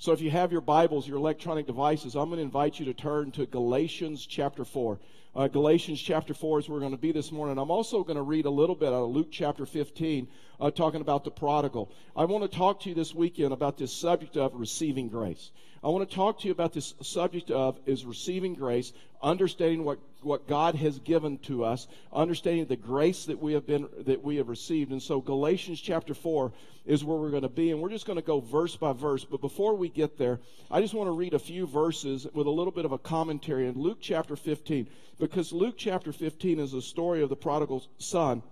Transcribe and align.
So 0.00 0.12
if 0.12 0.22
you 0.22 0.30
have 0.30 0.50
your 0.50 0.62
Bibles, 0.62 1.06
your 1.06 1.18
electronic 1.18 1.66
devices, 1.66 2.14
I'm 2.14 2.30
going 2.30 2.38
to 2.38 2.42
invite 2.42 2.78
you 2.80 2.86
to 2.86 2.94
turn 2.94 3.32
to 3.32 3.44
Galatians 3.44 4.24
chapter 4.24 4.64
4. 4.64 4.98
Uh, 5.34 5.46
Galatians 5.46 6.00
chapter 6.00 6.34
4 6.34 6.58
is 6.58 6.68
where 6.68 6.74
we're 6.74 6.80
going 6.80 6.90
to 6.90 6.98
be 6.98 7.12
this 7.12 7.30
morning. 7.30 7.56
I'm 7.56 7.70
also 7.70 8.02
going 8.02 8.16
to 8.16 8.22
read 8.22 8.46
a 8.46 8.50
little 8.50 8.74
bit 8.74 8.88
out 8.88 9.04
of 9.04 9.10
Luke 9.10 9.28
chapter 9.30 9.64
15, 9.64 10.26
uh, 10.60 10.70
talking 10.72 11.00
about 11.00 11.22
the 11.22 11.30
prodigal. 11.30 11.92
I 12.16 12.24
want 12.24 12.50
to 12.50 12.56
talk 12.56 12.80
to 12.80 12.88
you 12.88 12.96
this 12.96 13.14
weekend 13.14 13.52
about 13.52 13.78
this 13.78 13.92
subject 13.92 14.36
of 14.36 14.54
receiving 14.54 15.08
grace. 15.08 15.52
I 15.84 15.88
want 15.88 16.08
to 16.08 16.14
talk 16.14 16.40
to 16.40 16.46
you 16.46 16.52
about 16.52 16.72
this 16.72 16.94
subject 17.00 17.52
of 17.52 17.78
is 17.86 18.04
receiving 18.04 18.54
grace, 18.54 18.92
understanding 19.22 19.84
what, 19.84 20.00
what 20.20 20.48
God 20.48 20.74
has 20.74 20.98
given 20.98 21.38
to 21.38 21.64
us, 21.64 21.86
understanding 22.12 22.66
the 22.66 22.76
grace 22.76 23.24
that 23.26 23.40
we 23.40 23.52
have 23.52 23.66
been 23.66 23.88
that 24.00 24.22
we 24.22 24.36
have 24.36 24.48
received. 24.48 24.90
And 24.90 25.02
so 25.02 25.20
Galatians 25.20 25.80
chapter 25.80 26.12
4 26.12 26.52
is 26.86 27.04
where 27.04 27.16
we're 27.16 27.30
going 27.30 27.44
to 27.44 27.48
be 27.48 27.70
and 27.70 27.80
we're 27.80 27.88
just 27.88 28.04
going 28.04 28.18
to 28.18 28.24
go 28.24 28.40
verse 28.40 28.76
by 28.76 28.92
verse. 28.92 29.24
But 29.24 29.40
before 29.40 29.74
we 29.74 29.88
get 29.88 30.18
there, 30.18 30.40
I 30.70 30.82
just 30.82 30.92
want 30.92 31.06
to 31.06 31.12
read 31.12 31.34
a 31.34 31.38
few 31.38 31.66
verses 31.66 32.26
with 32.34 32.46
a 32.46 32.50
little 32.50 32.72
bit 32.72 32.84
of 32.84 32.92
a 32.92 32.98
commentary 32.98 33.66
in 33.66 33.74
Luke 33.78 33.98
chapter 34.00 34.36
15 34.36 34.86
because 35.20 35.52
Luke 35.52 35.74
chapter 35.76 36.12
15 36.12 36.58
is 36.58 36.72
the 36.72 36.82
story 36.82 37.22
of 37.22 37.28
the 37.28 37.36
prodigal 37.36 37.84
son. 37.98 38.42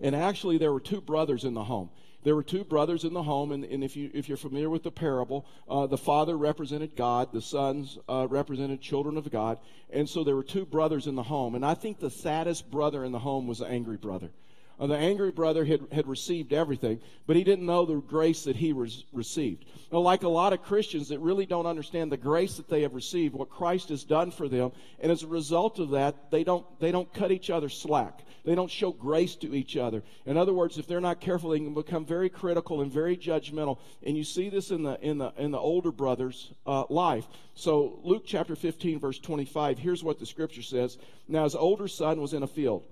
And 0.00 0.16
actually 0.16 0.58
there 0.58 0.72
were 0.72 0.80
two 0.80 1.00
brothers 1.00 1.44
in 1.44 1.54
the 1.54 1.64
home 1.64 1.90
there 2.26 2.34
were 2.34 2.42
two 2.42 2.64
brothers 2.64 3.04
in 3.04 3.12
the 3.12 3.22
home, 3.22 3.52
and, 3.52 3.64
and 3.64 3.84
if, 3.84 3.94
you, 3.94 4.10
if 4.12 4.28
you're 4.28 4.36
familiar 4.36 4.68
with 4.68 4.82
the 4.82 4.90
parable, 4.90 5.46
uh, 5.68 5.86
the 5.86 5.96
father 5.96 6.36
represented 6.36 6.96
God, 6.96 7.32
the 7.32 7.40
sons 7.40 7.98
uh, 8.08 8.26
represented 8.28 8.80
children 8.80 9.16
of 9.16 9.30
God, 9.30 9.60
and 9.90 10.08
so 10.08 10.24
there 10.24 10.34
were 10.34 10.42
two 10.42 10.66
brothers 10.66 11.06
in 11.06 11.14
the 11.14 11.22
home. 11.22 11.54
And 11.54 11.64
I 11.64 11.74
think 11.74 12.00
the 12.00 12.10
saddest 12.10 12.68
brother 12.68 13.04
in 13.04 13.12
the 13.12 13.20
home 13.20 13.46
was 13.46 13.58
the 13.58 13.68
angry 13.68 13.96
brother. 13.96 14.32
Uh, 14.78 14.86
the 14.86 14.96
angry 14.96 15.30
brother 15.30 15.64
had, 15.64 15.80
had 15.90 16.06
received 16.06 16.52
everything, 16.52 17.00
but 17.26 17.36
he 17.36 17.44
didn't 17.44 17.64
know 17.64 17.86
the 17.86 17.94
grace 17.94 18.44
that 18.44 18.56
he 18.56 18.72
was 18.72 19.04
received. 19.12 19.64
Now, 19.90 20.00
like 20.00 20.22
a 20.22 20.28
lot 20.28 20.52
of 20.52 20.62
Christians 20.62 21.08
that 21.08 21.18
really 21.20 21.46
don't 21.46 21.66
understand 21.66 22.12
the 22.12 22.18
grace 22.18 22.56
that 22.56 22.68
they 22.68 22.82
have 22.82 22.94
received, 22.94 23.34
what 23.34 23.48
Christ 23.48 23.88
has 23.88 24.04
done 24.04 24.30
for 24.30 24.48
them, 24.48 24.72
and 25.00 25.10
as 25.10 25.22
a 25.22 25.28
result 25.28 25.78
of 25.78 25.90
that, 25.90 26.30
they 26.30 26.44
don't, 26.44 26.66
they 26.78 26.92
don't 26.92 27.12
cut 27.14 27.32
each 27.32 27.48
other 27.48 27.68
slack. 27.68 28.20
They 28.44 28.54
don't 28.54 28.70
show 28.70 28.92
grace 28.92 29.34
to 29.36 29.54
each 29.54 29.76
other. 29.76 30.04
In 30.24 30.36
other 30.36 30.52
words, 30.52 30.78
if 30.78 30.86
they're 30.86 31.00
not 31.00 31.20
careful, 31.20 31.50
they 31.50 31.58
can 31.58 31.74
become 31.74 32.04
very 32.04 32.28
critical 32.28 32.80
and 32.80 32.92
very 32.92 33.16
judgmental. 33.16 33.78
And 34.04 34.16
you 34.16 34.22
see 34.22 34.50
this 34.50 34.70
in 34.70 34.84
the, 34.84 35.00
in 35.00 35.18
the, 35.18 35.32
in 35.36 35.50
the 35.50 35.58
older 35.58 35.90
brother's 35.90 36.52
uh, 36.64 36.84
life. 36.88 37.26
So, 37.54 37.98
Luke 38.04 38.22
chapter 38.24 38.54
15, 38.54 39.00
verse 39.00 39.18
25, 39.18 39.78
here's 39.78 40.04
what 40.04 40.20
the 40.20 40.26
scripture 40.26 40.62
says 40.62 40.98
Now, 41.26 41.44
his 41.44 41.56
older 41.56 41.88
son 41.88 42.20
was 42.20 42.34
in 42.34 42.44
a 42.44 42.46
field. 42.46 42.84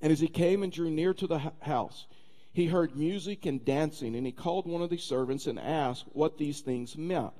And 0.00 0.12
as 0.12 0.20
he 0.20 0.28
came 0.28 0.62
and 0.62 0.72
drew 0.72 0.90
near 0.90 1.14
to 1.14 1.26
the 1.26 1.52
house, 1.60 2.06
he 2.52 2.66
heard 2.66 2.96
music 2.96 3.44
and 3.46 3.64
dancing, 3.64 4.14
and 4.16 4.26
he 4.26 4.32
called 4.32 4.66
one 4.66 4.82
of 4.82 4.90
the 4.90 4.96
servants 4.96 5.46
and 5.46 5.58
asked 5.58 6.04
what 6.12 6.38
these 6.38 6.60
things 6.60 6.96
meant. 6.96 7.32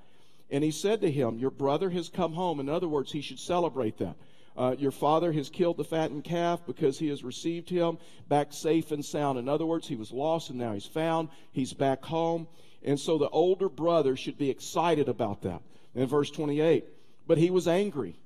And 0.50 0.62
he 0.62 0.70
said 0.70 1.00
to 1.00 1.10
him, 1.10 1.38
Your 1.38 1.50
brother 1.50 1.90
has 1.90 2.08
come 2.08 2.34
home. 2.34 2.60
In 2.60 2.68
other 2.68 2.88
words, 2.88 3.12
he 3.12 3.20
should 3.20 3.38
celebrate 3.38 3.98
that. 3.98 4.16
Uh, 4.56 4.74
your 4.78 4.90
father 4.90 5.32
has 5.32 5.50
killed 5.50 5.76
the 5.76 5.84
fattened 5.84 6.24
calf 6.24 6.60
because 6.66 6.98
he 6.98 7.08
has 7.08 7.22
received 7.22 7.68
him 7.68 7.98
back 8.28 8.52
safe 8.52 8.90
and 8.90 9.04
sound. 9.04 9.38
In 9.38 9.48
other 9.48 9.66
words, 9.66 9.86
he 9.86 9.96
was 9.96 10.12
lost 10.12 10.48
and 10.48 10.58
now 10.58 10.72
he's 10.72 10.86
found. 10.86 11.28
He's 11.52 11.74
back 11.74 12.04
home. 12.04 12.48
And 12.82 12.98
so 12.98 13.18
the 13.18 13.28
older 13.28 13.68
brother 13.68 14.16
should 14.16 14.38
be 14.38 14.48
excited 14.48 15.08
about 15.08 15.42
that. 15.42 15.60
In 15.94 16.06
verse 16.06 16.30
28, 16.30 16.84
but 17.26 17.38
he 17.38 17.50
was 17.50 17.68
angry 17.68 18.16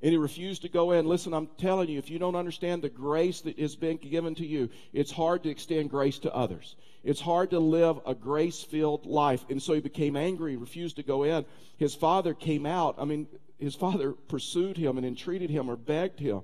and 0.00 0.12
he 0.12 0.16
refused 0.16 0.62
to 0.62 0.68
go 0.68 0.92
in. 0.92 1.06
Listen, 1.06 1.34
I'm 1.34 1.48
telling 1.58 1.88
you, 1.88 1.98
if 1.98 2.10
you 2.10 2.18
don't 2.18 2.36
understand 2.36 2.82
the 2.82 2.88
grace 2.88 3.40
that 3.42 3.58
has 3.58 3.74
been 3.74 3.96
given 3.96 4.34
to 4.36 4.46
you, 4.46 4.68
it's 4.92 5.10
hard 5.10 5.42
to 5.42 5.50
extend 5.50 5.90
grace 5.90 6.18
to 6.20 6.34
others. 6.34 6.76
It's 7.02 7.20
hard 7.20 7.50
to 7.50 7.58
live 7.58 7.98
a 8.06 8.14
grace 8.14 8.62
filled 8.62 9.06
life. 9.06 9.44
And 9.50 9.62
so 9.62 9.72
he 9.74 9.80
became 9.80 10.16
angry, 10.16 10.56
refused 10.56 10.96
to 10.96 11.02
go 11.02 11.24
in. 11.24 11.44
His 11.78 11.94
father 11.94 12.32
came 12.34 12.64
out. 12.64 12.96
I 12.98 13.04
mean, 13.04 13.26
his 13.58 13.74
father 13.74 14.12
pursued 14.12 14.76
him 14.76 14.98
and 14.98 15.06
entreated 15.06 15.50
him 15.50 15.68
or 15.68 15.76
begged 15.76 16.20
him. 16.20 16.42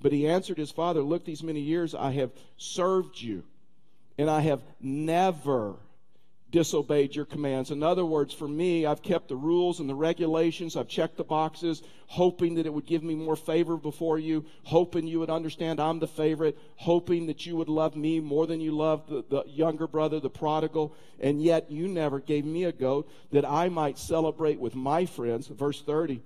But 0.00 0.12
he 0.12 0.28
answered 0.28 0.58
his 0.58 0.70
father, 0.70 1.02
Look, 1.02 1.24
these 1.24 1.42
many 1.42 1.60
years 1.60 1.94
I 1.94 2.12
have 2.12 2.30
served 2.56 3.20
you, 3.20 3.42
and 4.18 4.28
I 4.28 4.40
have 4.40 4.62
never 4.80 5.76
disobeyed 6.54 7.16
your 7.16 7.24
commands. 7.24 7.72
In 7.72 7.82
other 7.82 8.04
words, 8.04 8.32
for 8.32 8.46
me, 8.46 8.86
I've 8.86 9.02
kept 9.02 9.26
the 9.26 9.34
rules 9.34 9.80
and 9.80 9.90
the 9.90 9.94
regulations. 9.96 10.76
I've 10.76 10.86
checked 10.86 11.16
the 11.16 11.24
boxes, 11.24 11.82
hoping 12.06 12.54
that 12.54 12.64
it 12.64 12.72
would 12.72 12.86
give 12.86 13.02
me 13.02 13.16
more 13.16 13.34
favor 13.34 13.76
before 13.76 14.20
you, 14.20 14.44
hoping 14.62 15.04
you 15.04 15.18
would 15.18 15.30
understand 15.30 15.80
I'm 15.80 15.98
the 15.98 16.06
favorite, 16.06 16.56
hoping 16.76 17.26
that 17.26 17.44
you 17.44 17.56
would 17.56 17.68
love 17.68 17.96
me 17.96 18.20
more 18.20 18.46
than 18.46 18.60
you 18.60 18.70
love 18.70 19.08
the, 19.08 19.24
the 19.28 19.42
younger 19.48 19.88
brother, 19.88 20.20
the 20.20 20.30
prodigal. 20.30 20.94
And 21.18 21.42
yet 21.42 21.72
you 21.72 21.88
never 21.88 22.20
gave 22.20 22.44
me 22.44 22.62
a 22.62 22.72
goat 22.72 23.10
that 23.32 23.44
I 23.44 23.68
might 23.68 23.98
celebrate 23.98 24.60
with 24.60 24.76
my 24.76 25.06
friends. 25.06 25.48
Verse 25.48 25.82
30. 25.82 26.22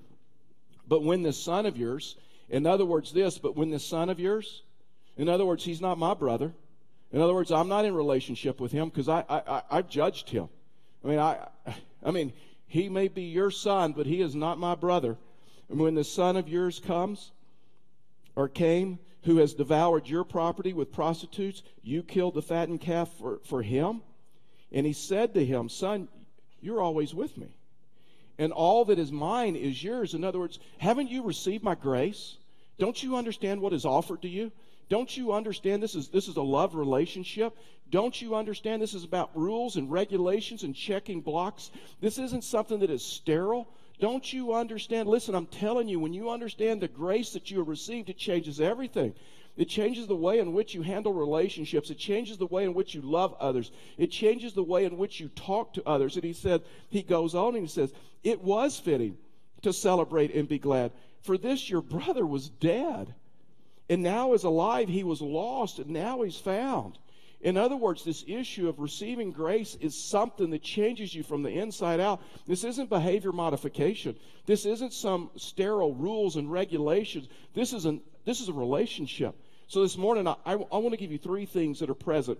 But 0.86 1.02
when 1.02 1.22
this 1.22 1.42
son 1.42 1.64
of 1.64 1.78
yours, 1.78 2.16
in 2.50 2.66
other 2.66 2.84
words, 2.84 3.14
this, 3.14 3.38
but 3.38 3.56
when 3.56 3.70
this 3.70 3.86
son 3.86 4.10
of 4.10 4.20
yours, 4.20 4.62
in 5.16 5.30
other 5.30 5.46
words, 5.46 5.64
he's 5.64 5.80
not 5.80 5.96
my 5.96 6.12
brother. 6.12 6.52
In 7.12 7.20
other 7.20 7.34
words, 7.34 7.50
I'm 7.50 7.68
not 7.68 7.84
in 7.84 7.94
relationship 7.94 8.60
with 8.60 8.72
him 8.72 8.88
because 8.88 9.08
I, 9.08 9.24
I, 9.28 9.62
I, 9.70 9.76
have 9.76 9.88
judged 9.88 10.28
him. 10.28 10.48
I 11.04 11.08
mean, 11.08 11.18
I, 11.18 11.48
I 12.04 12.10
mean, 12.10 12.32
he 12.66 12.88
may 12.88 13.08
be 13.08 13.22
your 13.22 13.50
son, 13.50 13.92
but 13.92 14.06
he 14.06 14.20
is 14.20 14.34
not 14.34 14.58
my 14.58 14.74
brother. 14.74 15.16
And 15.70 15.80
when 15.80 15.94
the 15.94 16.04
son 16.04 16.36
of 16.36 16.48
yours 16.48 16.80
comes 16.80 17.32
or 18.36 18.48
came, 18.48 18.98
who 19.22 19.38
has 19.38 19.54
devoured 19.54 20.06
your 20.06 20.24
property 20.24 20.72
with 20.72 20.92
prostitutes, 20.92 21.62
you 21.82 22.02
killed 22.02 22.34
the 22.34 22.42
fattened 22.42 22.80
calf 22.80 23.10
for, 23.18 23.40
for 23.44 23.62
him? 23.62 24.02
And 24.70 24.86
he 24.86 24.92
said 24.92 25.34
to 25.34 25.44
him, 25.44 25.68
Son, 25.68 26.08
you're 26.60 26.80
always 26.80 27.14
with 27.14 27.36
me. 27.36 27.48
And 28.38 28.52
all 28.52 28.84
that 28.86 28.98
is 28.98 29.10
mine 29.10 29.56
is 29.56 29.82
yours. 29.82 30.14
In 30.14 30.24
other 30.24 30.38
words, 30.38 30.58
haven't 30.78 31.10
you 31.10 31.24
received 31.24 31.64
my 31.64 31.74
grace? 31.74 32.36
Don't 32.78 33.02
you 33.02 33.16
understand 33.16 33.60
what 33.60 33.72
is 33.72 33.84
offered 33.84 34.22
to 34.22 34.28
you? 34.28 34.52
Don't 34.88 35.14
you 35.16 35.32
understand 35.32 35.82
this 35.82 35.94
is 35.94 36.08
this 36.08 36.28
is 36.28 36.36
a 36.36 36.42
love 36.42 36.74
relationship? 36.74 37.56
Don't 37.90 38.20
you 38.20 38.34
understand 38.34 38.80
this 38.80 38.94
is 38.94 39.04
about 39.04 39.36
rules 39.36 39.76
and 39.76 39.90
regulations 39.90 40.62
and 40.62 40.74
checking 40.74 41.20
blocks? 41.20 41.70
This 42.00 42.18
isn't 42.18 42.44
something 42.44 42.80
that 42.80 42.90
is 42.90 43.04
sterile. 43.04 43.68
Don't 44.00 44.32
you 44.32 44.54
understand? 44.54 45.08
Listen, 45.08 45.34
I'm 45.34 45.46
telling 45.46 45.88
you, 45.88 45.98
when 45.98 46.12
you 46.12 46.30
understand 46.30 46.80
the 46.80 46.88
grace 46.88 47.32
that 47.32 47.50
you 47.50 47.58
have 47.58 47.68
received, 47.68 48.08
it 48.08 48.16
changes 48.16 48.60
everything. 48.60 49.14
It 49.56 49.68
changes 49.68 50.06
the 50.06 50.14
way 50.14 50.38
in 50.38 50.52
which 50.52 50.72
you 50.72 50.82
handle 50.82 51.12
relationships. 51.12 51.90
It 51.90 51.98
changes 51.98 52.38
the 52.38 52.46
way 52.46 52.64
in 52.64 52.74
which 52.74 52.94
you 52.94 53.02
love 53.02 53.34
others. 53.40 53.72
It 53.96 54.12
changes 54.12 54.52
the 54.52 54.62
way 54.62 54.84
in 54.84 54.96
which 54.96 55.18
you 55.18 55.28
talk 55.30 55.74
to 55.74 55.88
others. 55.88 56.14
And 56.14 56.22
he 56.22 56.32
said, 56.32 56.62
he 56.90 57.02
goes 57.02 57.34
on 57.34 57.56
and 57.56 57.64
he 57.64 57.68
says, 57.68 57.92
It 58.22 58.40
was 58.40 58.78
fitting 58.78 59.18
to 59.62 59.72
celebrate 59.72 60.32
and 60.32 60.48
be 60.48 60.60
glad. 60.60 60.92
For 61.22 61.36
this 61.36 61.68
your 61.68 61.82
brother 61.82 62.24
was 62.24 62.48
dead 62.48 63.14
and 63.88 64.02
now 64.02 64.32
is 64.32 64.44
alive. 64.44 64.88
He 64.88 65.04
was 65.04 65.20
lost, 65.20 65.78
and 65.78 65.90
now 65.90 66.22
he's 66.22 66.36
found. 66.36 66.98
In 67.40 67.56
other 67.56 67.76
words, 67.76 68.04
this 68.04 68.24
issue 68.26 68.68
of 68.68 68.80
receiving 68.80 69.30
grace 69.30 69.76
is 69.80 69.96
something 69.96 70.50
that 70.50 70.62
changes 70.62 71.14
you 71.14 71.22
from 71.22 71.42
the 71.42 71.50
inside 71.50 72.00
out. 72.00 72.20
This 72.46 72.64
isn't 72.64 72.88
behavior 72.88 73.30
modification. 73.30 74.16
This 74.46 74.66
isn't 74.66 74.92
some 74.92 75.30
sterile 75.36 75.94
rules 75.94 76.34
and 76.34 76.50
regulations. 76.50 77.28
This 77.54 77.72
is, 77.72 77.84
an, 77.84 78.00
this 78.24 78.40
is 78.40 78.48
a 78.48 78.52
relationship. 78.52 79.36
So 79.68 79.82
this 79.82 79.96
morning, 79.96 80.26
I, 80.26 80.34
I, 80.44 80.52
I 80.54 80.78
want 80.78 80.90
to 80.90 80.96
give 80.96 81.12
you 81.12 81.18
three 81.18 81.46
things 81.46 81.78
that 81.78 81.90
are 81.90 81.94
present. 81.94 82.38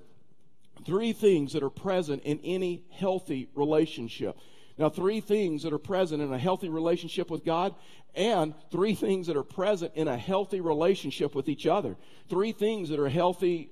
Three 0.84 1.12
things 1.12 1.52
that 1.52 1.62
are 1.62 1.70
present 1.70 2.24
in 2.24 2.40
any 2.42 2.82
healthy 2.90 3.48
relationship. 3.54 4.36
Now, 4.78 4.88
three 4.88 5.20
things 5.20 5.64
that 5.64 5.72
are 5.72 5.78
present 5.78 6.22
in 6.22 6.32
a 6.32 6.38
healthy 6.38 6.68
relationship 6.68 7.30
with 7.30 7.44
God, 7.44 7.74
and 8.14 8.54
three 8.70 8.94
things 8.94 9.26
that 9.26 9.36
are 9.36 9.42
present 9.42 9.92
in 9.94 10.06
a 10.06 10.16
healthy 10.16 10.60
relationship 10.60 11.34
with 11.34 11.48
each 11.48 11.66
other. 11.66 11.96
Three 12.28 12.52
things 12.52 12.88
that 12.90 13.00
are 13.00 13.08
healthy 13.08 13.70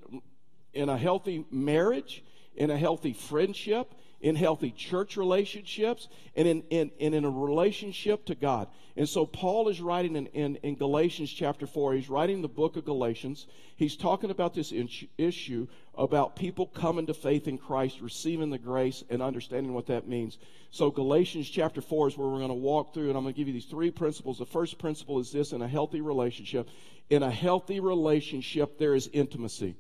in 0.74 0.88
a 0.88 0.98
healthy 0.98 1.46
marriage, 1.50 2.24
in 2.56 2.70
a 2.70 2.76
healthy 2.76 3.12
friendship, 3.12 3.94
in 4.20 4.34
healthy 4.34 4.70
church 4.70 5.16
relationships, 5.16 6.08
and 6.34 6.48
in, 6.48 6.62
in, 6.70 6.90
and 7.00 7.14
in 7.14 7.24
a 7.24 7.30
relationship 7.30 8.24
to 8.26 8.34
God. 8.34 8.68
And 8.96 9.08
so 9.08 9.26
Paul 9.26 9.68
is 9.68 9.80
writing 9.80 10.16
in, 10.16 10.26
in, 10.28 10.56
in 10.56 10.74
Galatians 10.76 11.30
chapter 11.30 11.66
4, 11.66 11.94
he's 11.94 12.08
writing 12.08 12.40
the 12.40 12.48
book 12.48 12.76
of 12.76 12.86
Galatians. 12.86 13.46
He's 13.76 13.96
talking 13.96 14.30
about 14.30 14.54
this 14.54 14.72
issue 15.18 15.66
about 15.94 16.34
people 16.34 16.66
coming 16.66 17.06
to 17.06 17.14
faith 17.14 17.46
in 17.46 17.58
Christ, 17.58 18.00
receiving 18.00 18.48
the 18.48 18.58
grace, 18.58 19.04
and 19.10 19.22
understanding 19.22 19.74
what 19.74 19.86
that 19.86 20.08
means. 20.08 20.38
So 20.70 20.90
Galatians 20.90 21.48
chapter 21.48 21.82
4 21.82 22.08
is 22.08 22.16
where 22.16 22.28
we're 22.28 22.38
going 22.38 22.48
to 22.48 22.54
walk 22.54 22.94
through, 22.94 23.08
and 23.08 23.18
I'm 23.18 23.24
going 23.24 23.34
to 23.34 23.38
give 23.38 23.48
you 23.48 23.54
these 23.54 23.66
three 23.66 23.90
principles. 23.90 24.38
The 24.38 24.46
first 24.46 24.78
principle 24.78 25.18
is 25.18 25.30
this 25.30 25.52
in 25.52 25.60
a 25.60 25.68
healthy 25.68 26.00
relationship. 26.00 26.68
In 27.10 27.22
a 27.22 27.30
healthy 27.30 27.80
relationship, 27.80 28.78
there 28.78 28.94
is 28.94 29.08
intimacy 29.12 29.76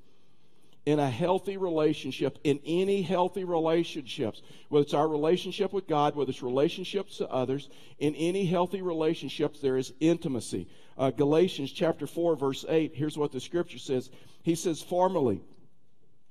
in 0.86 1.00
a 1.00 1.10
healthy 1.10 1.56
relationship, 1.56 2.38
in 2.44 2.60
any 2.64 3.02
healthy 3.02 3.42
relationships, 3.42 4.40
whether 4.68 4.84
it's 4.84 4.94
our 4.94 5.08
relationship 5.08 5.72
with 5.72 5.88
God, 5.88 6.14
whether 6.14 6.30
it's 6.30 6.44
relationships 6.44 7.18
to 7.18 7.28
others, 7.28 7.68
in 7.98 8.14
any 8.14 8.46
healthy 8.46 8.82
relationships, 8.82 9.58
there 9.60 9.76
is 9.76 9.92
intimacy. 9.98 10.68
Uh, 10.96 11.10
Galatians 11.10 11.72
chapter 11.72 12.06
4, 12.06 12.36
verse 12.36 12.64
8, 12.68 12.92
here's 12.94 13.18
what 13.18 13.32
the 13.32 13.40
scripture 13.40 13.78
says. 13.78 14.10
He 14.44 14.54
says, 14.54 14.80
Formerly, 14.80 15.40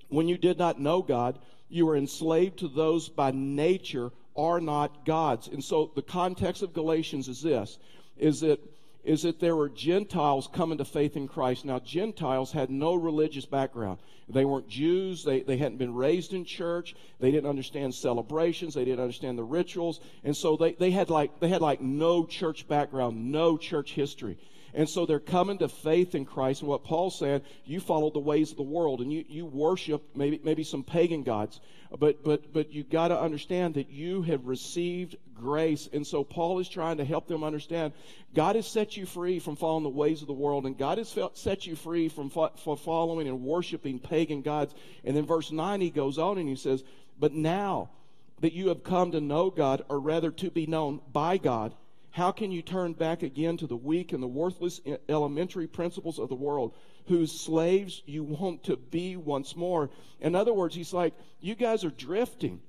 when 0.07 0.29
you 0.29 0.37
did 0.37 0.57
not 0.57 0.79
know 0.79 1.01
God, 1.01 1.37
you 1.67 1.85
were 1.85 1.97
enslaved 1.97 2.59
to 2.59 2.69
those 2.69 3.09
by 3.09 3.31
nature 3.31 4.11
are 4.37 4.61
not 4.61 5.05
God's. 5.05 5.47
And 5.49 5.63
so 5.63 5.91
the 5.95 6.01
context 6.01 6.61
of 6.63 6.73
Galatians 6.73 7.27
is 7.27 7.41
this 7.41 7.77
is 8.17 8.39
that 8.39 8.59
is 9.05 9.21
that 9.21 9.39
there 9.39 9.55
were 9.55 9.69
Gentiles 9.69 10.49
coming 10.51 10.79
to 10.79 10.85
faith 10.85 11.15
in 11.15 11.27
Christ. 11.27 11.63
Now, 11.63 11.79
Gentiles 11.79 12.51
had 12.51 12.69
no 12.69 12.95
religious 12.95 13.45
background. 13.45 13.99
They 14.27 14.45
weren't 14.45 14.67
Jews. 14.67 15.23
They, 15.23 15.41
they 15.41 15.57
hadn't 15.57 15.77
been 15.77 15.93
raised 15.93 16.33
in 16.33 16.43
church. 16.43 16.95
They 17.19 17.29
didn't 17.29 17.49
understand 17.49 17.93
celebrations. 17.93 18.73
They 18.73 18.83
didn't 18.83 19.01
understand 19.01 19.37
the 19.37 19.43
rituals. 19.43 19.99
And 20.23 20.35
so 20.35 20.57
they, 20.57 20.73
they, 20.73 20.89
had 20.91 21.11
like, 21.11 21.39
they 21.39 21.49
had 21.49 21.61
like 21.61 21.81
no 21.81 22.25
church 22.25 22.67
background, 22.67 23.31
no 23.31 23.57
church 23.57 23.93
history. 23.93 24.37
And 24.75 24.89
so 24.89 25.05
they're 25.05 25.19
coming 25.19 25.57
to 25.59 25.69
faith 25.69 26.15
in 26.15 26.25
Christ. 26.25 26.61
And 26.61 26.69
what 26.69 26.83
Paul 26.83 27.09
said, 27.09 27.43
you 27.63 27.79
follow 27.79 28.09
the 28.09 28.19
ways 28.19 28.51
of 28.51 28.57
the 28.57 28.63
world 28.63 28.99
and 28.99 29.11
you, 29.11 29.23
you 29.29 29.45
worship 29.45 30.03
maybe, 30.13 30.41
maybe 30.43 30.65
some 30.65 30.83
pagan 30.83 31.23
gods. 31.23 31.61
But, 31.97 32.25
but, 32.25 32.51
but 32.51 32.73
you 32.73 32.83
got 32.83 33.07
to 33.07 33.19
understand 33.19 33.75
that 33.75 33.89
you 33.89 34.21
have 34.23 34.47
received 34.47 35.15
grace. 35.33 35.87
And 35.93 36.05
so 36.05 36.25
Paul 36.25 36.59
is 36.59 36.67
trying 36.67 36.97
to 36.97 37.05
help 37.05 37.27
them 37.27 37.41
understand 37.41 37.93
God 38.33 38.57
has 38.57 38.67
set 38.67 38.97
you 38.97 39.05
free 39.05 39.39
from 39.39 39.55
following 39.55 39.83
the 39.83 39.89
ways 39.89 40.21
of 40.21 40.27
the 40.27 40.33
world, 40.33 40.65
and 40.65 40.77
God 40.77 40.97
has 40.97 41.17
set 41.35 41.65
you 41.65 41.77
free 41.77 42.09
from 42.09 42.29
fo- 42.29 42.49
following 42.75 43.29
and 43.29 43.43
worshiping 43.43 43.97
pagan 43.97 44.41
gods. 44.41 44.75
And 45.05 45.15
then 45.15 45.25
verse 45.25 45.53
9, 45.53 45.79
he 45.79 45.89
goes 45.89 46.17
on 46.17 46.37
and 46.37 46.49
he 46.49 46.57
says, 46.57 46.83
But 47.17 47.33
now 47.33 47.91
that 48.41 48.51
you 48.51 48.67
have 48.67 48.83
come 48.83 49.11
to 49.11 49.21
know 49.21 49.49
God, 49.49 49.85
or 49.87 50.01
rather 50.01 50.31
to 50.31 50.51
be 50.51 50.67
known 50.67 50.99
by 51.13 51.37
God, 51.37 51.73
how 52.15 52.31
can 52.31 52.49
you 52.49 52.61
turn 52.61 52.93
back 52.93 53.23
again 53.23 53.57
to 53.57 53.67
the 53.67 53.75
weak 53.75 54.13
and 54.13 54.23
the 54.23 54.27
worthless 54.27 54.79
elementary 55.09 55.67
principles 55.67 56.17
of 56.17 56.29
the 56.29 56.33
world, 56.35 56.73
whose 57.07 57.37
slaves 57.37 58.01
you 58.05 58.23
want 58.23 58.63
to 58.63 58.77
be 58.77 59.17
once 59.17 59.53
more? 59.53 59.89
In 60.21 60.33
other 60.33 60.53
words, 60.53 60.73
he's 60.73 60.93
like, 60.93 61.13
you 61.41 61.55
guys 61.55 61.83
are 61.83 61.89
drifting. 61.89 62.61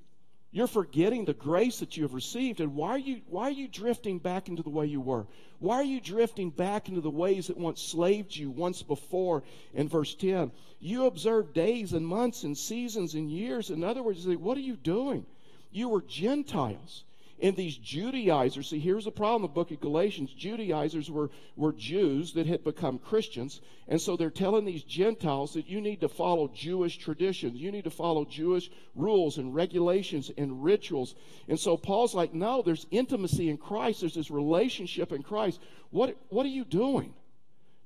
You're 0.50 0.66
forgetting 0.66 1.24
the 1.24 1.32
grace 1.32 1.78
that 1.78 1.96
you 1.96 2.02
have 2.02 2.12
received. 2.12 2.60
And 2.60 2.74
why 2.74 2.88
are 2.88 2.98
you, 2.98 3.20
why 3.28 3.44
are 3.44 3.52
you 3.52 3.68
drifting 3.68 4.18
back 4.18 4.48
into 4.48 4.64
the 4.64 4.68
way 4.68 4.86
you 4.86 5.00
were? 5.00 5.28
Why 5.60 5.76
are 5.76 5.84
you 5.84 6.00
drifting 6.00 6.50
back 6.50 6.88
into 6.88 7.00
the 7.00 7.08
ways 7.08 7.46
that 7.46 7.56
once 7.56 7.80
slaved 7.80 8.34
you 8.34 8.50
once 8.50 8.82
before? 8.82 9.44
In 9.74 9.88
verse 9.88 10.12
10, 10.16 10.50
you 10.80 11.06
observe 11.06 11.54
days 11.54 11.92
and 11.92 12.04
months 12.04 12.42
and 12.42 12.58
seasons 12.58 13.14
and 13.14 13.30
years. 13.30 13.70
In 13.70 13.84
other 13.84 14.02
words, 14.02 14.26
what 14.26 14.58
are 14.58 14.60
you 14.60 14.74
doing? 14.74 15.24
You 15.70 15.88
were 15.88 16.02
Gentiles 16.02 17.04
in 17.38 17.54
these 17.54 17.76
Judaizers, 17.76 18.70
see, 18.70 18.78
here's 18.78 19.04
the 19.04 19.10
problem 19.10 19.42
the 19.42 19.48
book 19.48 19.70
of 19.70 19.80
Galatians. 19.80 20.32
Judaizers 20.32 21.10
were, 21.10 21.30
were 21.54 21.72
Jews 21.72 22.32
that 22.32 22.46
had 22.46 22.64
become 22.64 22.98
Christians. 22.98 23.60
And 23.88 24.00
so 24.00 24.16
they're 24.16 24.30
telling 24.30 24.64
these 24.64 24.82
Gentiles 24.82 25.52
that 25.52 25.68
you 25.68 25.82
need 25.82 26.00
to 26.00 26.08
follow 26.08 26.48
Jewish 26.48 26.96
traditions. 26.96 27.60
You 27.60 27.70
need 27.70 27.84
to 27.84 27.90
follow 27.90 28.24
Jewish 28.24 28.70
rules 28.94 29.36
and 29.36 29.54
regulations 29.54 30.30
and 30.38 30.64
rituals. 30.64 31.14
And 31.46 31.60
so 31.60 31.76
Paul's 31.76 32.14
like, 32.14 32.32
no, 32.32 32.62
there's 32.62 32.86
intimacy 32.90 33.50
in 33.50 33.58
Christ. 33.58 34.00
There's 34.00 34.14
this 34.14 34.30
relationship 34.30 35.12
in 35.12 35.22
Christ. 35.22 35.60
What, 35.90 36.16
what 36.30 36.46
are 36.46 36.50
you 36.50 36.64
doing? 36.64 37.12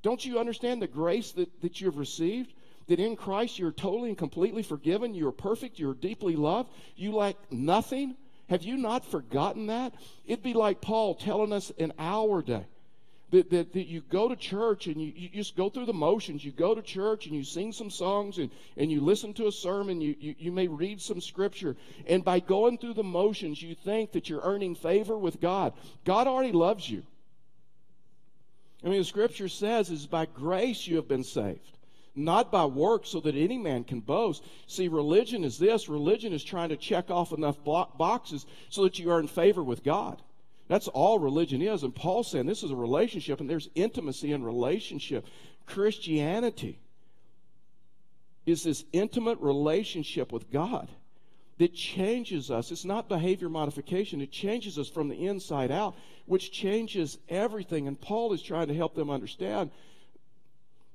Don't 0.03 0.25
you 0.25 0.39
understand 0.39 0.81
the 0.81 0.87
grace 0.87 1.33
that, 1.33 1.61
that 1.63 1.81
you've 1.81 1.99
received? 1.99 2.53
That 2.87 3.01
in 3.01 3.17
Christ 3.17 3.59
you're 3.59 3.73
totally 3.73 4.11
and 4.11 4.19
completely 4.19 4.63
forgiven. 4.63 5.15
You're 5.15 5.33
perfect. 5.33 5.79
You're 5.79 5.95
deeply 5.95 6.37
loved. 6.37 6.71
You 6.95 7.13
lack 7.13 7.37
nothing. 7.51 8.17
Have 8.51 8.65
you 8.65 8.77
not 8.77 9.05
forgotten 9.05 9.69
that? 9.69 9.95
It'd 10.27 10.43
be 10.43 10.55
like 10.55 10.81
Paul 10.81 11.15
telling 11.15 11.53
us 11.53 11.71
in 11.79 11.93
our 12.01 12.43
day 12.43 12.67
that, 13.31 13.49
that, 13.51 13.73
that 13.75 13.87
you 13.87 14.01
go 14.11 14.29
to 14.29 14.35
church 14.35 14.89
and 14.89 15.01
you, 15.01 15.13
you 15.15 15.29
just 15.29 15.57
go 15.57 15.71
through 15.71 15.87
the 15.87 15.93
motions. 15.93 16.45
You 16.45 16.51
go 16.51 16.75
to 16.75 16.83
church 16.83 17.27
and 17.27 17.35
you 17.37 17.45
sing 17.45 17.73
some 17.73 17.91
songs 17.91 18.39
and, 18.39 18.51
and 18.77 18.91
you 18.91 19.03
listen 19.03 19.33
to 19.35 19.47
a 19.47 19.53
sermon. 19.53 20.01
You, 20.01 20.17
you, 20.19 20.35
you 20.37 20.51
may 20.51 20.67
read 20.67 21.01
some 21.01 21.21
scripture. 21.21 21.77
And 22.09 22.25
by 22.25 22.41
going 22.41 22.79
through 22.79 22.95
the 22.95 23.05
motions, 23.05 23.63
you 23.63 23.77
think 23.77 24.11
that 24.13 24.29
you're 24.29 24.43
earning 24.43 24.75
favor 24.75 25.17
with 25.17 25.41
God. 25.41 25.73
God 26.05 26.27
already 26.27 26.51
loves 26.51 26.91
you. 26.91 27.05
I 28.85 28.89
mean, 28.89 28.99
the 28.99 29.05
scripture 29.05 29.49
says, 29.49 29.91
is 29.91 30.07
by 30.07 30.27
grace 30.27 30.89
you 30.89 30.97
have 30.97 31.07
been 31.07 31.23
saved 31.23 31.79
not 32.15 32.51
by 32.51 32.65
works 32.65 33.11
so 33.11 33.21
that 33.21 33.35
any 33.35 33.59
man 33.59 33.85
can 33.85 34.01
boast. 34.01 34.45
See, 34.67 34.89
religion 34.89 35.45
is 35.45 35.59
this 35.59 35.89
religion 35.89 36.33
is 36.33 36.45
trying 36.45 36.71
to 36.71 36.77
check 36.77 37.11
off 37.11 37.33
enough 37.33 37.63
boxes 37.65 38.47
so 38.69 38.83
that 38.85 38.99
you 38.99 39.11
earn 39.11 39.29
favor 39.29 39.63
with 39.63 39.85
God. 39.85 40.21
That's 40.69 40.89
all 40.89 41.19
religion 41.19 41.63
is. 41.63 41.83
And 41.83 41.95
Paul's 41.95 42.31
saying 42.31 42.47
this 42.47 42.63
is 42.63 42.71
a 42.71 42.77
relationship, 42.77 43.41
and 43.41 43.51
there's 43.51 43.69
intimacy 43.75 44.33
in 44.33 44.45
relationship. 44.45 45.27
Christianity 45.67 46.79
is 48.47 48.63
this 48.63 48.85
intimate 48.93 49.39
relationship 49.41 50.33
with 50.33 50.51
God 50.51 50.89
that 51.59 51.75
changes 51.75 52.51
us. 52.51 52.71
It's 52.71 52.85
not 52.85 53.09
behavior 53.09 53.49
modification, 53.49 54.21
it 54.21 54.33
changes 54.33 54.79
us 54.79 54.89
from 54.89 55.09
the 55.09 55.27
inside 55.27 55.71
out, 55.71 55.95
which 56.27 56.53
changes 56.53 57.19
everything. 57.29 57.87
And 57.87 58.01
Paul 58.01 58.33
is 58.33 58.41
trying 58.41 58.69
to 58.69 58.75
help 58.75 58.95
them 58.95 59.11
understand 59.11 59.71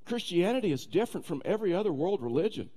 Christianity 0.06 0.72
is 0.72 0.86
different 0.86 1.26
from 1.26 1.42
every 1.44 1.74
other 1.74 1.92
world 1.92 2.22
religion. 2.22 2.70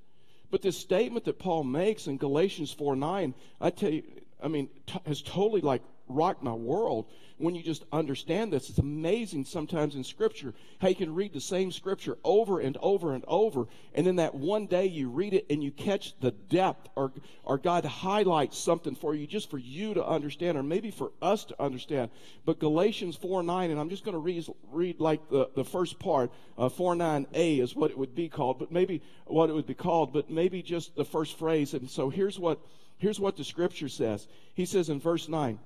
But 0.51 0.61
this 0.61 0.77
statement 0.77 1.25
that 1.25 1.39
Paul 1.39 1.63
makes 1.63 2.07
in 2.07 2.17
Galatians 2.17 2.71
4 2.73 2.95
9, 2.95 3.33
I 3.61 3.69
tell 3.69 3.91
you, 3.91 4.03
I 4.41 4.47
mean, 4.47 4.69
t- 4.87 4.99
has 5.05 5.21
totally 5.21 5.61
like 5.61 5.83
rocked 6.09 6.43
my 6.43 6.53
world 6.53 7.05
when 7.39 7.55
you 7.55 7.63
just 7.63 7.85
understand 7.91 8.51
this. 8.51 8.69
It's 8.69 8.79
amazing 8.79 9.45
sometimes 9.45 9.95
in 9.95 10.03
Scripture 10.03 10.53
how 10.79 10.89
you 10.89 10.95
can 10.95 11.15
read 11.15 11.33
the 11.33 11.41
same 11.41 11.71
Scripture 11.71 12.17
over 12.23 12.59
and 12.59 12.77
over 12.81 13.13
and 13.13 13.23
over, 13.27 13.65
and 13.95 14.05
then 14.05 14.17
that 14.17 14.35
one 14.35 14.67
day 14.67 14.85
you 14.85 15.09
read 15.09 15.33
it 15.33 15.45
and 15.49 15.63
you 15.63 15.71
catch 15.71 16.19
the 16.19 16.31
depth, 16.31 16.89
or, 16.95 17.11
or 17.43 17.57
God 17.57 17.85
highlights 17.85 18.57
something 18.57 18.93
for 18.93 19.15
you 19.15 19.25
just 19.25 19.49
for 19.49 19.57
you 19.57 19.93
to 19.93 20.05
understand, 20.05 20.57
or 20.57 20.63
maybe 20.63 20.91
for 20.91 21.11
us 21.21 21.45
to 21.45 21.61
understand. 21.61 22.11
But 22.45 22.59
Galatians 22.59 23.15
4 23.15 23.41
9, 23.41 23.71
and 23.71 23.79
I'm 23.79 23.89
just 23.89 24.03
going 24.03 24.13
to 24.13 24.19
read, 24.19 24.45
read 24.71 24.99
like 24.99 25.29
the, 25.29 25.49
the 25.55 25.65
first 25.65 25.97
part, 25.97 26.31
uh, 26.57 26.69
4 26.69 26.95
9a 26.95 27.61
is 27.61 27.75
what 27.75 27.91
it 27.91 27.97
would 27.97 28.15
be 28.15 28.27
called, 28.27 28.59
but 28.59 28.71
maybe 28.71 29.01
what 29.25 29.49
it 29.49 29.53
would 29.53 29.67
be 29.67 29.73
called, 29.73 30.11
but 30.11 30.29
maybe 30.29 30.61
just 30.61 30.95
the 30.95 31.05
first 31.05 31.37
phrase. 31.37 31.73
And 31.73 31.89
so 31.89 32.09
here's 32.09 32.37
what. 32.37 32.59
Here's 32.97 33.17
what 33.17 33.37
the 33.37 33.45
scripture 33.45 33.87
says. 33.87 34.27
He 34.55 34.65
says 34.65 34.89
in 34.89 34.99
verse 34.99 35.29
9, 35.29 35.57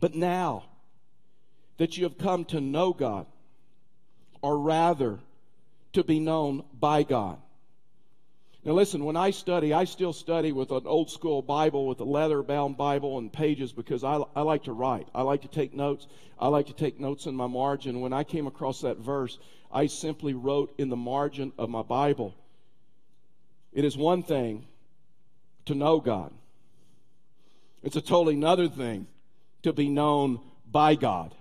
but 0.00 0.14
now 0.14 0.64
that 1.76 1.96
you 1.96 2.04
have 2.04 2.18
come 2.18 2.44
to 2.46 2.60
know 2.60 2.92
God, 2.92 3.26
or 4.42 4.58
rather 4.58 5.18
to 5.92 6.04
be 6.04 6.18
known 6.18 6.64
by 6.78 7.02
God. 7.02 7.38
Now, 8.64 8.72
listen, 8.72 9.04
when 9.04 9.16
I 9.16 9.30
study, 9.30 9.72
I 9.72 9.84
still 9.84 10.12
study 10.12 10.52
with 10.52 10.70
an 10.70 10.82
old 10.84 11.10
school 11.10 11.40
Bible, 11.40 11.86
with 11.86 12.00
a 12.00 12.04
leather 12.04 12.42
bound 12.42 12.76
Bible 12.76 13.16
and 13.16 13.32
pages 13.32 13.72
because 13.72 14.04
I, 14.04 14.20
I 14.36 14.42
like 14.42 14.64
to 14.64 14.72
write. 14.72 15.08
I 15.14 15.22
like 15.22 15.42
to 15.42 15.48
take 15.48 15.72
notes. 15.72 16.06
I 16.38 16.48
like 16.48 16.66
to 16.66 16.74
take 16.74 17.00
notes 17.00 17.24
in 17.24 17.34
my 17.34 17.46
margin. 17.46 18.02
When 18.02 18.12
I 18.12 18.24
came 18.24 18.46
across 18.46 18.82
that 18.82 18.98
verse, 18.98 19.38
I 19.72 19.86
simply 19.86 20.34
wrote 20.34 20.74
in 20.76 20.90
the 20.90 20.96
margin 20.96 21.52
of 21.58 21.70
my 21.70 21.82
Bible 21.82 22.34
It 23.72 23.84
is 23.84 23.96
one 23.96 24.22
thing 24.22 24.66
to 25.66 25.74
know 25.74 26.00
God, 26.00 26.32
it's 27.82 27.96
a 27.96 28.02
totally 28.02 28.34
another 28.34 28.68
thing 28.68 29.06
to 29.62 29.72
be 29.72 29.88
known 29.88 30.40
by 30.70 30.94
God. 30.94 31.34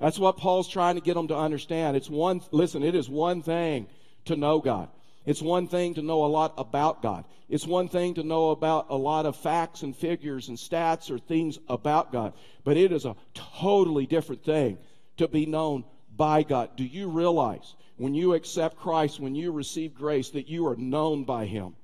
That's 0.00 0.18
what 0.18 0.36
Paul's 0.36 0.68
trying 0.68 0.96
to 0.96 1.00
get 1.00 1.14
them 1.14 1.28
to 1.28 1.36
understand. 1.36 1.96
It's 1.96 2.10
one, 2.10 2.40
listen, 2.50 2.82
it 2.82 2.94
is 2.94 3.08
one 3.08 3.42
thing 3.42 3.86
to 4.24 4.36
know 4.36 4.58
God. 4.58 4.88
It's 5.24 5.40
one 5.40 5.68
thing 5.68 5.94
to 5.94 6.02
know 6.02 6.24
a 6.24 6.26
lot 6.26 6.54
about 6.58 7.02
God. 7.02 7.24
It's 7.48 7.66
one 7.66 7.88
thing 7.88 8.14
to 8.14 8.24
know 8.24 8.50
about 8.50 8.86
a 8.90 8.96
lot 8.96 9.26
of 9.26 9.36
facts 9.36 9.82
and 9.82 9.94
figures 9.94 10.48
and 10.48 10.58
stats 10.58 11.10
or 11.10 11.18
things 11.18 11.58
about 11.68 12.10
God. 12.10 12.32
But 12.64 12.76
it 12.76 12.90
is 12.90 13.04
a 13.04 13.14
totally 13.34 14.06
different 14.06 14.42
thing 14.42 14.78
to 15.18 15.28
be 15.28 15.46
known 15.46 15.84
by 16.16 16.42
God. 16.42 16.76
Do 16.76 16.84
you 16.84 17.08
realize 17.08 17.76
when 17.96 18.14
you 18.14 18.34
accept 18.34 18.78
Christ, 18.78 19.20
when 19.20 19.36
you 19.36 19.52
receive 19.52 19.94
grace, 19.94 20.30
that 20.30 20.48
you 20.48 20.66
are 20.66 20.76
known 20.76 21.24
by 21.24 21.46
Him? 21.46 21.76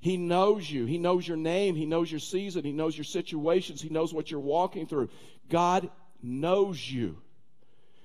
He 0.00 0.16
knows 0.16 0.70
you. 0.70 0.84
He 0.86 0.98
knows 0.98 1.26
your 1.26 1.36
name. 1.36 1.74
He 1.74 1.86
knows 1.86 2.10
your 2.10 2.20
season. 2.20 2.64
He 2.64 2.72
knows 2.72 2.96
your 2.96 3.04
situations. 3.04 3.80
He 3.80 3.88
knows 3.88 4.12
what 4.12 4.30
you're 4.30 4.40
walking 4.40 4.86
through. 4.86 5.08
God 5.48 5.90
knows 6.22 6.90
you. 6.90 7.18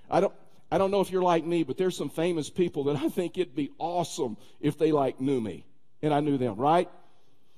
I 0.10 0.22
don't, 0.22 0.34
I 0.72 0.78
don't 0.78 0.92
know 0.92 1.02
if 1.02 1.12
you're 1.12 1.22
like 1.22 1.46
me, 1.46 1.64
but 1.64 1.78
there's 1.78 1.98
some 1.98 2.10
famous 2.10 2.50
people 2.50 2.86
that 2.86 2.96
I 2.96 3.10
think 3.10 3.38
it'd 3.38 3.56
be 3.56 3.72
awesome 3.78 4.38
if 4.60 4.78
they 4.78 4.92
like 4.92 5.20
knew 5.20 5.40
me 5.42 5.66
and 6.02 6.14
I 6.14 6.22
knew 6.22 6.38
them, 6.38 6.56
right? 6.56 6.90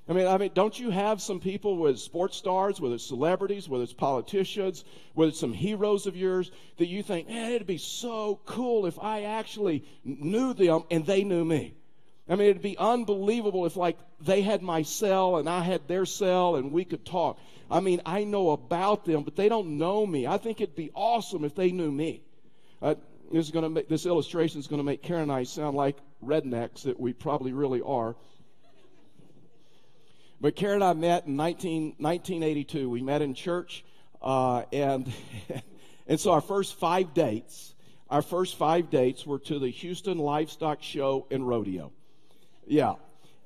I 0.07 0.11
mean, 0.11 0.27
I 0.27 0.37
mean, 0.37 0.51
don't 0.53 0.77
you 0.77 0.89
have 0.89 1.21
some 1.21 1.39
people 1.39 1.77
with 1.77 1.97
sports 1.97 2.35
stars, 2.35 2.81
whether 2.81 2.95
it's 2.95 3.05
celebrities, 3.05 3.69
whether 3.69 3.83
it's 3.83 3.93
politicians, 3.93 4.83
whether 5.13 5.29
it's 5.29 5.39
some 5.39 5.53
heroes 5.53 6.07
of 6.07 6.17
yours, 6.17 6.51
that 6.77 6.87
you 6.87 7.03
think, 7.03 7.29
man, 7.29 7.53
it'd 7.53 7.67
be 7.67 7.77
so 7.77 8.41
cool 8.45 8.85
if 8.85 8.99
I 8.99 9.23
actually 9.23 9.85
knew 10.03 10.53
them 10.53 10.83
and 10.91 11.05
they 11.05 11.23
knew 11.23 11.45
me. 11.45 11.75
I 12.27 12.35
mean, 12.35 12.49
it'd 12.49 12.61
be 12.61 12.77
unbelievable 12.77 13.65
if, 13.65 13.75
like, 13.75 13.97
they 14.21 14.41
had 14.41 14.61
my 14.61 14.83
cell 14.83 15.37
and 15.37 15.49
I 15.49 15.61
had 15.61 15.87
their 15.87 16.05
cell 16.05 16.55
and 16.55 16.71
we 16.71 16.85
could 16.85 17.05
talk. 17.05 17.37
I 17.69 17.81
mean, 17.81 18.01
I 18.05 18.23
know 18.23 18.51
about 18.51 19.03
them, 19.03 19.23
but 19.23 19.35
they 19.35 19.49
don't 19.49 19.77
know 19.77 20.05
me. 20.05 20.25
I 20.25 20.37
think 20.37 20.61
it'd 20.61 20.75
be 20.75 20.91
awesome 20.93 21.43
if 21.43 21.53
they 21.53 21.71
knew 21.71 21.91
me. 21.91 22.21
Uh, 22.81 22.95
this 23.31 23.45
is 23.45 23.51
going 23.51 23.63
to 23.63 23.69
make 23.69 23.89
this 23.89 24.05
illustration 24.05 24.59
is 24.59 24.67
going 24.67 24.79
to 24.79 24.85
make 24.85 25.01
Karen 25.01 25.23
and 25.23 25.31
I 25.31 25.43
sound 25.43 25.75
like 25.75 25.97
rednecks 26.23 26.83
that 26.83 26.99
we 26.99 27.13
probably 27.13 27.51
really 27.51 27.81
are. 27.81 28.15
But 30.39 30.55
Karen 30.55 30.75
and 30.75 30.83
I 30.83 30.93
met 30.93 31.25
in 31.25 31.35
19, 31.35 31.95
1982. 31.97 32.89
We 32.89 33.01
met 33.01 33.21
in 33.21 33.33
church, 33.33 33.83
uh, 34.21 34.63
and 34.73 35.11
and 36.07 36.19
so 36.19 36.31
our 36.31 36.41
first 36.41 36.75
five 36.75 37.13
dates, 37.13 37.73
our 38.09 38.21
first 38.21 38.57
five 38.57 38.89
dates 38.89 39.25
were 39.25 39.39
to 39.39 39.57
the 39.57 39.69
Houston 39.69 40.17
Livestock 40.17 40.83
Show 40.83 41.27
and 41.31 41.47
Rodeo. 41.47 41.91
Yeah, 42.67 42.95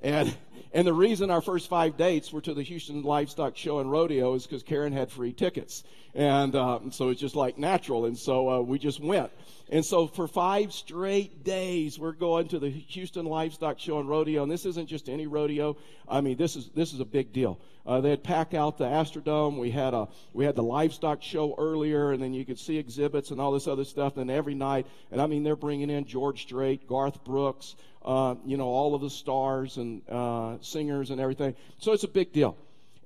and 0.02 0.36
and 0.72 0.86
the 0.86 0.92
reason 0.92 1.30
our 1.30 1.40
first 1.40 1.68
five 1.68 1.96
dates 1.96 2.32
were 2.32 2.40
to 2.42 2.54
the 2.54 2.62
Houston 2.62 3.02
Livestock 3.02 3.56
Show 3.56 3.80
and 3.80 3.90
Rodeo 3.90 4.34
is 4.34 4.46
because 4.46 4.62
Karen 4.62 4.92
had 4.92 5.10
free 5.10 5.32
tickets, 5.32 5.82
and 6.14 6.54
um, 6.54 6.92
so 6.92 7.08
it's 7.08 7.20
just 7.20 7.36
like 7.36 7.58
natural, 7.58 8.04
and 8.04 8.16
so 8.16 8.50
uh, 8.50 8.60
we 8.60 8.78
just 8.78 9.00
went. 9.00 9.30
And 9.70 9.84
so 9.84 10.06
for 10.06 10.26
five 10.26 10.72
straight 10.72 11.44
days, 11.44 11.98
we're 11.98 12.12
going 12.12 12.48
to 12.48 12.58
the 12.58 12.70
Houston 12.70 13.26
Livestock 13.26 13.78
Show 13.78 14.00
and 14.00 14.08
Rodeo, 14.08 14.42
and 14.42 14.50
this 14.50 14.64
isn't 14.64 14.88
just 14.88 15.08
any 15.08 15.26
rodeo. 15.26 15.76
I 16.08 16.20
mean, 16.20 16.36
this 16.36 16.56
is 16.56 16.70
this 16.74 16.92
is 16.92 17.00
a 17.00 17.04
big 17.04 17.32
deal. 17.32 17.60
Uh, 17.84 18.00
they'd 18.00 18.22
pack 18.22 18.52
out 18.52 18.76
the 18.76 18.84
Astrodome. 18.84 19.58
We 19.58 19.70
had 19.70 19.94
a 19.94 20.08
we 20.32 20.44
had 20.44 20.56
the 20.56 20.62
livestock 20.62 21.22
show 21.22 21.54
earlier, 21.58 22.12
and 22.12 22.22
then 22.22 22.34
you 22.34 22.44
could 22.44 22.58
see 22.58 22.78
exhibits 22.78 23.30
and 23.30 23.40
all 23.40 23.52
this 23.52 23.66
other 23.66 23.84
stuff. 23.84 24.16
And 24.16 24.30
every 24.30 24.54
night, 24.54 24.86
and 25.10 25.20
I 25.20 25.26
mean, 25.26 25.42
they're 25.42 25.56
bringing 25.56 25.90
in 25.90 26.04
George 26.04 26.42
Strait, 26.42 26.86
Garth 26.86 27.24
Brooks, 27.24 27.76
uh, 28.08 28.34
you 28.46 28.56
know, 28.56 28.64
all 28.64 28.94
of 28.94 29.02
the 29.02 29.10
stars 29.10 29.76
and 29.76 30.00
uh, 30.08 30.56
singers 30.62 31.10
and 31.10 31.20
everything. 31.20 31.54
So 31.76 31.92
it's 31.92 32.04
a 32.04 32.08
big 32.08 32.32
deal. 32.32 32.56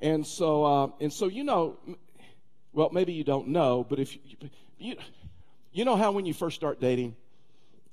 And 0.01 0.25
so 0.25 0.65
uh, 0.65 0.89
and 1.01 1.13
so 1.13 1.27
you 1.27 1.43
know, 1.43 1.77
well, 2.73 2.91
maybe 2.93 3.13
you 3.13 3.25
don't 3.25 3.49
know, 3.49 3.85
but 3.89 3.99
if 3.99 4.15
you, 4.15 4.21
you 4.79 4.97
you 5.73 5.85
know 5.85 5.97
how 5.97 6.13
when 6.13 6.25
you 6.25 6.33
first 6.33 6.55
start 6.55 6.81
dating 6.81 7.17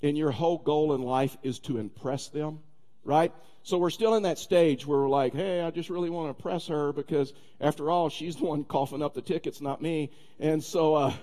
and 0.04 0.18
your 0.18 0.30
whole 0.30 0.60
goal 0.60 0.94
in 0.94 1.02
life 1.02 1.36
is 1.42 1.58
to 1.60 1.80
impress 1.80 2.28
them, 2.28 2.60
right? 3.04 3.34
So 3.64 3.78
we're 3.78 3.90
still 3.90 4.16
in 4.16 4.24
that 4.24 4.38
stage 4.38 4.86
where 4.86 5.00
we're 5.00 5.10
like, 5.10 5.34
hey, 5.34 5.62
I 5.62 5.72
just 5.72 5.90
really 5.90 6.10
want 6.10 6.26
to 6.26 6.30
impress 6.30 6.68
her 6.68 6.94
because 6.94 7.34
after 7.60 7.90
all, 7.90 8.10
she's 8.10 8.36
the 8.36 8.46
one 8.46 8.64
coughing 8.76 9.02
up 9.02 9.16
the 9.16 9.22
tickets, 9.22 9.62
not 9.62 9.82
me. 9.82 10.12
And 10.40 10.64
so, 10.64 10.94
uh, 10.94 11.14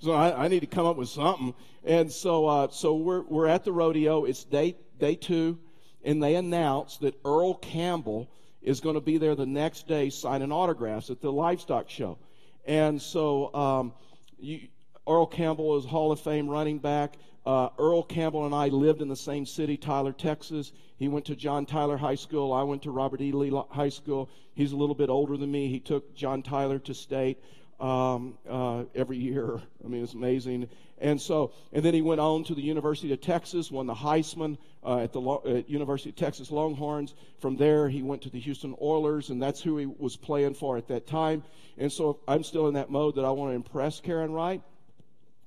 so 0.00 0.12
I, 0.12 0.44
I, 0.44 0.48
need 0.48 0.60
to 0.60 0.66
come 0.66 0.86
up 0.86 0.96
with 0.96 1.08
something. 1.08 1.54
And 1.84 2.10
so, 2.10 2.46
uh, 2.46 2.68
so 2.70 2.94
we're, 2.94 3.22
we're 3.22 3.46
at 3.46 3.64
the 3.64 3.72
rodeo. 3.72 4.24
It's 4.24 4.44
day, 4.44 4.76
day 4.98 5.14
two, 5.14 5.58
and 6.04 6.22
they 6.22 6.36
announce 6.36 6.98
that 6.98 7.18
Earl 7.24 7.54
Campbell 7.54 8.30
is 8.62 8.80
going 8.80 8.94
to 8.94 9.00
be 9.00 9.18
there 9.18 9.34
the 9.34 9.46
next 9.46 9.88
day 9.88 10.10
signing 10.10 10.52
autographs 10.52 11.10
at 11.10 11.20
the 11.20 11.32
livestock 11.32 11.90
show. 11.90 12.18
And 12.66 13.00
so, 13.00 13.52
um, 13.54 13.92
you, 14.38 14.68
Earl 15.08 15.26
Campbell 15.26 15.76
is 15.78 15.84
Hall 15.84 16.12
of 16.12 16.20
Fame 16.20 16.48
running 16.48 16.78
back. 16.78 17.16
Uh, 17.46 17.70
Earl 17.78 18.02
Campbell 18.02 18.44
and 18.44 18.54
I 18.54 18.68
lived 18.68 19.00
in 19.00 19.08
the 19.08 19.16
same 19.16 19.46
city, 19.46 19.78
Tyler, 19.78 20.12
Texas. 20.12 20.70
He 20.98 21.08
went 21.08 21.24
to 21.26 21.34
John 21.34 21.64
Tyler 21.64 21.96
High 21.96 22.16
School. 22.16 22.52
I 22.52 22.62
went 22.62 22.82
to 22.82 22.90
Robert 22.90 23.22
E. 23.22 23.32
Lee 23.32 23.50
High 23.70 23.88
School. 23.88 24.28
He's 24.54 24.72
a 24.72 24.76
little 24.76 24.94
bit 24.94 25.08
older 25.08 25.38
than 25.38 25.50
me. 25.50 25.68
He 25.68 25.80
took 25.80 26.14
John 26.14 26.42
Tyler 26.42 26.78
to 26.80 26.92
state 26.92 27.38
um, 27.80 28.36
uh, 28.48 28.84
every 28.94 29.16
year. 29.16 29.60
I 29.84 29.88
mean, 29.88 30.02
it's 30.02 30.14
amazing. 30.14 30.68
And 31.00 31.20
so, 31.20 31.52
and 31.72 31.84
then 31.84 31.94
he 31.94 32.02
went 32.02 32.20
on 32.20 32.42
to 32.44 32.54
the 32.54 32.62
University 32.62 33.12
of 33.12 33.20
Texas, 33.20 33.70
won 33.70 33.86
the 33.86 33.94
Heisman 33.94 34.58
uh, 34.84 34.98
at 34.98 35.12
the 35.12 35.20
at 35.46 35.70
University 35.70 36.10
of 36.10 36.16
Texas 36.16 36.50
Longhorns. 36.50 37.14
From 37.38 37.56
there, 37.56 37.88
he 37.88 38.02
went 38.02 38.22
to 38.22 38.30
the 38.30 38.40
Houston 38.40 38.74
Oilers, 38.82 39.30
and 39.30 39.40
that's 39.40 39.60
who 39.60 39.78
he 39.78 39.86
was 39.86 40.16
playing 40.16 40.54
for 40.54 40.76
at 40.76 40.88
that 40.88 41.06
time. 41.06 41.44
And 41.76 41.92
so, 41.92 42.18
I'm 42.26 42.42
still 42.42 42.66
in 42.66 42.74
that 42.74 42.90
mode 42.90 43.14
that 43.14 43.24
I 43.24 43.30
want 43.30 43.52
to 43.52 43.54
impress 43.54 44.00
Karen 44.00 44.32
Wright. 44.32 44.60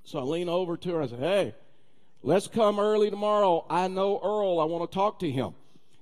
So 0.04 0.20
I 0.20 0.24
lean 0.24 0.50
over 0.50 0.78
to 0.78 0.90
her. 0.90 1.02
And 1.02 1.06
I 1.06 1.10
said, 1.10 1.20
Hey, 1.20 1.56
let's 2.24 2.48
come 2.48 2.80
early 2.80 3.10
tomorrow. 3.10 3.66
I 3.70 3.88
know 3.88 4.20
Earl. 4.24 4.60
I 4.60 4.66
want 4.66 4.90
to 4.90 4.94
talk 4.94 5.20
to 5.20 5.30
him. 5.30 5.54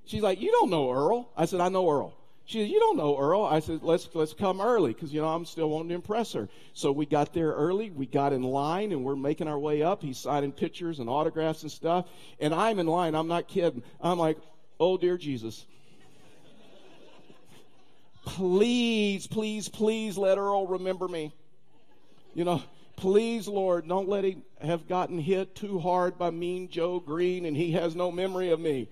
She's 0.05 0.21
like, 0.21 0.41
You 0.41 0.51
don't 0.51 0.69
know 0.69 0.91
Earl. 0.91 1.29
I 1.35 1.45
said, 1.45 1.59
I 1.59 1.69
know 1.69 1.89
Earl. 1.89 2.13
She 2.49 2.61
said, 2.63 2.69
You 2.69 2.79
don't 2.79 2.97
know 2.97 3.15
Earl. 3.15 3.43
I 3.43 3.59
said, 3.59 3.83
Let's 3.83 4.09
let's 4.15 4.33
come 4.33 4.59
early 4.59 4.91
because 4.91 5.13
you 5.13 5.21
know 5.21 5.27
I'm 5.27 5.45
still 5.45 5.69
wanting 5.69 5.89
to 5.89 5.95
impress 5.95 6.33
her. 6.33 6.49
So 6.73 6.91
we 6.91 7.05
got 7.05 7.31
there 7.31 7.51
early. 7.51 7.91
We 7.91 8.07
got 8.07 8.33
in 8.33 8.41
line 8.41 8.91
and 8.91 9.03
we're 9.03 9.15
making 9.15 9.47
our 9.47 9.59
way 9.59 9.83
up. 9.83 10.01
He's 10.01 10.17
signing 10.17 10.51
pictures 10.51 10.97
and 10.97 11.07
autographs 11.07 11.61
and 11.61 11.71
stuff. 11.71 12.07
And 12.39 12.51
I'm 12.51 12.79
in 12.79 12.87
line. 12.87 13.13
I'm 13.13 13.27
not 13.27 13.47
kidding. 13.47 13.83
I'm 14.01 14.17
like, 14.17 14.39
Oh 14.79 14.97
dear 14.97 15.15
Jesus. 15.15 15.63
please, 18.25 19.27
please, 19.27 19.69
please 19.69 20.17
let 20.17 20.39
Earl 20.39 20.65
remember 20.65 21.07
me. 21.07 21.31
You 22.33 22.45
know, 22.45 22.63
Please, 22.95 23.47
Lord, 23.47 23.87
don't 23.87 24.09
let 24.09 24.25
him 24.25 24.41
have 24.59 24.87
gotten 24.87 25.19
hit 25.19 25.55
too 25.55 25.79
hard 25.79 26.17
by 26.17 26.31
Mean 26.31 26.67
Joe 26.67 26.99
Greene 26.99 27.45
and 27.45 27.55
he 27.55 27.71
has 27.73 27.95
no 27.95 28.11
memory 28.11 28.49
of 28.49 28.59
me. 28.59 28.89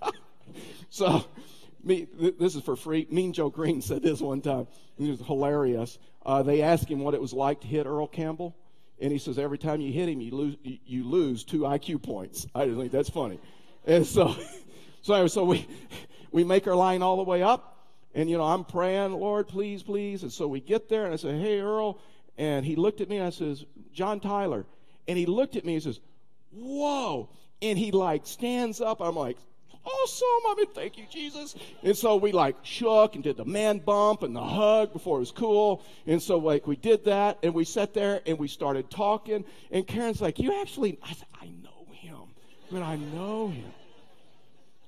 so, 0.90 1.24
me, 1.86 2.06
this 2.38 2.54
is 2.54 2.62
for 2.62 2.76
free. 2.76 3.06
Mean 3.10 3.32
Joe 3.32 3.48
Greene 3.48 3.80
said 3.80 4.02
this 4.02 4.20
one 4.20 4.40
time. 4.40 4.66
It 4.98 5.08
was 5.08 5.20
hilarious. 5.20 5.98
Uh, 6.24 6.42
they 6.42 6.62
asked 6.62 6.90
him 6.90 7.00
what 7.00 7.14
it 7.14 7.20
was 7.20 7.32
like 7.32 7.60
to 7.60 7.66
hit 7.66 7.86
Earl 7.86 8.08
Campbell, 8.08 8.56
and 9.00 9.12
he 9.12 9.18
says 9.18 9.38
every 9.38 9.58
time 9.58 9.80
you 9.80 9.92
hit 9.92 10.08
him, 10.08 10.20
you 10.20 10.34
lose 10.34 10.56
you 10.62 11.04
lose 11.04 11.44
two 11.44 11.60
IQ 11.60 12.02
points. 12.02 12.46
I 12.54 12.66
just 12.66 12.78
think 12.78 12.92
that's 12.92 13.10
funny. 13.10 13.38
And 13.86 14.04
so, 14.04 14.34
so 15.02 15.26
so 15.28 15.44
we 15.44 15.66
we 16.32 16.44
make 16.44 16.66
our 16.66 16.74
line 16.74 17.02
all 17.02 17.16
the 17.16 17.22
way 17.22 17.42
up, 17.42 17.86
and 18.14 18.28
you 18.28 18.36
know 18.36 18.44
I'm 18.44 18.64
praying, 18.64 19.12
Lord, 19.12 19.48
please, 19.48 19.82
please. 19.82 20.22
And 20.22 20.32
so 20.32 20.48
we 20.48 20.60
get 20.60 20.88
there, 20.88 21.04
and 21.04 21.14
I 21.14 21.16
say, 21.16 21.38
Hey, 21.38 21.60
Earl, 21.60 22.00
and 22.38 22.66
he 22.66 22.76
looked 22.76 23.00
at 23.00 23.08
me 23.08 23.16
and 23.16 23.26
I 23.26 23.30
says, 23.30 23.64
John 23.92 24.20
Tyler. 24.20 24.66
And 25.08 25.16
he 25.16 25.26
looked 25.26 25.56
at 25.56 25.64
me 25.64 25.74
and 25.74 25.82
says, 25.82 26.00
Whoa. 26.52 27.30
And 27.62 27.78
he 27.78 27.90
like 27.90 28.26
stands 28.26 28.80
up. 28.80 29.00
I'm 29.00 29.16
like, 29.16 29.38
awesome. 29.86 30.26
I 30.48 30.54
mean, 30.56 30.66
thank 30.74 30.98
you, 30.98 31.04
Jesus. 31.10 31.54
And 31.82 31.96
so 31.96 32.16
we 32.16 32.32
like 32.32 32.56
shook 32.62 33.14
and 33.14 33.24
did 33.24 33.36
the 33.36 33.44
man 33.44 33.78
bump 33.78 34.22
and 34.22 34.34
the 34.34 34.42
hug 34.42 34.92
before 34.92 35.18
it 35.18 35.20
was 35.20 35.30
cool. 35.30 35.82
And 36.06 36.22
so 36.22 36.38
like 36.38 36.66
we 36.66 36.76
did 36.76 37.04
that 37.04 37.38
and 37.42 37.54
we 37.54 37.64
sat 37.64 37.94
there 37.94 38.20
and 38.26 38.38
we 38.38 38.48
started 38.48 38.90
talking. 38.90 39.44
And 39.70 39.86
Karen's 39.86 40.20
like, 40.20 40.38
you 40.38 40.60
actually, 40.60 40.98
I 41.02 41.12
said, 41.12 41.28
I 41.40 41.46
know 41.46 41.92
him. 41.92 42.18
I 42.70 42.74
mean, 42.74 42.82
I 42.82 42.96
know 42.96 43.48
him. 43.48 43.72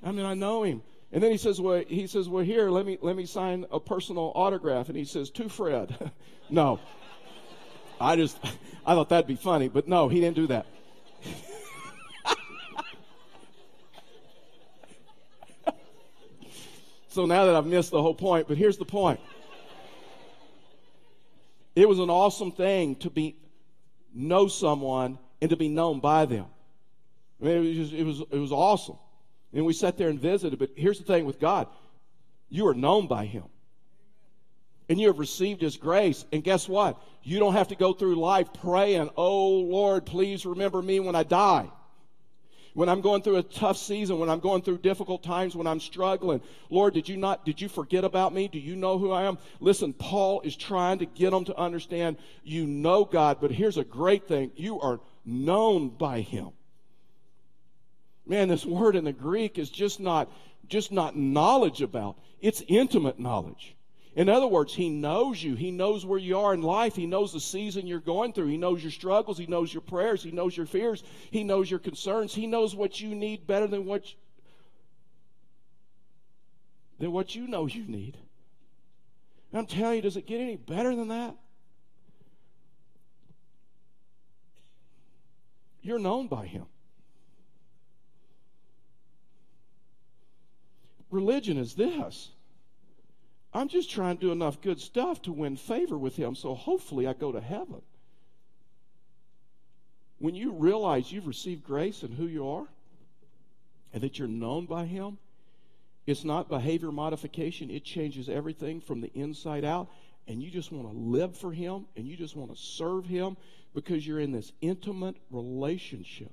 I 0.02 0.12
mean, 0.12 0.26
I 0.26 0.35
know 0.35 0.62
him. 0.62 0.83
And 1.11 1.23
then 1.23 1.31
he 1.31 1.38
says, 1.38 1.61
well, 1.61 1.83
he 1.87 2.07
says, 2.07 2.28
well, 2.28 2.45
here, 2.45 2.69
let 2.69 2.85
me, 2.85 2.99
let 3.00 3.17
me 3.17 3.25
sign 3.25 3.64
a 3.71 3.81
personal 3.81 4.31
autograph. 4.35 4.88
And 4.88 4.97
he 4.97 5.05
says, 5.05 5.31
to 5.31 5.49
Fred. 5.49 6.12
no. 6.50 6.81
I 8.00 8.17
just, 8.17 8.38
I 8.87 8.95
thought 8.95 9.09
that'd 9.09 9.26
be 9.26 9.37
funny, 9.37 9.69
but 9.69 9.88
no, 9.88 10.09
he 10.09 10.21
didn't 10.21 10.37
do 10.37 10.47
that. 10.49 10.67
So 17.19 17.27
now 17.27 17.47
that 17.47 17.57
I've 17.57 17.67
missed 17.67 17.91
the 17.91 18.01
whole 18.01 18.15
point, 18.15 18.47
but 18.47 18.57
here's 18.57 18.77
the 18.77 18.85
point. 18.85 19.19
It 21.75 21.89
was 21.89 21.99
an 21.99 22.11
awesome 22.11 22.53
thing 22.53 22.95
to 23.01 23.11
be 23.11 23.35
know 24.15 24.47
someone 24.47 25.19
and 25.41 25.51
to 25.51 25.57
be 25.57 25.69
known 25.69 25.99
by 25.99 26.27
them. 26.27 26.47
I 27.43 27.45
mean, 27.45 27.57
it 27.57 27.69
was 27.71 27.77
just, 27.77 27.93
it 27.93 28.05
was 28.05 28.21
it 28.31 28.39
was 28.39 28.53
awesome. 28.53 28.99
And 29.53 29.67
we 29.67 29.73
sat 29.73 29.99
there 29.99 30.11
and 30.11 30.21
visited. 30.21 30.61
But 30.61 30.71
here's 30.77 30.99
the 30.99 31.05
thing 31.05 31.27
with 31.27 31.41
God: 31.41 31.67
you 32.51 32.69
are 32.69 32.75
known 32.75 33.09
by 33.09 33.25
Him 33.25 33.47
and 34.89 35.01
you 35.01 35.09
have 35.09 35.19
received 35.19 35.61
His 35.61 35.77
grace. 35.77 36.25
And 36.33 36.45
guess 36.45 36.69
what? 36.69 37.03
You 37.25 37.41
don't 37.41 37.55
have 37.55 37.67
to 37.69 37.75
go 37.75 37.95
through 37.95 38.15
life 38.15 38.53
praying, 38.53 39.11
Oh 39.17 39.55
Lord, 39.55 40.07
please 40.07 40.47
remember 40.47 40.81
me 40.81 41.01
when 41.01 41.17
I 41.17 41.25
die. 41.25 41.69
When 42.78 42.88
I'm 42.88 43.00
going 43.00 43.23
through 43.23 43.38
a 43.38 43.42
tough 43.42 43.76
season, 43.76 44.20
when 44.20 44.30
I'm 44.30 44.38
going 44.38 44.62
through 44.62 44.78
difficult 44.78 45.25
times, 45.25 45.56
when 45.56 45.66
I'm 45.66 45.80
struggling, 45.80 46.40
Lord, 46.70 46.94
did 46.94 47.08
you 47.08 47.16
not, 47.16 47.44
did 47.44 47.61
you 47.61 47.68
forget 47.68 48.04
about 48.04 48.32
me? 48.32 48.47
Do 48.47 48.61
you 48.61 48.76
know 48.76 48.99
who 49.00 49.11
I 49.11 49.25
am? 49.25 49.37
Listen, 49.58 49.92
Paul 49.92 50.42
is 50.42 50.54
trying 50.54 51.00
to 51.00 51.06
get 51.06 51.32
them 51.32 51.44
to 51.47 51.58
understand 51.58 52.18
you 52.44 52.68
know 52.68 53.04
God, 53.04 53.38
but 53.40 53.50
here's 53.50 53.78
a 53.78 53.85
great 53.85 54.28
thing 54.28 54.52
you 54.54 54.80
are 54.80 55.00
known 55.25 55.88
by 55.88 56.20
Him. 56.20 56.50
Man, 58.25 58.47
this 58.47 58.64
word 58.64 58.94
in 58.94 59.02
the 59.02 59.12
Greek 59.12 59.58
is 59.58 59.70
just 59.70 59.99
not, 59.99 60.30
just 60.68 60.92
not 60.92 61.16
knowledge 61.16 61.82
about, 61.82 62.16
it's 62.40 62.62
intimate 62.68 63.18
knowledge. 63.18 63.75
In 64.19 64.29
other 64.29 64.49
words, 64.49 64.75
He 64.75 64.89
knows 64.89 65.41
you. 65.41 65.55
He 65.55 65.71
knows 65.71 66.05
where 66.05 66.19
you 66.19 66.41
are 66.41 66.53
in 66.53 66.61
life. 66.61 66.97
He 66.97 67.07
knows 67.07 67.33
the 67.33 67.39
season 67.39 67.87
you're 67.87 68.01
going 68.01 68.33
through. 68.33 68.49
He 68.49 68.57
knows 68.57 68.83
your 68.83 68.91
struggles. 68.91 69.39
He 69.39 69.47
knows 69.47 69.73
your 69.73 69.81
prayers. 69.81 70.25
He 70.25 70.33
knows 70.33 70.57
your 70.57 70.67
fears. 70.67 71.05
He 71.31 71.45
knows 71.45 71.71
your 71.71 71.79
concerns. 71.79 72.35
He 72.35 72.49
knows 72.49 72.75
what 72.75 73.01
you 73.01 73.15
need 73.15 73.47
better 73.47 73.69
than 73.69 73.85
what, 73.85 74.03
than 76.99 77.13
what 77.13 77.37
you 77.37 77.47
know 77.47 77.67
you 77.67 77.85
need. 77.87 78.17
I'm 79.55 79.67
telling 79.67 79.97
you, 79.97 80.03
does 80.03 80.17
it 80.17 80.27
get 80.27 80.41
any 80.41 80.57
better 80.57 80.97
than 80.97 81.07
that? 81.09 81.37
You're 85.81 86.01
known 86.01 86.27
by 86.27 86.47
Him. 86.47 86.67
Religion 91.09 91.57
is 91.57 91.77
this 91.77 92.33
I'm 93.52 93.69
just 93.69 93.90
trying 93.90 94.17
to 94.19 94.26
do 94.26 94.33
enough 94.33 94.61
good 94.61 94.81
stuff 94.81 95.23
to 95.23 95.33
win 95.33 95.57
favor 95.57 95.97
with 95.97 96.17
Him, 96.17 96.35
so 96.35 96.55
hopefully 96.55 97.07
I 97.07 97.12
go 97.12 97.33
to 97.33 97.40
heaven. 97.40 97.83
When 100.19 100.35
you 100.35 100.52
realize 100.52 101.11
you've 101.11 101.26
received 101.26 101.64
grace 101.64 102.02
and 102.02 102.14
who 102.14 102.26
you 102.26 102.49
are, 102.49 102.67
and 103.93 104.02
that 104.02 104.19
you're 104.19 104.28
known 104.28 104.67
by 104.67 104.85
Him, 104.85 105.19
It's 106.09 106.25
not 106.25 106.49
behavior 106.49 106.90
modification, 106.90 107.71
it 107.71 107.85
changes 107.85 108.31
everything 108.31 108.81
from 108.81 109.02
the 109.02 109.12
inside 109.12 109.62
out. 109.62 109.90
And 110.26 110.43
you 110.43 110.50
just 110.50 110.73
want 110.73 110.90
to 110.90 110.99
live 110.99 111.37
for 111.37 111.52
Him 111.52 111.85
and 111.97 112.07
you 112.07 112.17
just 112.17 112.35
want 112.35 112.50
to 112.50 112.57
serve 112.57 113.05
Him 113.05 113.37
because 113.75 114.07
you're 114.07 114.19
in 114.19 114.33
this 114.33 114.50
intimate 114.62 115.17
relationship. 115.31 116.33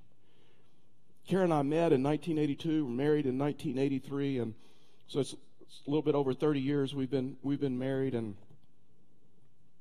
Karen 1.27 1.51
and 1.51 1.53
I 1.53 1.61
met 1.63 1.91
in 1.91 2.01
1982, 2.01 2.85
we're 2.85 2.91
married 2.91 3.25
in 3.25 3.37
1983, 3.37 4.39
and 4.39 4.53
so 5.07 5.19
it's 5.19 5.35
a 5.85 5.89
little 5.89 6.01
bit 6.01 6.15
over 6.15 6.33
30 6.33 6.59
years 6.59 6.95
we've 6.95 7.09
been 7.09 7.37
we've 7.43 7.59
been 7.59 7.77
married 7.77 8.15
and 8.15 8.35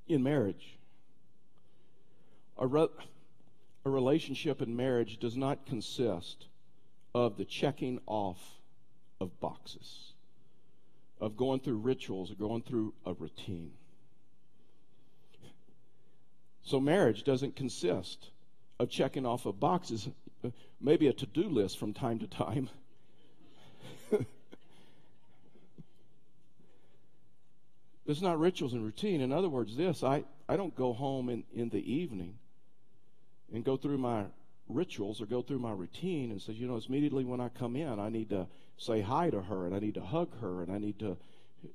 in 0.07 0.23
marriage. 0.23 0.77
A, 2.59 2.67
re- 2.67 2.89
a 3.85 3.91
relationship 3.91 4.63
in 4.63 4.77
marriage 4.77 5.19
does 5.19 5.37
not 5.37 5.67
consist 5.67 6.47
of 7.15 7.37
the 7.37 7.45
checking 7.45 8.01
off 8.07 8.39
of 9.21 9.39
boxes, 9.41 10.13
of 11.21 11.37
going 11.37 11.61
through 11.61 11.79
rituals 11.79 12.31
or 12.31 12.35
going 12.35 12.63
through 12.63 12.93
a 13.07 13.15
routine. 13.15 13.73
So, 16.63 16.81
marriage 16.81 17.25
doesn't 17.25 17.57
consist 17.57 18.31
of 18.79 18.89
checking 18.89 19.27
off 19.27 19.47
of 19.47 19.61
boxes, 19.61 20.09
maybe 20.81 21.09
a 21.09 21.13
to 21.13 21.27
do 21.27 21.49
list 21.49 21.79
from 21.79 21.93
time 21.93 22.19
to 22.21 22.27
time. 22.27 22.71
it's 28.07 28.21
not 28.21 28.39
rituals 28.39 28.73
and 28.73 28.85
routine. 28.85 29.21
In 29.21 29.33
other 29.33 29.49
words, 29.49 29.77
this 29.77 30.03
I, 30.03 30.25
I 30.49 30.57
don't 30.57 30.75
go 30.75 30.93
home 30.93 31.29
in, 31.29 31.45
in 31.55 31.71
the 31.71 31.93
evening 31.93 32.39
and 33.53 33.65
go 33.65 33.77
through 33.77 33.99
my 33.99 34.25
rituals 34.69 35.21
or 35.21 35.27
go 35.27 35.43
through 35.43 35.59
my 35.59 35.73
routine 35.73 36.31
and 36.31 36.41
say, 36.41 36.53
you 36.53 36.67
know, 36.67 36.77
it's 36.77 36.87
immediately 36.87 37.25
when 37.25 37.41
I 37.41 37.49
come 37.49 37.77
in, 37.77 37.99
I 37.99 38.09
need 38.09 38.31
to 38.31 38.47
say 38.77 39.01
hi 39.01 39.31
to 39.31 39.41
her 39.43 39.67
and 39.67 39.75
I 39.75 39.79
need 39.79 39.95
to 39.95 40.03
hug 40.03 40.39
her 40.41 40.63
and 40.63 40.73
I 40.73 40.79
need 40.79 40.99
to 40.99 41.17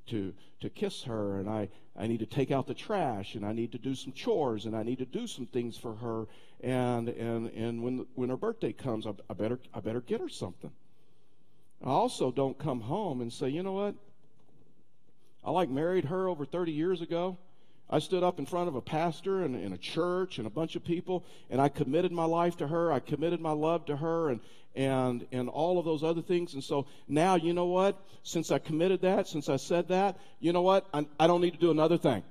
to 0.05 0.33
to 0.59 0.69
kiss 0.69 1.01
her 1.03 1.39
and 1.39 1.49
I, 1.49 1.69
I 1.97 2.05
need 2.05 2.19
to 2.19 2.27
take 2.27 2.51
out 2.51 2.67
the 2.67 2.75
trash 2.75 3.33
and 3.33 3.43
I 3.43 3.53
need 3.53 3.71
to 3.71 3.79
do 3.79 3.95
some 3.95 4.13
chores 4.13 4.65
and 4.65 4.75
I 4.75 4.83
need 4.83 4.99
to 4.99 5.05
do 5.05 5.25
some 5.25 5.47
things 5.47 5.77
for 5.77 5.95
her 5.95 6.27
and 6.61 7.09
and 7.09 7.47
and 7.47 7.81
when 7.81 8.05
when 8.13 8.29
her 8.29 8.37
birthday 8.37 8.71
comes 8.71 9.07
I, 9.07 9.13
I 9.29 9.33
better 9.33 9.59
I 9.73 9.79
better 9.79 10.01
get 10.01 10.21
her 10.21 10.29
something. 10.29 10.71
I 11.83 11.89
also 11.89 12.29
don't 12.29 12.59
come 12.59 12.81
home 12.81 13.21
and 13.21 13.31
say, 13.31 13.49
you 13.49 13.63
know 13.63 13.73
what? 13.73 13.95
I 15.43 15.51
like 15.51 15.69
married 15.69 16.05
her 16.05 16.27
over 16.27 16.45
30 16.45 16.71
years 16.71 17.01
ago 17.01 17.37
I 17.89 17.99
stood 17.99 18.21
up 18.21 18.37
in 18.37 18.45
front 18.45 18.67
of 18.67 18.75
a 18.75 18.81
pastor 18.81 19.43
and 19.43 19.55
in 19.55 19.73
a 19.73 19.77
church 19.77 20.37
and 20.37 20.45
a 20.45 20.49
bunch 20.49 20.75
of 20.75 20.83
people, 20.83 21.25
and 21.49 21.59
I 21.59 21.69
committed 21.69 22.11
my 22.11 22.25
life 22.25 22.57
to 22.57 22.67
her. 22.67 22.91
I 22.91 22.99
committed 22.99 23.41
my 23.41 23.51
love 23.51 23.85
to 23.85 23.97
her, 23.97 24.29
and 24.29 24.39
and 24.75 25.25
and 25.31 25.49
all 25.49 25.79
of 25.79 25.85
those 25.85 26.03
other 26.03 26.21
things. 26.21 26.53
And 26.53 26.63
so 26.63 26.85
now, 27.07 27.35
you 27.35 27.51
know 27.51 27.65
what? 27.65 27.99
Since 28.21 28.51
I 28.51 28.59
committed 28.59 29.01
that, 29.01 29.27
since 29.27 29.49
I 29.49 29.55
said 29.55 29.87
that, 29.87 30.19
you 30.39 30.53
know 30.53 30.61
what? 30.61 30.85
I, 30.93 31.07
I 31.19 31.25
don't 31.25 31.41
need 31.41 31.53
to 31.53 31.59
do 31.59 31.71
another 31.71 31.97
thing. 31.97 32.23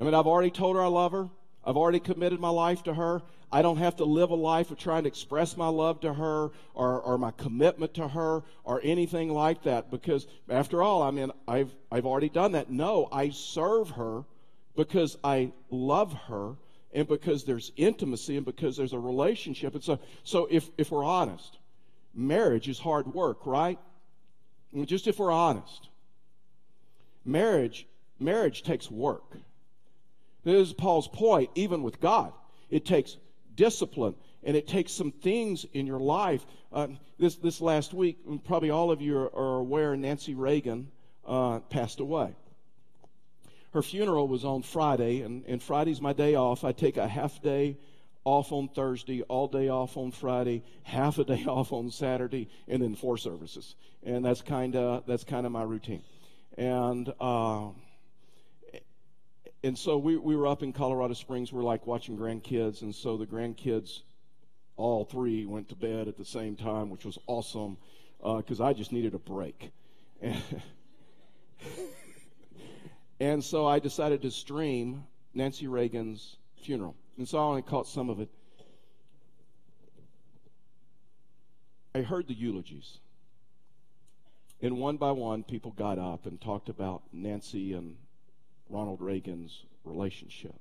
I 0.00 0.04
mean, 0.04 0.14
I've 0.14 0.26
already 0.26 0.50
told 0.50 0.76
her 0.76 0.82
I 0.82 0.86
love 0.86 1.12
her. 1.12 1.28
I've 1.62 1.76
already 1.76 2.00
committed 2.00 2.40
my 2.40 2.48
life 2.48 2.84
to 2.84 2.94
her. 2.94 3.20
I 3.50 3.62
don't 3.62 3.78
have 3.78 3.96
to 3.96 4.04
live 4.04 4.30
a 4.30 4.34
life 4.34 4.70
of 4.70 4.78
trying 4.78 5.04
to 5.04 5.08
express 5.08 5.56
my 5.56 5.68
love 5.68 6.00
to 6.00 6.12
her 6.12 6.50
or, 6.74 7.00
or 7.00 7.16
my 7.16 7.30
commitment 7.30 7.94
to 7.94 8.08
her 8.08 8.42
or 8.62 8.80
anything 8.84 9.30
like 9.30 9.62
that 9.62 9.90
because, 9.90 10.26
after 10.50 10.82
all, 10.82 11.02
I 11.02 11.10
mean, 11.10 11.32
I've, 11.46 11.74
I've 11.90 12.04
already 12.04 12.28
done 12.28 12.52
that. 12.52 12.70
No, 12.70 13.08
I 13.10 13.30
serve 13.30 13.90
her 13.90 14.24
because 14.76 15.16
I 15.24 15.52
love 15.70 16.12
her 16.12 16.56
and 16.92 17.08
because 17.08 17.44
there's 17.44 17.72
intimacy 17.76 18.36
and 18.36 18.44
because 18.44 18.76
there's 18.76 18.92
a 18.92 18.98
relationship. 18.98 19.74
And 19.74 19.82
so, 19.82 19.98
so 20.24 20.46
if, 20.50 20.68
if 20.76 20.90
we're 20.90 21.04
honest, 21.04 21.58
marriage 22.14 22.68
is 22.68 22.78
hard 22.78 23.06
work, 23.14 23.46
right? 23.46 23.78
Just 24.84 25.06
if 25.06 25.18
we're 25.18 25.32
honest, 25.32 25.88
marriage, 27.24 27.86
marriage 28.18 28.62
takes 28.62 28.90
work. 28.90 29.38
This 30.44 30.68
is 30.68 30.74
Paul's 30.74 31.08
point, 31.08 31.50
even 31.54 31.82
with 31.82 32.00
God. 32.00 32.32
It 32.70 32.84
takes 32.84 33.16
discipline 33.58 34.14
and 34.44 34.56
it 34.56 34.66
takes 34.66 34.92
some 34.92 35.10
things 35.10 35.66
in 35.74 35.86
your 35.86 35.98
life. 35.98 36.46
Uh, 36.72 36.86
this, 37.18 37.36
this 37.36 37.60
last 37.60 37.92
week, 37.92 38.18
probably 38.44 38.70
all 38.70 38.90
of 38.90 39.02
you 39.02 39.18
are, 39.18 39.34
are 39.34 39.58
aware 39.58 39.96
Nancy 39.96 40.34
Reagan 40.34 40.90
uh, 41.26 41.58
passed 41.68 42.00
away. 42.00 42.34
Her 43.74 43.82
funeral 43.82 44.28
was 44.28 44.44
on 44.44 44.62
Friday, 44.62 45.20
and, 45.22 45.44
and 45.46 45.62
Friday's 45.62 46.00
my 46.00 46.14
day 46.14 46.36
off. 46.36 46.64
I 46.64 46.72
take 46.72 46.96
a 46.96 47.06
half 47.06 47.42
day 47.42 47.76
off 48.24 48.52
on 48.52 48.68
Thursday, 48.68 49.22
all 49.22 49.48
day 49.48 49.68
off 49.68 49.96
on 49.96 50.12
Friday, 50.12 50.62
half 50.84 51.18
a 51.18 51.24
day 51.24 51.44
off 51.48 51.72
on 51.72 51.90
Saturday, 51.90 52.48
and 52.68 52.80
then 52.80 52.94
four 52.94 53.18
services. 53.18 53.74
And 54.04 54.24
that's 54.24 54.40
kind 54.40 54.76
of 54.76 55.04
that's 55.06 55.24
kind 55.24 55.44
of 55.44 55.52
my 55.52 55.64
routine. 55.64 56.02
And 56.56 57.12
uh, 57.20 57.68
and 59.64 59.76
so 59.76 59.98
we, 59.98 60.16
we 60.16 60.36
were 60.36 60.46
up 60.46 60.62
in 60.62 60.72
Colorado 60.72 61.14
Springs. 61.14 61.52
We're 61.52 61.62
like 61.62 61.86
watching 61.86 62.16
grandkids. 62.16 62.82
And 62.82 62.94
so 62.94 63.16
the 63.16 63.26
grandkids, 63.26 64.02
all 64.76 65.04
three, 65.04 65.46
went 65.46 65.68
to 65.70 65.74
bed 65.74 66.06
at 66.06 66.16
the 66.16 66.24
same 66.24 66.54
time, 66.54 66.90
which 66.90 67.04
was 67.04 67.18
awesome 67.26 67.76
because 68.20 68.60
uh, 68.60 68.66
I 68.66 68.72
just 68.72 68.92
needed 68.92 69.14
a 69.14 69.18
break. 69.18 69.72
And, 70.20 70.42
and 73.20 73.44
so 73.44 73.66
I 73.66 73.80
decided 73.80 74.22
to 74.22 74.30
stream 74.30 75.04
Nancy 75.34 75.66
Reagan's 75.66 76.36
funeral. 76.62 76.94
And 77.16 77.28
so 77.28 77.38
I 77.38 77.42
only 77.42 77.62
caught 77.62 77.88
some 77.88 78.10
of 78.10 78.20
it. 78.20 78.28
I 81.94 82.02
heard 82.02 82.28
the 82.28 82.34
eulogies. 82.34 82.98
And 84.60 84.78
one 84.78 84.98
by 84.98 85.10
one, 85.10 85.42
people 85.42 85.72
got 85.72 85.98
up 85.98 86.26
and 86.26 86.40
talked 86.40 86.68
about 86.68 87.02
Nancy 87.12 87.72
and 87.72 87.96
Ronald 88.68 89.00
Reagan's 89.00 89.64
relationship 89.84 90.54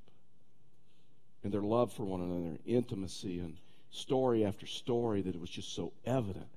and 1.43 1.54
their 1.54 1.62
love 1.62 1.93
for 1.93 2.04
one 2.04 2.22
another, 2.22 2.58
intimacy, 2.65 3.39
and 3.39 3.58
story 3.91 4.46
after 4.46 4.65
story 4.65 5.22
that 5.22 5.36
it 5.36 5.41
was 5.41 5.50
just 5.50 5.74
so 5.74 5.93
evident. 6.06 6.48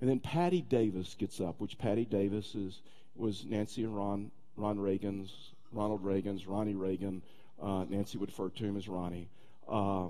And 0.00 0.10
then 0.10 0.20
Patti 0.20 0.60
Davis 0.60 1.14
gets 1.18 1.40
up, 1.40 1.60
which 1.60 1.78
Patti 1.78 2.04
Davis 2.04 2.54
is 2.54 2.80
was 3.16 3.44
Nancy 3.44 3.84
and 3.84 3.96
Ron 3.96 4.30
Ron 4.56 4.78
Reagan's 4.78 5.32
Ronald 5.72 6.04
Reagan's 6.04 6.46
Ronnie 6.46 6.74
Reagan. 6.74 7.22
Uh, 7.62 7.84
Nancy 7.88 8.18
would 8.18 8.28
refer 8.28 8.48
to 8.48 8.64
him 8.64 8.76
as 8.76 8.88
Ronnie. 8.88 9.28
Uh, 9.68 10.08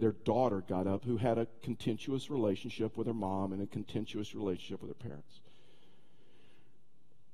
their 0.00 0.12
daughter 0.24 0.62
got 0.66 0.86
up, 0.86 1.04
who 1.04 1.16
had 1.16 1.38
a 1.38 1.46
contentious 1.62 2.30
relationship 2.30 2.96
with 2.96 3.06
her 3.06 3.14
mom 3.14 3.52
and 3.52 3.62
a 3.62 3.66
contentious 3.66 4.34
relationship 4.34 4.80
with 4.82 4.90
her 4.90 5.08
parents. 5.08 5.40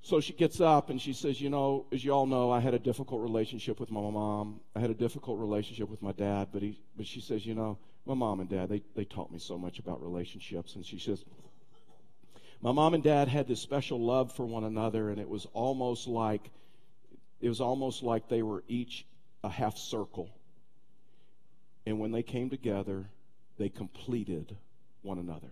So 0.02 0.20
she 0.20 0.32
gets 0.32 0.60
up 0.60 0.90
and 0.90 1.00
she 1.00 1.12
says, 1.12 1.40
You 1.40 1.50
know, 1.50 1.86
as 1.92 2.04
you 2.04 2.12
all 2.12 2.26
know, 2.26 2.50
I 2.50 2.60
had 2.60 2.74
a 2.74 2.78
difficult 2.78 3.20
relationship 3.22 3.78
with 3.78 3.90
my 3.90 4.00
mom. 4.00 4.60
I 4.74 4.80
had 4.80 4.90
a 4.90 4.94
difficult 4.94 5.38
relationship 5.38 5.88
with 5.88 6.00
my 6.00 6.12
dad, 6.12 6.48
but, 6.52 6.62
he, 6.62 6.80
but 6.96 7.06
she 7.06 7.20
says, 7.20 7.44
You 7.44 7.54
know, 7.54 7.78
my 8.06 8.14
mom 8.14 8.40
and 8.40 8.48
dad, 8.48 8.68
they, 8.68 8.82
they 8.94 9.04
taught 9.04 9.30
me 9.30 9.38
so 9.38 9.58
much 9.58 9.78
about 9.78 10.02
relationships. 10.02 10.74
And 10.74 10.84
she 10.84 10.98
says, 10.98 11.22
My 12.62 12.72
mom 12.72 12.94
and 12.94 13.04
dad 13.04 13.28
had 13.28 13.46
this 13.46 13.60
special 13.60 14.00
love 14.00 14.32
for 14.32 14.46
one 14.46 14.64
another, 14.64 15.10
and 15.10 15.20
it 15.20 15.28
was 15.28 15.46
almost 15.52 16.08
like 16.08 16.50
it 17.40 17.48
was 17.48 17.60
almost 17.60 18.02
like 18.02 18.28
they 18.28 18.42
were 18.42 18.62
each 18.68 19.06
a 19.42 19.48
half 19.48 19.76
circle. 19.78 20.28
And 21.86 21.98
when 21.98 22.12
they 22.12 22.22
came 22.22 22.50
together, 22.50 23.06
they 23.58 23.68
completed 23.68 24.56
one 25.02 25.18
another. 25.18 25.50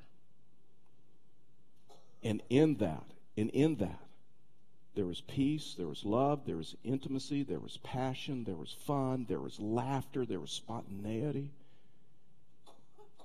And 2.22 2.42
in 2.50 2.76
that, 2.76 3.04
and 3.36 3.50
in 3.50 3.76
that, 3.76 4.07
there 4.98 5.06
was 5.06 5.20
peace, 5.20 5.76
there 5.78 5.86
was 5.86 6.04
love, 6.04 6.44
there 6.44 6.56
was 6.56 6.74
intimacy, 6.82 7.44
there 7.44 7.60
was 7.60 7.76
passion, 7.84 8.42
there 8.42 8.56
was 8.56 8.72
fun, 8.84 9.26
there 9.28 9.38
was 9.38 9.60
laughter, 9.60 10.26
there 10.26 10.40
was 10.40 10.50
spontaneity. 10.50 11.52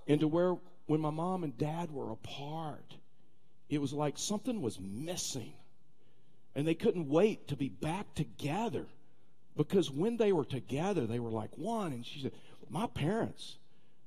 And 0.08 0.20
to 0.20 0.28
where 0.28 0.56
when 0.86 1.02
my 1.02 1.10
mom 1.10 1.44
and 1.44 1.58
dad 1.58 1.90
were 1.90 2.12
apart, 2.12 2.94
it 3.70 3.82
was 3.82 3.92
like 3.92 4.20
something 4.20 4.62
was 4.62 4.80
missing. 4.80 5.52
And 6.54 6.68
they 6.68 6.76
couldn't 6.76 7.10
wait 7.10 7.48
to 7.48 7.56
be 7.56 7.70
back 7.70 8.14
together. 8.14 8.86
Because 9.58 9.90
when 9.90 10.18
they 10.18 10.32
were 10.32 10.46
together, 10.46 11.08
they 11.08 11.20
were 11.20 11.32
like 11.32 11.58
one. 11.58 11.92
And 11.92 12.06
she 12.06 12.22
said, 12.22 12.34
My 12.70 12.86
parents, 12.86 13.58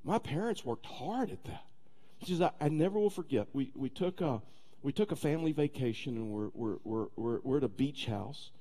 my 0.05 0.21
parents 0.21 0.65
worked 0.65 0.87
hard 0.87 1.33
at 1.33 1.43
that. 1.47 1.65
She 2.23 2.35
says, 2.35 2.43
I, 2.43 2.53
I 2.61 2.69
never 2.69 2.97
will 3.01 3.11
forget. 3.11 3.49
We, 3.53 3.73
we 3.75 3.89
took 3.89 4.21
a 4.21 4.41
we 4.87 4.93
took 4.93 5.11
a 5.11 5.17
family 5.17 5.51
vacation 5.51 6.17
and 6.17 6.31
we're, 6.31 6.49
we're, 6.55 6.77
we're, 6.85 7.07
we're, 7.17 7.41
we're 7.43 7.57
at 7.57 7.65
a 7.65 7.69
beach 7.69 8.07
house. 8.07 8.53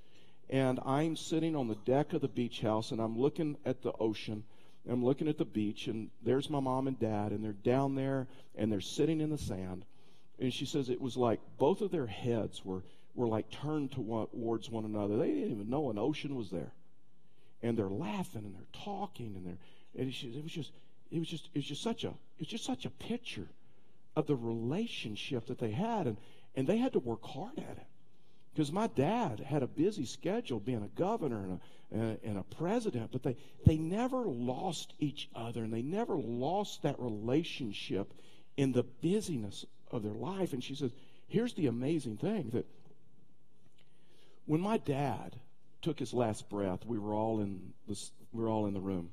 And 0.50 0.80
I'm 0.84 1.16
sitting 1.16 1.56
on 1.56 1.68
the 1.68 1.76
deck 1.76 2.14
of 2.14 2.22
the 2.22 2.28
beach 2.28 2.62
house 2.62 2.90
and 2.90 3.00
I'm 3.00 3.16
looking 3.16 3.58
at 3.64 3.84
the 3.84 3.92
ocean. 4.00 4.44
I'm 4.90 5.06
looking 5.06 5.28
at 5.28 5.38
the 5.38 5.46
beach 5.46 5.86
and 5.86 6.10
there's 6.24 6.50
my 6.50 6.60
mom 6.60 6.88
and 6.88 7.00
dad 7.00 7.32
and 7.32 7.44
they're 7.44 7.54
down 7.54 7.94
there 7.94 8.26
and 8.56 8.72
they're 8.72 8.82
sitting 8.82 9.22
in 9.22 9.30
the 9.30 9.38
sand. 9.38 9.86
And 10.40 10.52
she 10.52 10.66
says 10.66 10.90
it 10.90 11.00
was 11.00 11.16
like 11.16 11.42
both 11.60 11.82
of 11.82 11.92
their 11.92 12.08
heads 12.08 12.66
were, 12.66 12.82
were 13.14 13.28
like 13.28 13.52
turned 13.52 13.92
towards 13.92 14.68
one 14.68 14.86
another. 14.86 15.18
They 15.18 15.28
didn't 15.28 15.52
even 15.52 15.70
know 15.70 15.92
an 15.92 16.00
ocean 16.00 16.36
was 16.36 16.50
there. 16.50 16.72
And 17.62 17.78
they're 17.78 17.86
laughing 17.86 18.46
and 18.46 18.56
they're 18.56 18.82
talking 18.84 19.36
and 19.36 19.46
they're, 19.46 20.04
and 20.04 20.12
she, 20.12 20.30
it 20.30 20.42
was 20.42 20.52
just, 20.52 20.72
it 21.12 21.20
was 21.20 21.28
just, 21.28 21.50
it 21.54 21.60
was 21.60 21.66
just 21.66 21.84
such 21.84 22.04
a, 22.04 22.08
it 22.08 22.40
was 22.40 22.48
just 22.48 22.66
such 22.66 22.86
a 22.86 22.90
picture 22.90 23.48
of 24.16 24.28
the 24.28 24.36
relationship 24.36 25.48
that 25.48 25.60
they 25.60 25.72
had. 25.72 26.08
And, 26.08 26.18
And 26.56 26.68
they 26.68 26.78
had 26.78 26.94
to 26.94 27.00
work 27.00 27.24
hard 27.24 27.58
at 27.58 27.78
it. 27.78 27.88
Because 28.54 28.72
my 28.72 28.88
dad 28.88 29.42
had 29.42 29.64
a 29.64 29.68
busy 29.68 30.06
schedule 30.06 30.62
being 30.62 30.82
a 30.84 31.00
governor 31.00 31.60
and 31.92 32.02
a, 32.02 32.18
and 32.26 32.38
a, 32.38 32.44
president, 32.56 33.12
but 33.12 33.22
they, 33.22 33.36
they 33.66 33.78
never 33.78 34.24
lost 34.24 34.94
each 34.98 35.28
other 35.36 35.64
and 35.64 35.74
they 35.74 35.82
never 35.82 36.16
lost 36.16 36.84
that 36.84 36.98
relationship 36.98 38.14
in 38.56 38.72
the 38.72 38.84
busyness 38.84 39.66
of 39.92 40.04
their 40.04 40.14
life. 40.14 40.54
And 40.54 40.64
she 40.64 40.74
says, 40.74 40.92
here's 41.28 41.54
the 41.54 41.68
amazing 41.68 42.16
thing 42.16 42.52
that 42.54 42.66
when 44.46 44.62
my 44.62 44.78
dad 44.78 45.36
took 45.82 46.00
his 46.00 46.14
last 46.14 46.50
breath, 46.50 46.86
we 46.86 46.98
were 46.98 47.14
all 47.14 47.42
in 47.42 47.74
the, 47.88 48.02
we 48.32 48.42
were 48.42 48.50
all 48.50 48.68
in 48.68 48.74
the 48.74 48.80
room. 48.80 49.10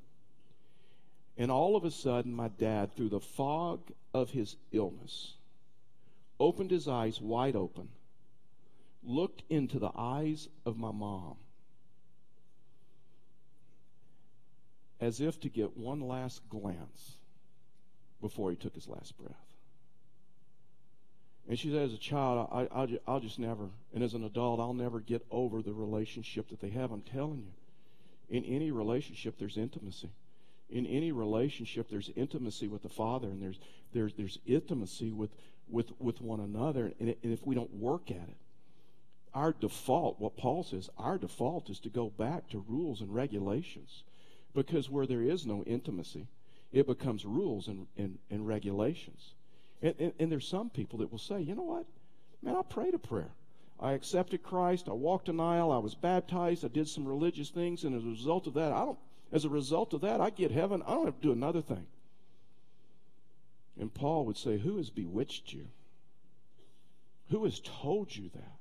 And 1.36 1.50
all 1.50 1.76
of 1.76 1.84
a 1.84 1.90
sudden, 1.90 2.34
my 2.34 2.48
dad, 2.48 2.94
through 2.94 3.08
the 3.08 3.20
fog 3.20 3.80
of 4.12 4.30
his 4.30 4.56
illness, 4.70 5.34
opened 6.38 6.70
his 6.70 6.88
eyes 6.88 7.20
wide 7.20 7.56
open, 7.56 7.88
looked 9.02 9.42
into 9.48 9.78
the 9.78 9.90
eyes 9.96 10.48
of 10.66 10.76
my 10.76 10.92
mom, 10.92 11.36
as 15.00 15.20
if 15.20 15.40
to 15.40 15.48
get 15.48 15.76
one 15.76 16.00
last 16.00 16.48
glance 16.48 17.16
before 18.20 18.50
he 18.50 18.56
took 18.56 18.74
his 18.74 18.88
last 18.88 19.16
breath. 19.18 19.34
And 21.48 21.58
she 21.58 21.70
said, 21.70 21.82
as 21.82 21.92
a 21.92 21.98
child, 21.98 22.48
I, 22.52 22.84
will 22.84 22.98
I'll 23.06 23.20
just 23.20 23.38
never, 23.38 23.68
and 23.94 24.04
as 24.04 24.14
an 24.14 24.24
adult, 24.24 24.60
I'll 24.60 24.74
never 24.74 25.00
get 25.00 25.24
over 25.30 25.60
the 25.60 25.72
relationship 25.72 26.50
that 26.50 26.60
they 26.60 26.70
have. 26.70 26.92
I'm 26.92 27.02
telling 27.02 27.38
you, 27.38 28.38
in 28.38 28.44
any 28.44 28.70
relationship, 28.70 29.38
there's 29.38 29.56
intimacy. 29.56 30.08
In 30.72 30.86
any 30.86 31.12
relationship, 31.12 31.88
there's 31.88 32.10
intimacy 32.16 32.66
with 32.66 32.82
the 32.82 32.88
Father, 32.88 33.28
and 33.28 33.42
there's 33.42 33.60
there's 33.92 34.14
there's 34.14 34.38
intimacy 34.46 35.12
with 35.12 35.30
with 35.68 35.92
with 36.00 36.20
one 36.20 36.40
another. 36.40 36.92
And, 36.98 37.14
and 37.22 37.32
if 37.32 37.46
we 37.46 37.54
don't 37.54 37.74
work 37.74 38.10
at 38.10 38.28
it, 38.28 38.36
our 39.34 39.52
default, 39.52 40.18
what 40.18 40.36
Paul 40.36 40.64
says, 40.64 40.90
our 40.98 41.18
default 41.18 41.70
is 41.70 41.78
to 41.80 41.88
go 41.88 42.10
back 42.10 42.48
to 42.50 42.64
rules 42.68 43.00
and 43.00 43.14
regulations, 43.14 44.02
because 44.54 44.90
where 44.90 45.06
there 45.06 45.22
is 45.22 45.46
no 45.46 45.62
intimacy, 45.64 46.26
it 46.72 46.86
becomes 46.86 47.24
rules 47.24 47.68
and, 47.68 47.86
and, 47.96 48.18
and 48.30 48.46
regulations. 48.46 49.34
And, 49.82 49.94
and, 49.98 50.12
and 50.18 50.32
there's 50.32 50.48
some 50.48 50.70
people 50.70 50.98
that 51.00 51.10
will 51.10 51.18
say, 51.18 51.40
you 51.40 51.54
know 51.54 51.62
what? 51.62 51.86
Man, 52.42 52.56
I 52.56 52.62
prayed 52.62 52.94
a 52.94 52.98
prayer. 52.98 53.30
I 53.80 53.92
accepted 53.92 54.42
Christ. 54.42 54.88
I 54.88 54.92
walked 54.92 55.28
an 55.28 55.40
aisle. 55.40 55.72
I 55.72 55.78
was 55.78 55.94
baptized. 55.94 56.64
I 56.64 56.68
did 56.68 56.88
some 56.88 57.06
religious 57.06 57.50
things. 57.50 57.84
And 57.84 57.96
as 57.96 58.04
a 58.04 58.08
result 58.08 58.46
of 58.46 58.54
that, 58.54 58.72
I 58.72 58.84
don't, 58.84 58.98
as 59.32 59.44
a 59.44 59.48
result 59.48 59.94
of 59.94 60.02
that, 60.02 60.20
I 60.20 60.30
get 60.30 60.50
heaven. 60.50 60.82
I 60.86 60.90
don't 60.90 61.06
have 61.06 61.20
to 61.20 61.26
do 61.26 61.32
another 61.32 61.62
thing. 61.62 61.86
And 63.80 63.92
Paul 63.92 64.26
would 64.26 64.36
say, 64.36 64.58
Who 64.58 64.76
has 64.76 64.90
bewitched 64.90 65.52
you? 65.52 65.66
Who 67.30 67.44
has 67.44 67.60
told 67.60 68.14
you 68.14 68.30
that? 68.34 68.58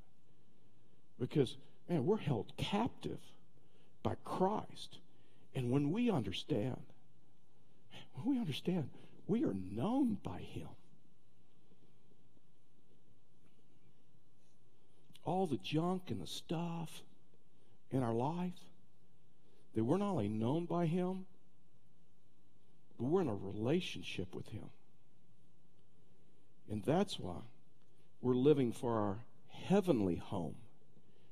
Because, 1.19 1.57
man, 1.89 2.05
we're 2.05 2.17
held 2.17 2.53
captive 2.57 3.19
by 4.01 4.15
Christ. 4.23 4.97
And 5.53 5.69
when 5.69 5.91
we 5.91 6.09
understand, 6.09 6.81
when 8.13 8.35
we 8.35 8.39
understand, 8.39 8.89
we 9.27 9.43
are 9.43 9.53
known 9.53 10.17
by 10.23 10.39
Him. 10.39 10.69
all 15.23 15.47
the 15.47 15.57
junk 15.57 16.03
and 16.09 16.21
the 16.21 16.27
stuff 16.27 17.03
in 17.91 18.03
our 18.03 18.13
life, 18.13 18.53
that 19.75 19.83
we're 19.83 19.97
not 19.97 20.11
only 20.11 20.27
known 20.27 20.65
by 20.65 20.85
Him, 20.85 21.25
but 22.97 23.05
we're 23.05 23.21
in 23.21 23.29
a 23.29 23.35
relationship 23.35 24.35
with 24.35 24.47
Him. 24.49 24.69
And 26.69 26.83
that's 26.83 27.19
why 27.19 27.37
we're 28.21 28.35
living 28.35 28.71
for 28.71 28.97
our 28.97 29.17
heavenly 29.49 30.15
home. 30.15 30.55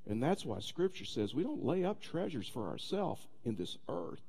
And 0.07 0.21
that's 0.21 0.43
why 0.43 0.59
Scripture 0.59 1.05
says 1.05 1.33
we 1.33 1.43
don't 1.43 1.63
lay 1.63 1.85
up 1.85 2.01
treasures 2.01 2.47
for 2.47 2.67
ourselves 2.67 3.27
in 3.45 3.55
this 3.55 3.77
earth, 3.87 4.21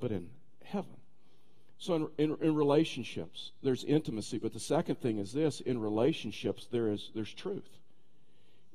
but 0.00 0.10
in 0.10 0.30
heaven. 0.64 0.96
So, 1.78 1.94
in, 1.94 2.08
in, 2.32 2.36
in, 2.40 2.54
relationships, 2.54 3.52
there's 3.62 3.84
intimacy, 3.84 4.38
but 4.38 4.54
the 4.54 4.60
second 4.60 4.98
thing 5.00 5.18
is 5.18 5.32
this: 5.32 5.60
in 5.60 5.78
relationships, 5.78 6.66
there 6.70 6.88
is 6.88 7.10
there's 7.14 7.32
truth. 7.34 7.68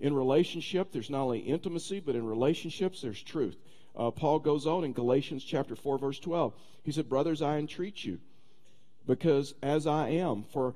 In 0.01 0.15
relationship, 0.15 0.91
there's 0.91 1.11
not 1.11 1.21
only 1.21 1.39
intimacy, 1.39 1.99
but 1.99 2.15
in 2.15 2.25
relationships, 2.25 3.01
there's 3.01 3.21
truth. 3.21 3.55
Uh, 3.95 4.09
Paul 4.09 4.39
goes 4.39 4.65
on 4.65 4.83
in 4.83 4.93
Galatians 4.93 5.43
chapter 5.43 5.75
4, 5.75 5.99
verse 5.99 6.19
12. 6.19 6.55
He 6.81 6.91
said, 6.91 7.07
Brothers, 7.07 7.43
I 7.43 7.59
entreat 7.59 8.03
you, 8.03 8.19
because 9.05 9.53
as 9.61 9.85
I 9.85 10.09
am, 10.09 10.43
for, 10.51 10.73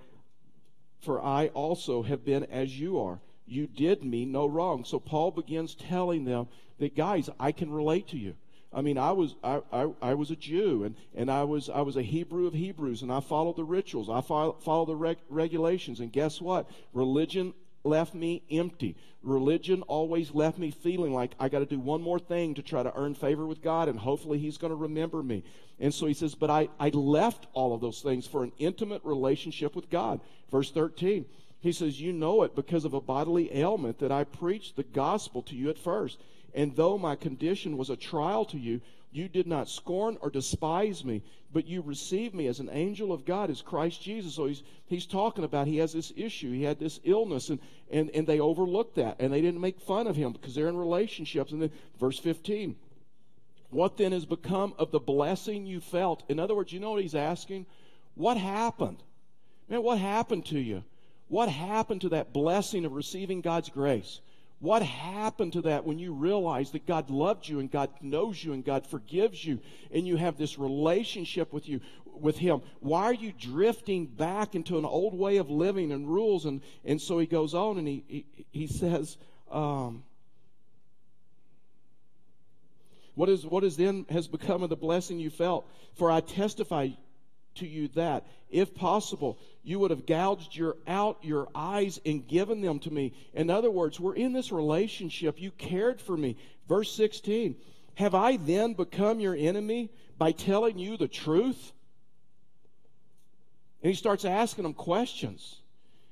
for 1.00 1.24
I 1.24 1.48
also 1.48 2.04
have 2.04 2.24
been 2.24 2.44
as 2.44 2.80
you 2.80 3.00
are. 3.00 3.20
You 3.48 3.66
did 3.66 4.04
me 4.04 4.26
no 4.26 4.46
wrong. 4.46 4.86
So 4.86 5.00
Paul 5.00 5.32
begins 5.32 5.74
telling 5.74 6.26
them 6.26 6.48
that, 6.78 6.96
guys, 6.96 7.28
I 7.40 7.52
can 7.52 7.72
relate 7.72 8.08
to 8.10 8.18
you. 8.18 8.36
I 8.72 8.82
mean, 8.82 8.98
I 9.00 9.12
was 9.14 9.36
I, 9.44 9.62
I, 9.72 9.88
I, 10.02 10.14
was 10.14 10.30
a 10.30 10.36
Jew, 10.36 10.84
and, 10.84 10.96
and 11.16 11.32
I 11.32 11.46
was 11.46 11.70
I 11.70 11.82
was 11.82 11.96
a 11.96 12.02
Hebrew 12.02 12.46
of 12.46 12.54
Hebrews, 12.54 13.04
and 13.04 13.12
I 13.12 13.22
followed 13.22 13.56
the 13.56 13.64
rituals, 13.64 14.10
I 14.10 14.20
follow, 14.20 14.58
follow 14.60 14.86
the 14.86 14.96
reg- 14.98 15.18
regulations, 15.30 16.02
and 16.02 16.12
guess 16.12 16.42
what? 16.42 16.70
Religion 16.92 17.54
left 17.86 18.14
me 18.14 18.44
empty. 18.50 18.96
Religion 19.22 19.82
always 19.84 20.34
left 20.34 20.58
me 20.58 20.72
feeling 20.72 21.14
like 21.14 21.36
I 21.40 21.50
got 21.50 21.60
to 21.60 21.66
do 21.66 21.80
one 21.80 22.02
more 22.02 22.20
thing 22.20 22.56
to 22.56 22.62
try 22.62 22.84
to 22.84 22.94
earn 22.96 23.16
favor 23.16 23.46
with 23.46 23.62
God, 23.62 23.88
and 23.88 24.00
hopefully 24.00 24.38
He's 24.38 24.58
going 24.58 24.72
to 24.72 24.76
remember 24.76 25.24
me. 25.24 25.44
And 25.80 25.94
so 25.94 26.06
he 26.06 26.14
says, 26.14 26.36
But 26.36 26.50
I, 26.50 26.70
I 26.80 26.90
left 26.90 27.48
all 27.54 27.74
of 27.74 27.82
those 27.82 28.02
things 28.02 28.28
for 28.28 28.44
an 28.44 28.52
intimate 28.58 29.04
relationship 29.04 29.76
with 29.76 29.90
God. 29.90 30.22
Verse 30.52 30.72
13, 30.72 31.26
he 31.60 31.72
says, 31.72 32.00
You 32.00 32.14
know 32.14 32.44
it 32.44 32.56
because 32.56 32.86
of 32.86 32.94
a 32.94 33.02
bodily 33.02 33.56
ailment 33.58 34.00
that 34.00 34.12
I 34.12 34.24
preached 34.24 34.76
the 34.76 34.84
gospel 34.84 35.42
to 35.44 35.56
you 35.56 35.70
at 35.70 35.80
first. 35.80 36.20
And 36.54 36.76
though 36.76 36.98
my 36.98 37.16
condition 37.16 37.78
was 37.78 37.90
a 37.90 37.98
trial 37.98 38.46
to 38.46 38.58
you, 38.58 38.80
you 39.16 39.30
did 39.30 39.48
not 39.48 39.70
scorn 39.70 40.18
or 40.20 40.30
despise 40.30 41.06
me, 41.06 41.22
but 41.54 41.66
you 41.66 41.82
received 41.82 42.36
me 42.36 42.48
as 42.48 42.60
an 42.60 42.70
angel 42.72 43.14
of 43.14 43.24
God, 43.24 43.50
as 43.50 43.62
Christ 43.62 44.02
Jesus. 44.02 44.36
So 44.36 44.48
he's, 44.48 44.64
he's 44.88 45.06
talking 45.06 45.46
about 45.46 45.68
he 45.68 45.78
has 45.78 45.94
this 45.94 46.12
issue. 46.18 46.52
He 46.52 46.64
had 46.64 46.80
this 46.80 47.00
illness, 47.06 47.50
and, 47.50 47.60
and, 47.90 48.10
and 48.10 48.28
they 48.28 48.42
overlooked 48.42 48.96
that, 48.96 49.16
and 49.20 49.32
they 49.32 49.42
didn't 49.42 49.62
make 49.62 49.80
fun 49.80 50.08
of 50.08 50.18
him 50.18 50.34
because 50.34 50.54
they're 50.54 50.68
in 50.68 50.76
relationships. 50.76 51.54
And 51.54 51.62
then 51.62 51.72
verse 51.98 52.20
15. 52.20 52.76
What 53.70 53.98
then 53.98 54.12
has 54.12 54.26
become 54.26 54.74
of 54.78 54.92
the 54.92 55.00
blessing 55.00 55.66
you 55.66 55.80
felt? 55.80 56.24
In 56.30 56.40
other 56.40 56.56
words, 56.56 56.74
you 56.74 56.80
know 56.80 56.92
what 56.92 57.02
he's 57.02 57.16
asking? 57.16 57.66
What 58.16 58.38
happened? 58.38 59.02
Man, 59.70 59.82
what 59.82 59.98
happened 59.98 60.46
to 60.48 60.60
you? 60.60 60.84
What 61.28 61.50
happened 61.50 62.02
to 62.02 62.10
that 62.10 62.34
blessing 62.34 62.86
of 62.86 62.92
receiving 62.92 63.42
God's 63.42 63.70
grace? 63.70 64.20
What 64.66 64.82
happened 64.82 65.54
to 65.54 65.62
that 65.62 65.86
when 65.86 66.00
you 66.00 66.12
realize 66.12 66.72
that 66.72 66.88
God 66.88 67.12
loved 67.12 67.48
you 67.48 67.60
and 67.60 67.70
God 67.70 67.92
knows 68.02 68.44
you 68.44 68.52
and 68.54 68.66
God 68.66 68.88
forgives 68.88 69.46
you 69.46 69.60
and 69.92 70.08
you 70.08 70.16
have 70.16 70.40
this 70.40 70.58
relationship 70.58 71.54
with 71.54 71.70
you 71.70 71.82
with 72.04 72.40
him? 72.40 72.64
Why 72.80 73.04
are 73.04 73.14
you 73.14 73.32
drifting 73.32 74.08
back 74.08 74.56
into 74.56 74.80
an 74.80 74.86
old 74.86 75.14
way 75.14 75.38
of 75.38 75.52
living 75.52 75.92
and 75.92 76.08
rules? 76.08 76.46
And, 76.46 76.62
and 76.84 77.00
so 77.00 77.20
he 77.20 77.28
goes 77.28 77.54
on 77.54 77.78
and 77.78 77.88
he, 77.88 78.04
he, 78.08 78.26
he 78.52 78.66
says, 78.66 79.18
um, 79.52 80.04
what 83.14 83.30
is 83.30 83.46
what 83.46 83.64
is 83.64 83.78
then 83.78 84.08
has 84.10 84.28
become 84.28 84.64
of 84.64 84.72
the 84.72 84.76
blessing 84.76 85.20
you 85.20 85.30
felt? 85.30 85.70
For 85.94 86.10
I 86.10 86.22
testify 86.22 86.90
to 87.56 87.68
you 87.68 87.88
that, 87.90 88.26
if 88.50 88.74
possible, 88.76 89.38
you 89.64 89.80
would 89.80 89.92
have 89.92 90.06
gouged 90.06 90.56
your 90.56 90.78
out 90.88 91.18
your 91.22 91.48
eyes 91.56 92.00
and 92.06 92.28
given 92.28 92.62
them 92.62 92.80
to 92.80 92.92
me. 92.92 93.14
In 93.34 93.50
other 93.50 93.72
words, 93.72 94.00
we're 94.00 94.16
in 94.16 94.34
this 94.34 94.52
relationship. 94.52 95.42
You 95.42 95.52
cared 95.52 96.00
for 96.00 96.16
me. 96.16 96.38
Verse 96.68 96.92
16. 96.94 97.56
Have 97.96 98.14
I 98.16 98.38
then 98.38 98.74
become 98.74 99.20
your 99.20 99.36
enemy 99.36 99.90
by 100.18 100.32
telling 100.32 100.78
you 100.78 100.98
the 100.98 101.08
truth? 101.08 101.72
And 103.82 103.92
he 103.92 103.96
starts 103.96 104.26
asking 104.26 104.64
them 104.64 104.74
questions. 104.74 105.62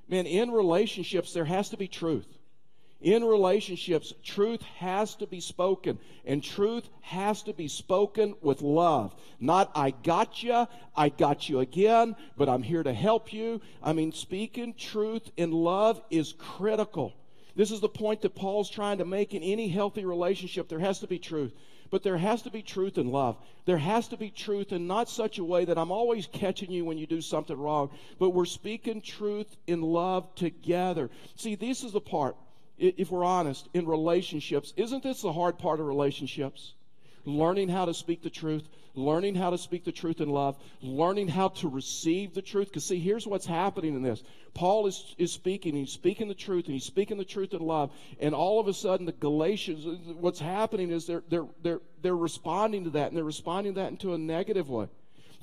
Man, 0.08 0.26
in 0.26 0.52
relationships, 0.52 1.34
there 1.34 1.46
has 1.46 1.70
to 1.70 1.78
be 1.78 1.88
truth. 1.88 2.28
In 3.04 3.26
relationships, 3.26 4.14
truth 4.24 4.62
has 4.78 5.16
to 5.16 5.28
be 5.28 5.42
spoken, 5.42 6.00
and 6.26 6.42
truth 6.42 6.88
has 7.02 7.44
to 7.44 7.54
be 7.54 7.68
spoken 7.68 8.34
with 8.42 8.62
love. 8.62 9.14
Not, 9.42 9.70
I 9.76 9.92
got 9.92 10.42
you, 10.42 10.66
I 10.96 11.10
got 11.10 11.50
you 11.50 11.60
again, 11.60 12.16
but 12.38 12.48
I'm 12.48 12.64
here 12.64 12.82
to 12.82 12.94
help 12.94 13.34
you. 13.34 13.60
I 13.84 13.92
mean, 13.92 14.14
speaking 14.14 14.74
truth 14.74 15.30
in 15.36 15.52
love 15.52 16.02
is 16.10 16.34
critical. 16.38 17.14
This 17.58 17.72
is 17.72 17.82
the 17.82 17.90
point 17.90 18.22
that 18.22 18.36
Paul's 18.36 18.70
trying 18.70 19.00
to 19.00 19.06
make 19.06 19.34
in 19.34 19.44
any 19.44 19.68
healthy 19.68 20.06
relationship. 20.06 20.70
There 20.70 20.80
has 20.80 21.00
to 21.00 21.08
be 21.08 21.20
truth. 21.20 21.52
But 21.92 22.02
there 22.02 22.18
has 22.18 22.42
to 22.44 22.50
be 22.50 22.64
truth 22.64 22.98
in 22.98 23.12
love. 23.12 23.38
There 23.66 23.78
has 23.78 24.08
to 24.08 24.18
be 24.18 24.32
truth 24.32 24.72
in 24.72 24.88
not 24.88 25.10
such 25.10 25.38
a 25.38 25.44
way 25.44 25.66
that 25.66 25.78
I'm 25.78 25.92
always 25.92 26.26
catching 26.26 26.72
you 26.72 26.86
when 26.86 26.98
you 26.98 27.06
do 27.06 27.22
something 27.22 27.56
wrong, 27.56 27.92
but 28.18 28.32
we're 28.32 28.46
speaking 28.46 29.00
truth 29.00 29.58
in 29.68 29.82
love 29.82 30.34
together. 30.34 31.12
See, 31.36 31.54
this 31.54 31.84
is 31.84 31.92
the 31.92 32.02
part 32.02 32.36
if 32.78 33.12
we're 33.12 33.24
honest, 33.24 33.68
in 33.74 33.86
relationships. 33.86 34.74
Isn't 34.78 35.04
this 35.04 35.22
the 35.22 35.34
hard 35.34 35.58
part 35.58 35.80
of 35.80 35.86
relationships? 35.86 36.74
Learning 37.26 37.70
how 37.70 37.86
to 37.86 37.94
speak 37.94 38.22
the 38.22 38.30
truth, 38.30 38.68
learning 38.96 39.36
how 39.36 39.50
to 39.50 39.58
speak 39.58 39.86
the 39.86 39.92
truth 39.92 40.20
in 40.20 40.30
love, 40.30 40.58
learning 40.82 41.30
how 41.30 41.48
to 41.48 41.70
receive 41.70 42.34
the 42.34 42.42
truth. 42.42 42.68
Because, 42.68 42.86
see, 42.86 43.00
here's 43.00 43.26
what's 43.26 43.46
happening 43.46 43.96
in 43.96 44.02
this 44.02 44.24
Paul 44.54 44.88
is, 44.88 45.16
is 45.18 45.32
speaking, 45.32 45.76
he's 45.76 45.92
speaking 45.92 46.28
the 46.28 46.36
truth, 46.36 46.66
and 46.66 46.74
he's 46.74 46.84
speaking 46.84 47.18
the 47.18 47.26
truth 47.26 47.54
in 47.54 47.62
love. 47.62 47.92
And 48.20 48.36
all 48.36 48.60
of 48.60 48.68
a 48.68 48.74
sudden, 48.74 49.06
the 49.06 49.14
Galatians, 49.14 49.86
what's 50.20 50.40
happening 50.40 50.92
is 50.92 51.08
they're, 51.08 51.24
they're, 51.30 51.48
they're, 51.62 51.82
they're 52.02 52.16
responding 52.16 52.84
to 52.84 52.90
that, 52.92 53.08
and 53.08 53.18
they're 53.18 53.24
responding 53.24 53.76
to 53.76 53.82
that 53.82 53.92
into 53.92 54.14
a 54.14 54.18
negative 54.18 54.70
way. 54.70 54.88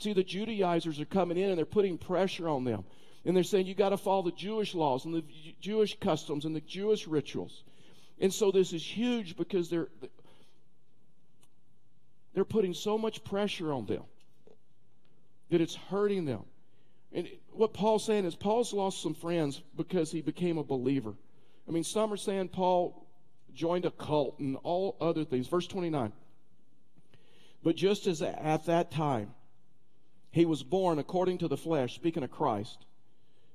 See, 0.01 0.15
the 0.15 0.25
Judaizers 0.25 0.99
are 0.99 1.05
coming 1.05 1.37
in 1.37 1.51
and 1.51 1.59
they're 1.59 1.67
putting 1.67 1.99
pressure 1.99 2.49
on 2.49 2.65
them. 2.65 2.85
And 3.25 3.37
they're 3.37 3.45
saying 3.45 3.67
you 3.67 3.75
got 3.75 3.91
to 3.91 3.99
follow 3.99 4.23
the 4.23 4.33
Jewish 4.33 4.75
laws 4.75 5.05
and 5.05 5.15
the 5.15 5.25
Jewish 5.61 5.99
customs 6.01 6.45
and 6.45 6.57
the 6.57 6.61
Jewish 6.61 7.07
rituals. 7.07 7.65
And 8.19 8.33
so 8.33 8.51
this 8.51 8.73
is 8.73 8.83
huge 8.83 9.37
because 9.37 9.69
they're 9.69 9.89
they're 12.35 12.45
putting 12.45 12.75
so 12.75 12.97
much 12.97 13.25
pressure 13.25 13.73
on 13.73 13.87
them 13.87 14.03
that 15.51 15.61
it's 15.61 15.75
hurting 15.75 16.25
them. 16.25 16.45
And 17.13 17.29
what 17.53 17.75
Paul's 17.75 18.05
saying 18.05 18.25
is 18.25 18.37
Paul's 18.37 18.73
lost 18.73 19.03
some 19.03 19.15
friends 19.15 19.61
because 19.77 20.13
he 20.13 20.23
became 20.23 20.59
a 20.59 20.65
believer. 20.65 21.15
I 21.69 21.73
mean, 21.73 21.83
some 21.83 22.13
are 22.13 22.17
saying 22.17 22.49
Paul 22.49 23.07
joined 23.53 23.85
a 23.85 23.91
cult 23.91 24.39
and 24.39 24.57
all 24.63 24.97
other 25.01 25.25
things. 25.25 25.49
Verse 25.49 25.67
29. 25.67 26.13
But 27.63 27.77
just 27.77 28.07
as 28.07 28.23
at 28.23 28.67
that 28.67 28.91
time 28.93 29.35
he 30.31 30.47
was 30.47 30.63
born 30.63 30.99
according 30.99 31.39
to 31.39 31.49
the 31.49 31.57
flesh, 31.57 31.95
speaking 31.97 32.23
of 32.23 32.31
Christ, 32.31 32.79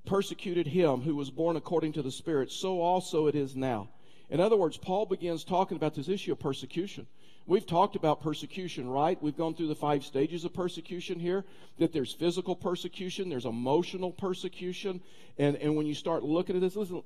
persecuted 0.06 0.68
him 0.68 1.02
who 1.02 1.16
was 1.16 1.30
born 1.30 1.56
according 1.56 1.94
to 1.94 2.02
the 2.02 2.12
Spirit, 2.12 2.52
so 2.52 2.82
also 2.82 3.28
it 3.28 3.36
is 3.36 3.56
now. 3.56 3.90
In 4.30 4.40
other 4.40 4.56
words, 4.56 4.78
Paul 4.78 5.06
begins 5.06 5.44
talking 5.44 5.78
about 5.78 5.94
this 5.94 6.10
issue 6.10 6.32
of 6.32 6.40
persecution. 6.40 7.08
We've 7.48 7.66
talked 7.66 7.96
about 7.96 8.22
persecution, 8.22 8.90
right? 8.90 9.22
We've 9.22 9.38
gone 9.38 9.54
through 9.54 9.68
the 9.68 9.76
five 9.76 10.04
stages 10.04 10.46
of 10.46 10.54
persecution 10.54 11.20
here. 11.20 11.46
That 11.78 11.94
there's 11.94 12.12
physical 12.12 12.56
persecution, 12.56 13.30
there's 13.30 13.46
emotional 13.46 14.12
persecution. 14.12 15.02
And, 15.38 15.56
and 15.58 15.76
when 15.76 15.86
you 15.86 15.94
start 15.94 16.24
looking 16.24 16.56
at 16.56 16.62
this, 16.62 16.76
listen, 16.76 17.04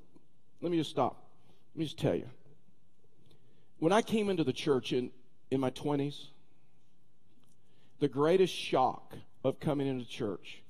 let 0.62 0.72
me 0.72 0.78
just 0.78 0.92
stop. 0.92 1.26
Let 1.76 1.80
me 1.80 1.86
just 1.86 2.00
tell 2.00 2.16
you. 2.16 2.30
When 3.80 3.92
I 3.92 4.02
came 4.02 4.30
into 4.30 4.46
the 4.46 4.54
church 4.54 4.94
in, 4.94 5.12
in 5.52 5.60
my 5.60 5.72
20s, 5.72 6.28
the 8.00 8.08
greatest 8.08 8.54
shock 8.54 9.16
of 9.44 9.60
coming 9.60 9.88
into 9.88 10.06
church 10.06 10.62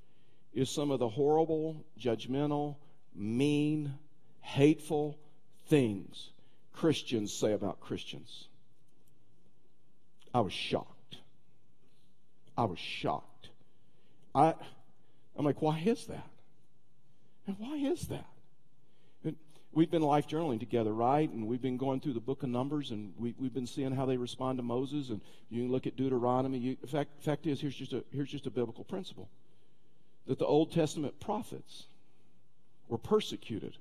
is 0.54 0.70
some 0.70 0.92
of 0.92 1.00
the 1.00 1.10
horrible, 1.10 1.86
judgmental, 2.00 2.76
mean, 3.16 3.94
hateful 4.42 5.18
things 5.68 6.30
Christians 6.74 7.34
say 7.34 7.54
about 7.54 7.82
Christians. 7.82 8.48
I 10.34 10.40
was 10.40 10.54
shocked. 10.54 11.18
I 12.58 12.64
was 12.64 12.80
shocked. 12.80 13.50
I, 14.34 14.54
I'm 15.36 15.46
like, 15.46 15.62
why 15.62 15.82
is 15.86 16.06
that? 16.06 16.28
And 17.48 17.58
why 17.60 17.76
is 17.76 18.08
that? 18.08 18.28
And 19.24 19.36
we've 19.74 19.92
been 19.92 20.02
life 20.02 20.28
journaling 20.28 20.60
together, 20.60 20.94
right? 20.94 21.30
And 21.30 21.48
we've 21.48 21.62
been 21.62 21.78
going 21.78 22.00
through 22.00 22.14
the 22.14 22.20
book 22.20 22.44
of 22.44 22.50
Numbers, 22.50 22.92
and 22.92 23.14
we, 23.18 23.36
have 23.42 23.54
been 23.54 23.68
seeing 23.68 23.92
how 23.92 24.06
they 24.06 24.18
respond 24.18 24.58
to 24.60 24.64
Moses. 24.64 25.10
And 25.10 25.20
you 25.50 25.64
can 25.64 25.72
look 25.72 25.88
at 25.88 25.96
Deuteronomy. 25.98 26.60
You, 26.60 26.78
fact, 26.88 27.24
fact 27.24 27.48
is, 27.48 27.60
here's 27.60 27.76
just 27.76 27.94
a 27.94 28.04
here's 28.14 28.30
just 28.30 28.46
a 28.46 28.52
biblical 28.52 28.84
principle 28.84 29.30
that 30.28 30.40
the 30.40 30.46
Old 30.46 30.72
Testament 30.72 31.20
prophets 31.20 31.86
were 32.88 32.98
persecuted, 32.98 33.78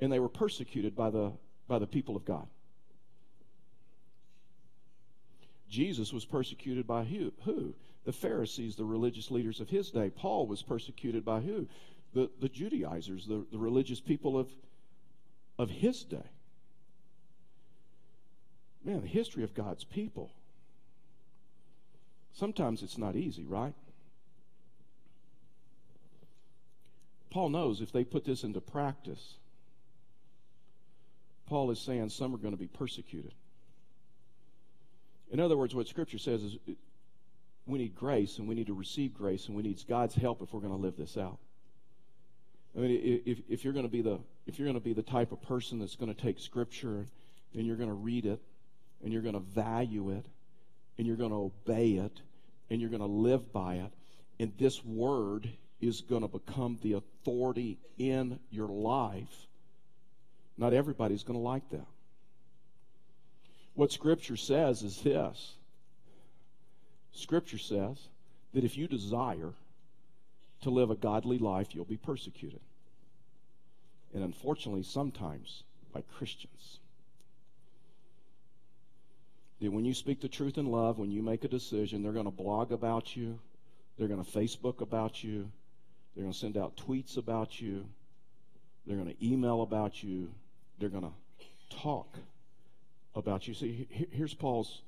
and 0.00 0.12
they 0.12 0.18
were 0.18 0.28
persecuted 0.28 0.96
by 0.96 1.10
the, 1.10 1.32
by 1.68 1.78
the 1.78 1.86
people 1.86 2.16
of 2.16 2.24
God. 2.24 2.46
Jesus 5.68 6.12
was 6.12 6.24
persecuted 6.24 6.86
by 6.86 7.04
who? 7.04 7.32
who? 7.44 7.74
The 8.04 8.12
Pharisees, 8.12 8.76
the 8.76 8.84
religious 8.84 9.30
leaders 9.30 9.60
of 9.60 9.68
his 9.68 9.90
day. 9.90 10.10
Paul 10.10 10.46
was 10.46 10.62
persecuted 10.62 11.24
by 11.24 11.40
who? 11.40 11.68
The, 12.12 12.28
the 12.40 12.48
Judaizers, 12.48 13.26
the, 13.26 13.46
the 13.52 13.58
religious 13.58 14.00
people 14.00 14.36
of, 14.36 14.48
of 15.58 15.70
his 15.70 16.02
day. 16.02 16.28
Man, 18.84 19.02
the 19.02 19.08
history 19.08 19.44
of 19.44 19.54
God's 19.54 19.84
people. 19.84 20.32
Sometimes 22.32 22.82
it's 22.82 22.98
not 22.98 23.14
easy, 23.14 23.44
right? 23.44 23.74
Paul 27.30 27.50
knows 27.50 27.80
if 27.80 27.92
they 27.92 28.04
put 28.04 28.24
this 28.24 28.42
into 28.42 28.60
practice, 28.60 29.34
Paul 31.46 31.70
is 31.70 31.80
saying 31.80 32.10
some 32.10 32.34
are 32.34 32.38
going 32.38 32.54
to 32.54 32.60
be 32.60 32.66
persecuted. 32.66 33.32
In 35.32 35.40
other 35.40 35.56
words, 35.56 35.74
what 35.74 35.86
Scripture 35.86 36.18
says 36.18 36.42
is 36.42 36.56
we 37.66 37.78
need 37.78 37.94
grace 37.94 38.38
and 38.38 38.48
we 38.48 38.54
need 38.54 38.66
to 38.66 38.74
receive 38.74 39.14
grace 39.14 39.46
and 39.46 39.56
we 39.56 39.62
need 39.62 39.82
God's 39.88 40.14
help 40.14 40.42
if 40.42 40.52
we're 40.52 40.60
going 40.60 40.72
to 40.72 40.80
live 40.80 40.96
this 40.96 41.16
out. 41.16 41.38
I 42.76 42.80
mean, 42.80 43.22
if, 43.26 43.38
if 43.48 43.64
you're 43.64 43.72
going 43.72 43.86
to 43.86 43.90
be 43.90 44.02
the 44.02 44.20
if 44.46 44.58
you're 44.58 44.66
going 44.66 44.78
to 44.78 44.84
be 44.84 44.92
the 44.92 45.02
type 45.02 45.32
of 45.32 45.42
person 45.42 45.78
that's 45.78 45.96
going 45.96 46.12
to 46.12 46.20
take 46.20 46.38
Scripture 46.38 47.06
and 47.54 47.66
you're 47.66 47.76
going 47.76 47.88
to 47.88 47.94
read 47.94 48.26
it 48.26 48.40
and 49.02 49.12
you're 49.12 49.22
going 49.22 49.34
to 49.34 49.40
value 49.40 50.10
it 50.10 50.26
and 50.98 51.06
you're 51.06 51.16
going 51.16 51.30
to 51.30 51.36
obey 51.36 51.92
it 51.92 52.20
and 52.70 52.80
you're 52.80 52.90
going 52.90 53.00
to 53.00 53.06
live 53.06 53.52
by 53.52 53.76
it, 53.76 53.92
and 54.38 54.52
this 54.58 54.84
word 54.84 55.50
is 55.80 56.02
going 56.02 56.22
to 56.22 56.28
become 56.28 56.78
the 56.82 56.94
authority 57.22 57.78
in 57.98 58.38
your 58.50 58.68
life, 58.68 59.46
not 60.56 60.72
everybody's 60.72 61.22
going 61.22 61.38
to 61.38 61.44
like 61.44 61.68
that. 61.70 61.86
What 63.74 63.92
Scripture 63.92 64.36
says 64.36 64.82
is 64.82 65.00
this 65.02 65.54
Scripture 67.12 67.58
says 67.58 67.98
that 68.54 68.64
if 68.64 68.76
you 68.76 68.86
desire 68.86 69.52
to 70.62 70.70
live 70.70 70.90
a 70.90 70.96
godly 70.96 71.38
life, 71.38 71.68
you'll 71.74 71.84
be 71.84 71.96
persecuted. 71.96 72.60
And 74.12 74.22
unfortunately, 74.22 74.82
sometimes 74.82 75.62
by 75.92 76.02
Christians. 76.18 76.78
That 79.60 79.72
when 79.72 79.84
you 79.84 79.94
speak 79.94 80.20
the 80.20 80.28
truth 80.28 80.58
in 80.58 80.66
love, 80.66 80.98
when 80.98 81.10
you 81.10 81.22
make 81.22 81.44
a 81.44 81.48
decision, 81.48 82.02
they're 82.02 82.12
going 82.12 82.24
to 82.24 82.30
blog 82.30 82.72
about 82.72 83.16
you, 83.16 83.38
they're 83.98 84.08
going 84.08 84.24
to 84.24 84.30
Facebook 84.30 84.80
about 84.80 85.22
you, 85.22 85.50
they're 86.14 86.22
going 86.24 86.32
to 86.32 86.38
send 86.38 86.56
out 86.56 86.76
tweets 86.76 87.16
about 87.16 87.60
you. 87.60 87.86
They're 88.86 88.96
going 88.96 89.14
to 89.14 89.26
email 89.26 89.62
about 89.62 90.02
you. 90.02 90.30
They're 90.78 90.88
going 90.88 91.04
to 91.04 91.76
talk 91.76 92.16
about 93.14 93.46
you. 93.46 93.54
See, 93.54 93.86
here's 94.10 94.34
Paul's 94.34 94.82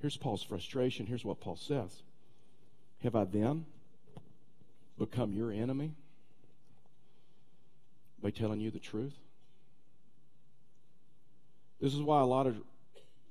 here's 0.00 0.16
Paul's 0.16 0.42
frustration. 0.42 1.06
Here's 1.06 1.24
what 1.24 1.40
Paul 1.40 1.56
says. 1.56 2.02
Have 3.02 3.14
I 3.14 3.24
then 3.24 3.66
become 4.98 5.32
your 5.32 5.50
enemy 5.50 5.92
by 8.22 8.30
telling 8.30 8.60
you 8.60 8.70
the 8.70 8.78
truth? 8.78 9.14
This 11.80 11.94
is 11.94 12.02
why 12.02 12.20
a 12.20 12.26
lot 12.26 12.46
of 12.46 12.56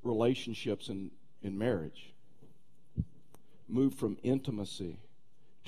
relationships 0.04 0.90
in, 0.90 1.12
in 1.44 1.58
marriage 1.58 2.12
move 3.68 3.94
from 3.94 4.18
intimacy 4.24 4.98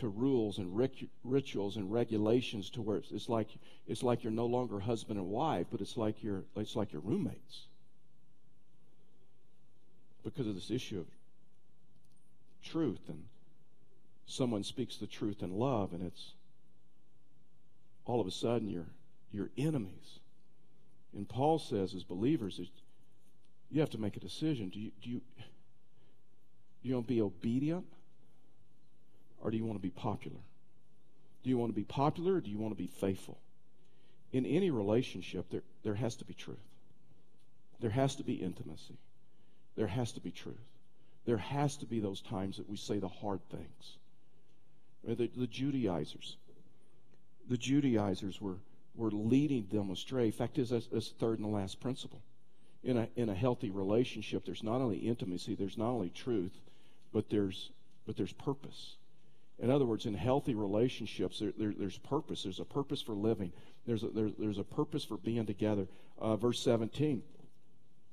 to 0.01 0.07
rules 0.07 0.57
and 0.57 0.75
rituals 1.23 1.77
and 1.77 1.91
regulations 1.91 2.71
to 2.71 2.81
where 2.81 2.97
it's, 2.97 3.11
it's, 3.11 3.29
like 3.29 3.47
it's 3.87 4.01
like 4.01 4.23
you're 4.23 4.31
no 4.31 4.47
longer 4.47 4.79
husband 4.79 5.19
and 5.19 5.29
wife, 5.29 5.67
but 5.71 5.79
it's 5.79 5.95
like 5.95 6.23
you're 6.23 6.43
it's 6.57 6.75
like 6.75 6.91
your 6.91 7.01
roommates 7.01 7.67
because 10.23 10.47
of 10.47 10.55
this 10.55 10.71
issue 10.71 10.99
of 10.99 11.05
truth 12.63 13.01
and 13.09 13.23
someone 14.25 14.63
speaks 14.63 14.97
the 14.97 15.05
truth 15.05 15.43
in 15.43 15.51
love 15.51 15.93
and 15.93 16.03
it's 16.03 16.33
all 18.05 18.19
of 18.19 18.25
a 18.25 18.31
sudden 18.31 18.69
you're 18.69 18.89
you're 19.31 19.51
enemies. 19.55 20.19
And 21.13 21.29
Paul 21.29 21.59
says, 21.59 21.93
as 21.93 22.03
believers, 22.03 22.59
you 23.69 23.81
have 23.81 23.89
to 23.91 23.99
make 23.99 24.17
a 24.17 24.19
decision. 24.19 24.69
Do 24.69 24.79
you 24.79 24.91
do 25.03 25.09
you, 25.11 25.21
you 26.81 26.95
to 26.95 27.01
be 27.01 27.21
obedient? 27.21 27.85
Or 29.41 29.51
do 29.51 29.57
you 29.57 29.65
want 29.65 29.77
to 29.77 29.81
be 29.81 29.89
popular? 29.89 30.39
Do 31.43 31.49
you 31.49 31.57
want 31.57 31.71
to 31.71 31.75
be 31.75 31.83
popular 31.83 32.35
or 32.35 32.41
do 32.41 32.49
you 32.49 32.57
want 32.57 32.71
to 32.73 32.81
be 32.81 32.87
faithful? 32.87 33.37
In 34.31 34.45
any 34.45 34.69
relationship, 34.69 35.49
there, 35.49 35.63
there 35.83 35.95
has 35.95 36.15
to 36.17 36.25
be 36.25 36.33
truth. 36.33 36.57
There 37.79 37.89
has 37.89 38.15
to 38.17 38.23
be 38.23 38.33
intimacy. 38.33 38.97
There 39.75 39.87
has 39.87 40.11
to 40.13 40.21
be 40.21 40.31
truth. 40.31 40.55
There 41.25 41.37
has 41.37 41.77
to 41.77 41.85
be 41.85 41.99
those 41.99 42.21
times 42.21 42.57
that 42.57 42.69
we 42.69 42.77
say 42.77 42.99
the 42.99 43.07
hard 43.07 43.41
things. 43.49 43.97
Uh, 45.07 45.15
the, 45.15 45.29
the 45.35 45.47
Judaizers. 45.47 46.37
The 47.49 47.57
Judaizers 47.57 48.39
were, 48.39 48.57
were 48.95 49.11
leading 49.11 49.67
them 49.71 49.89
astray. 49.89 50.27
In 50.27 50.31
Fact 50.31 50.59
is, 50.59 50.69
that's, 50.69 51.09
third 51.19 51.39
and 51.39 51.47
the 51.47 51.55
last 51.55 51.79
principle. 51.79 52.21
In 52.83 52.97
a, 52.97 53.07
in 53.15 53.29
a 53.29 53.35
healthy 53.35 53.69
relationship, 53.69 54.45
there's 54.45 54.63
not 54.63 54.81
only 54.81 54.97
intimacy, 54.97 55.55
there's 55.55 55.77
not 55.77 55.89
only 55.89 56.09
truth, 56.09 56.53
but 57.11 57.29
there's, 57.29 57.71
but 58.05 58.15
there's 58.15 58.33
purpose. 58.33 58.95
In 59.61 59.69
other 59.69 59.85
words, 59.85 60.07
in 60.07 60.15
healthy 60.15 60.55
relationships, 60.55 61.39
there, 61.39 61.53
there, 61.55 61.73
there's 61.77 61.99
purpose. 61.99 62.43
There's 62.43 62.59
a 62.59 62.65
purpose 62.65 63.01
for 63.01 63.13
living. 63.13 63.53
There's 63.85 64.03
a, 64.03 64.07
there, 64.07 64.31
there's 64.37 64.57
a 64.57 64.63
purpose 64.63 65.03
for 65.05 65.17
being 65.17 65.45
together. 65.45 65.87
Uh, 66.19 66.35
verse 66.35 66.59
17, 66.61 67.21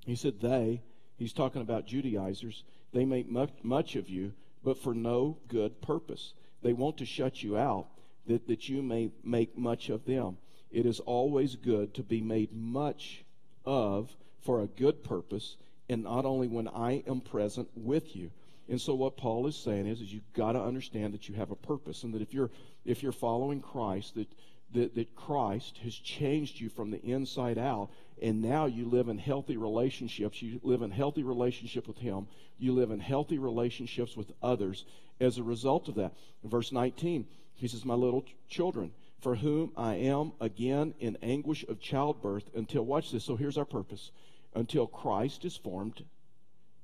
he 0.04 0.14
said, 0.14 0.40
They, 0.40 0.82
he's 1.16 1.32
talking 1.32 1.62
about 1.62 1.86
Judaizers, 1.86 2.64
they 2.92 3.06
make 3.06 3.30
much, 3.30 3.50
much 3.62 3.96
of 3.96 4.10
you, 4.10 4.34
but 4.62 4.78
for 4.78 4.94
no 4.94 5.38
good 5.48 5.80
purpose. 5.80 6.34
They 6.62 6.74
want 6.74 6.98
to 6.98 7.06
shut 7.06 7.42
you 7.42 7.56
out 7.56 7.86
that, 8.26 8.46
that 8.46 8.68
you 8.68 8.82
may 8.82 9.10
make 9.24 9.56
much 9.56 9.88
of 9.88 10.04
them. 10.04 10.36
It 10.70 10.84
is 10.84 11.00
always 11.00 11.56
good 11.56 11.94
to 11.94 12.02
be 12.02 12.20
made 12.20 12.52
much 12.52 13.24
of 13.64 14.14
for 14.40 14.60
a 14.60 14.66
good 14.66 15.02
purpose, 15.02 15.56
and 15.88 16.04
not 16.04 16.26
only 16.26 16.46
when 16.46 16.68
I 16.68 17.02
am 17.06 17.20
present 17.22 17.68
with 17.74 18.14
you. 18.14 18.30
And 18.68 18.80
so 18.80 18.94
what 18.94 19.16
Paul 19.16 19.46
is 19.46 19.56
saying 19.56 19.86
is, 19.86 20.00
is 20.00 20.12
you've 20.12 20.32
got 20.34 20.52
to 20.52 20.62
understand 20.62 21.14
that 21.14 21.28
you 21.28 21.34
have 21.36 21.50
a 21.50 21.56
purpose, 21.56 22.02
and 22.02 22.12
that 22.14 22.22
if 22.22 22.34
you're 22.34 22.50
if 22.84 23.02
you're 23.02 23.12
following 23.12 23.60
Christ, 23.60 24.14
that 24.14 24.28
that, 24.74 24.94
that 24.94 25.14
Christ 25.16 25.78
has 25.82 25.94
changed 25.94 26.60
you 26.60 26.68
from 26.68 26.90
the 26.90 27.02
inside 27.02 27.58
out, 27.58 27.90
and 28.20 28.42
now 28.42 28.66
you 28.66 28.86
live 28.86 29.08
in 29.08 29.18
healthy 29.18 29.56
relationships. 29.56 30.42
You 30.42 30.60
live 30.62 30.82
in 30.82 30.90
healthy 30.90 31.22
relationship 31.22 31.86
with 31.88 31.98
Him. 31.98 32.26
You 32.58 32.74
live 32.74 32.90
in 32.90 33.00
healthy 33.00 33.38
relationships 33.38 34.16
with 34.16 34.32
others 34.42 34.84
as 35.20 35.38
a 35.38 35.42
result 35.42 35.88
of 35.88 35.94
that. 35.96 36.12
In 36.42 36.50
verse 36.50 36.72
19, 36.72 37.26
he 37.54 37.68
says, 37.68 37.84
My 37.84 37.94
little 37.94 38.24
children, 38.48 38.92
for 39.20 39.36
whom 39.36 39.72
I 39.76 39.94
am 39.96 40.32
again 40.40 40.94
in 41.00 41.16
anguish 41.22 41.64
of 41.68 41.80
childbirth 41.80 42.44
until, 42.54 42.84
watch 42.84 43.10
this, 43.10 43.24
so 43.24 43.36
here's 43.36 43.58
our 43.58 43.64
purpose, 43.64 44.10
until 44.54 44.86
Christ 44.86 45.44
is 45.44 45.56
formed 45.56 46.04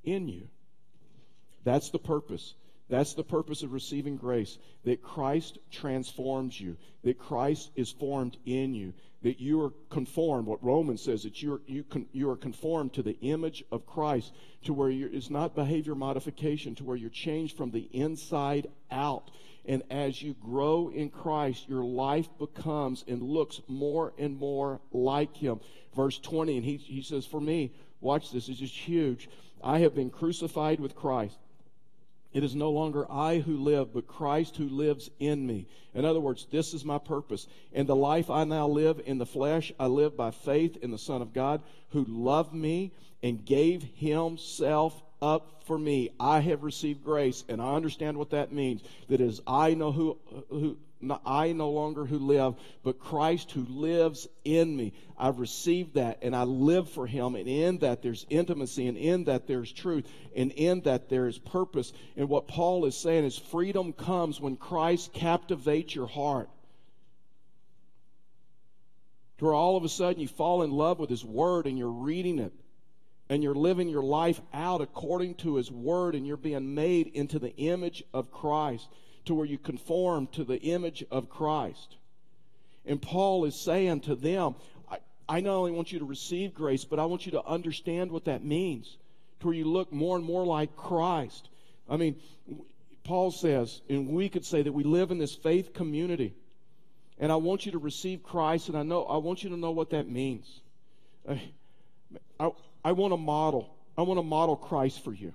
in 0.04 0.28
you. 0.28 0.48
That's 1.64 1.90
the 1.90 1.98
purpose. 1.98 2.54
That's 2.88 3.14
the 3.14 3.24
purpose 3.24 3.62
of 3.62 3.72
receiving 3.72 4.16
grace 4.16 4.58
that 4.84 5.02
Christ 5.02 5.58
transforms 5.70 6.60
you, 6.60 6.76
that 7.02 7.18
Christ 7.18 7.70
is 7.76 7.90
formed 7.90 8.36
in 8.44 8.74
you, 8.74 8.92
that 9.22 9.40
you 9.40 9.62
are 9.62 9.72
conformed. 9.88 10.46
What 10.46 10.62
Romans 10.62 11.02
says, 11.02 11.22
that 11.22 11.42
you 11.42 11.54
are, 11.54 11.60
you, 11.66 11.82
con, 11.82 12.06
you 12.12 12.28
are 12.28 12.36
conformed 12.36 12.92
to 12.94 13.02
the 13.02 13.18
image 13.20 13.64
of 13.72 13.86
Christ, 13.86 14.32
to 14.64 14.74
where 14.74 14.90
it's 14.90 15.30
not 15.30 15.54
behavior 15.54 15.94
modification, 15.94 16.74
to 16.74 16.84
where 16.84 16.96
you're 16.96 17.08
changed 17.08 17.56
from 17.56 17.70
the 17.70 17.88
inside 17.92 18.66
out. 18.90 19.30
And 19.64 19.82
as 19.90 20.20
you 20.20 20.34
grow 20.34 20.90
in 20.94 21.08
Christ, 21.08 21.66
your 21.70 21.84
life 21.84 22.28
becomes 22.38 23.02
and 23.08 23.22
looks 23.22 23.62
more 23.66 24.12
and 24.18 24.36
more 24.36 24.78
like 24.92 25.34
Him. 25.34 25.60
Verse 25.96 26.18
20, 26.18 26.58
and 26.58 26.64
he, 26.66 26.76
he 26.76 27.00
says, 27.00 27.24
For 27.24 27.40
me, 27.40 27.72
watch 28.02 28.30
this, 28.30 28.50
it's 28.50 28.58
just 28.58 28.76
huge. 28.76 29.30
I 29.62 29.78
have 29.78 29.94
been 29.94 30.10
crucified 30.10 30.80
with 30.80 30.94
Christ. 30.94 31.38
It 32.34 32.42
is 32.42 32.56
no 32.56 32.70
longer 32.70 33.10
I 33.10 33.38
who 33.38 33.56
live, 33.56 33.94
but 33.94 34.08
Christ 34.08 34.56
who 34.56 34.68
lives 34.68 35.08
in 35.20 35.46
me. 35.46 35.68
In 35.94 36.04
other 36.04 36.18
words, 36.18 36.46
this 36.50 36.74
is 36.74 36.84
my 36.84 36.98
purpose. 36.98 37.46
And 37.72 37.88
the 37.88 37.94
life 37.94 38.28
I 38.28 38.42
now 38.42 38.66
live 38.66 39.00
in 39.06 39.18
the 39.18 39.24
flesh, 39.24 39.72
I 39.78 39.86
live 39.86 40.16
by 40.16 40.32
faith 40.32 40.76
in 40.82 40.90
the 40.90 40.98
Son 40.98 41.22
of 41.22 41.32
God 41.32 41.62
who 41.90 42.04
loved 42.08 42.52
me 42.52 42.92
and 43.22 43.44
gave 43.44 43.84
himself 43.94 45.00
up 45.22 45.62
for 45.66 45.78
me. 45.78 46.10
I 46.18 46.40
have 46.40 46.64
received 46.64 47.04
grace, 47.04 47.44
and 47.48 47.62
I 47.62 47.74
understand 47.74 48.18
what 48.18 48.30
that 48.30 48.52
means. 48.52 48.82
That 49.08 49.20
is, 49.20 49.40
I 49.46 49.74
know 49.74 49.92
who, 49.92 50.18
who 50.50 50.76
I 51.24 51.52
no 51.52 51.70
longer 51.70 52.04
who 52.04 52.18
live, 52.18 52.54
but 52.82 52.98
Christ 52.98 53.50
who 53.50 53.64
lives 53.64 54.28
in 54.44 54.76
me. 54.76 54.92
I've 55.18 55.38
received 55.38 55.94
that 55.94 56.18
and 56.22 56.34
I 56.34 56.44
live 56.44 56.88
for 56.90 57.06
him. 57.06 57.34
And 57.34 57.48
in 57.48 57.78
that 57.78 58.02
there's 58.02 58.26
intimacy, 58.30 58.86
and 58.86 58.96
in 58.96 59.24
that 59.24 59.46
there's 59.46 59.72
truth, 59.72 60.06
and 60.34 60.52
in 60.52 60.80
that 60.82 61.08
there 61.08 61.26
is 61.26 61.38
purpose. 61.38 61.92
And 62.16 62.28
what 62.28 62.48
Paul 62.48 62.84
is 62.86 62.96
saying 62.96 63.24
is 63.24 63.38
freedom 63.38 63.92
comes 63.92 64.40
when 64.40 64.56
Christ 64.56 65.12
captivates 65.12 65.94
your 65.94 66.06
heart. 66.06 66.48
To 69.38 69.46
where 69.46 69.54
all 69.54 69.76
of 69.76 69.84
a 69.84 69.88
sudden 69.88 70.20
you 70.20 70.28
fall 70.28 70.62
in 70.62 70.70
love 70.70 70.98
with 70.98 71.10
his 71.10 71.24
word 71.24 71.66
and 71.66 71.76
you're 71.76 71.88
reading 71.88 72.38
it 72.38 72.52
and 73.28 73.42
you're 73.42 73.54
living 73.54 73.88
your 73.88 74.02
life 74.02 74.40
out 74.52 74.80
according 74.80 75.34
to 75.34 75.56
his 75.56 75.70
word 75.70 76.14
and 76.14 76.26
you're 76.26 76.36
being 76.36 76.74
made 76.74 77.08
into 77.08 77.38
the 77.38 77.54
image 77.56 78.04
of 78.12 78.30
Christ 78.30 78.86
to 79.26 79.34
where 79.34 79.46
you 79.46 79.58
conform 79.58 80.26
to 80.28 80.44
the 80.44 80.60
image 80.60 81.04
of 81.10 81.30
Christ. 81.30 81.96
And 82.86 83.00
Paul 83.00 83.44
is 83.44 83.58
saying 83.58 84.02
to 84.02 84.14
them, 84.14 84.54
I, 84.90 84.98
I 85.28 85.40
not 85.40 85.54
only 85.54 85.72
want 85.72 85.92
you 85.92 85.98
to 86.00 86.04
receive 86.04 86.54
grace, 86.54 86.84
but 86.84 86.98
I 86.98 87.06
want 87.06 87.24
you 87.26 87.32
to 87.32 87.44
understand 87.44 88.10
what 88.10 88.26
that 88.26 88.44
means, 88.44 88.96
to 89.40 89.46
where 89.46 89.56
you 89.56 89.64
look 89.64 89.92
more 89.92 90.16
and 90.16 90.24
more 90.24 90.44
like 90.44 90.76
Christ. 90.76 91.48
I 91.88 91.96
mean, 91.96 92.16
Paul 93.04 93.30
says, 93.30 93.80
and 93.88 94.08
we 94.08 94.28
could 94.28 94.44
say 94.44 94.62
that 94.62 94.72
we 94.72 94.84
live 94.84 95.10
in 95.10 95.18
this 95.18 95.34
faith 95.34 95.72
community. 95.72 96.34
And 97.18 97.30
I 97.30 97.36
want 97.36 97.64
you 97.64 97.72
to 97.72 97.78
receive 97.78 98.22
Christ, 98.22 98.68
and 98.68 98.76
I 98.76 98.82
know 98.82 99.04
I 99.04 99.18
want 99.18 99.44
you 99.44 99.50
to 99.50 99.56
know 99.56 99.70
what 99.70 99.90
that 99.90 100.08
means. 100.08 100.60
I, 101.28 101.40
I, 102.40 102.50
I 102.84 102.92
want 102.92 103.12
to 103.12 103.16
model. 103.16 103.74
I 103.96 104.02
want 104.02 104.18
to 104.18 104.24
model 104.24 104.56
Christ 104.56 105.04
for 105.04 105.12
you. 105.12 105.32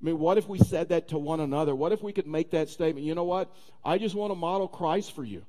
I 0.00 0.04
mean, 0.04 0.18
what 0.18 0.36
if 0.38 0.48
we 0.48 0.58
said 0.58 0.90
that 0.90 1.08
to 1.08 1.18
one 1.18 1.40
another? 1.40 1.74
What 1.74 1.92
if 1.92 2.02
we 2.02 2.12
could 2.12 2.26
make 2.26 2.50
that 2.50 2.68
statement? 2.68 3.06
You 3.06 3.14
know 3.14 3.24
what? 3.24 3.50
I 3.84 3.98
just 3.98 4.14
want 4.14 4.30
to 4.30 4.34
model 4.34 4.68
Christ 4.68 5.14
for 5.14 5.24
you. 5.24 5.44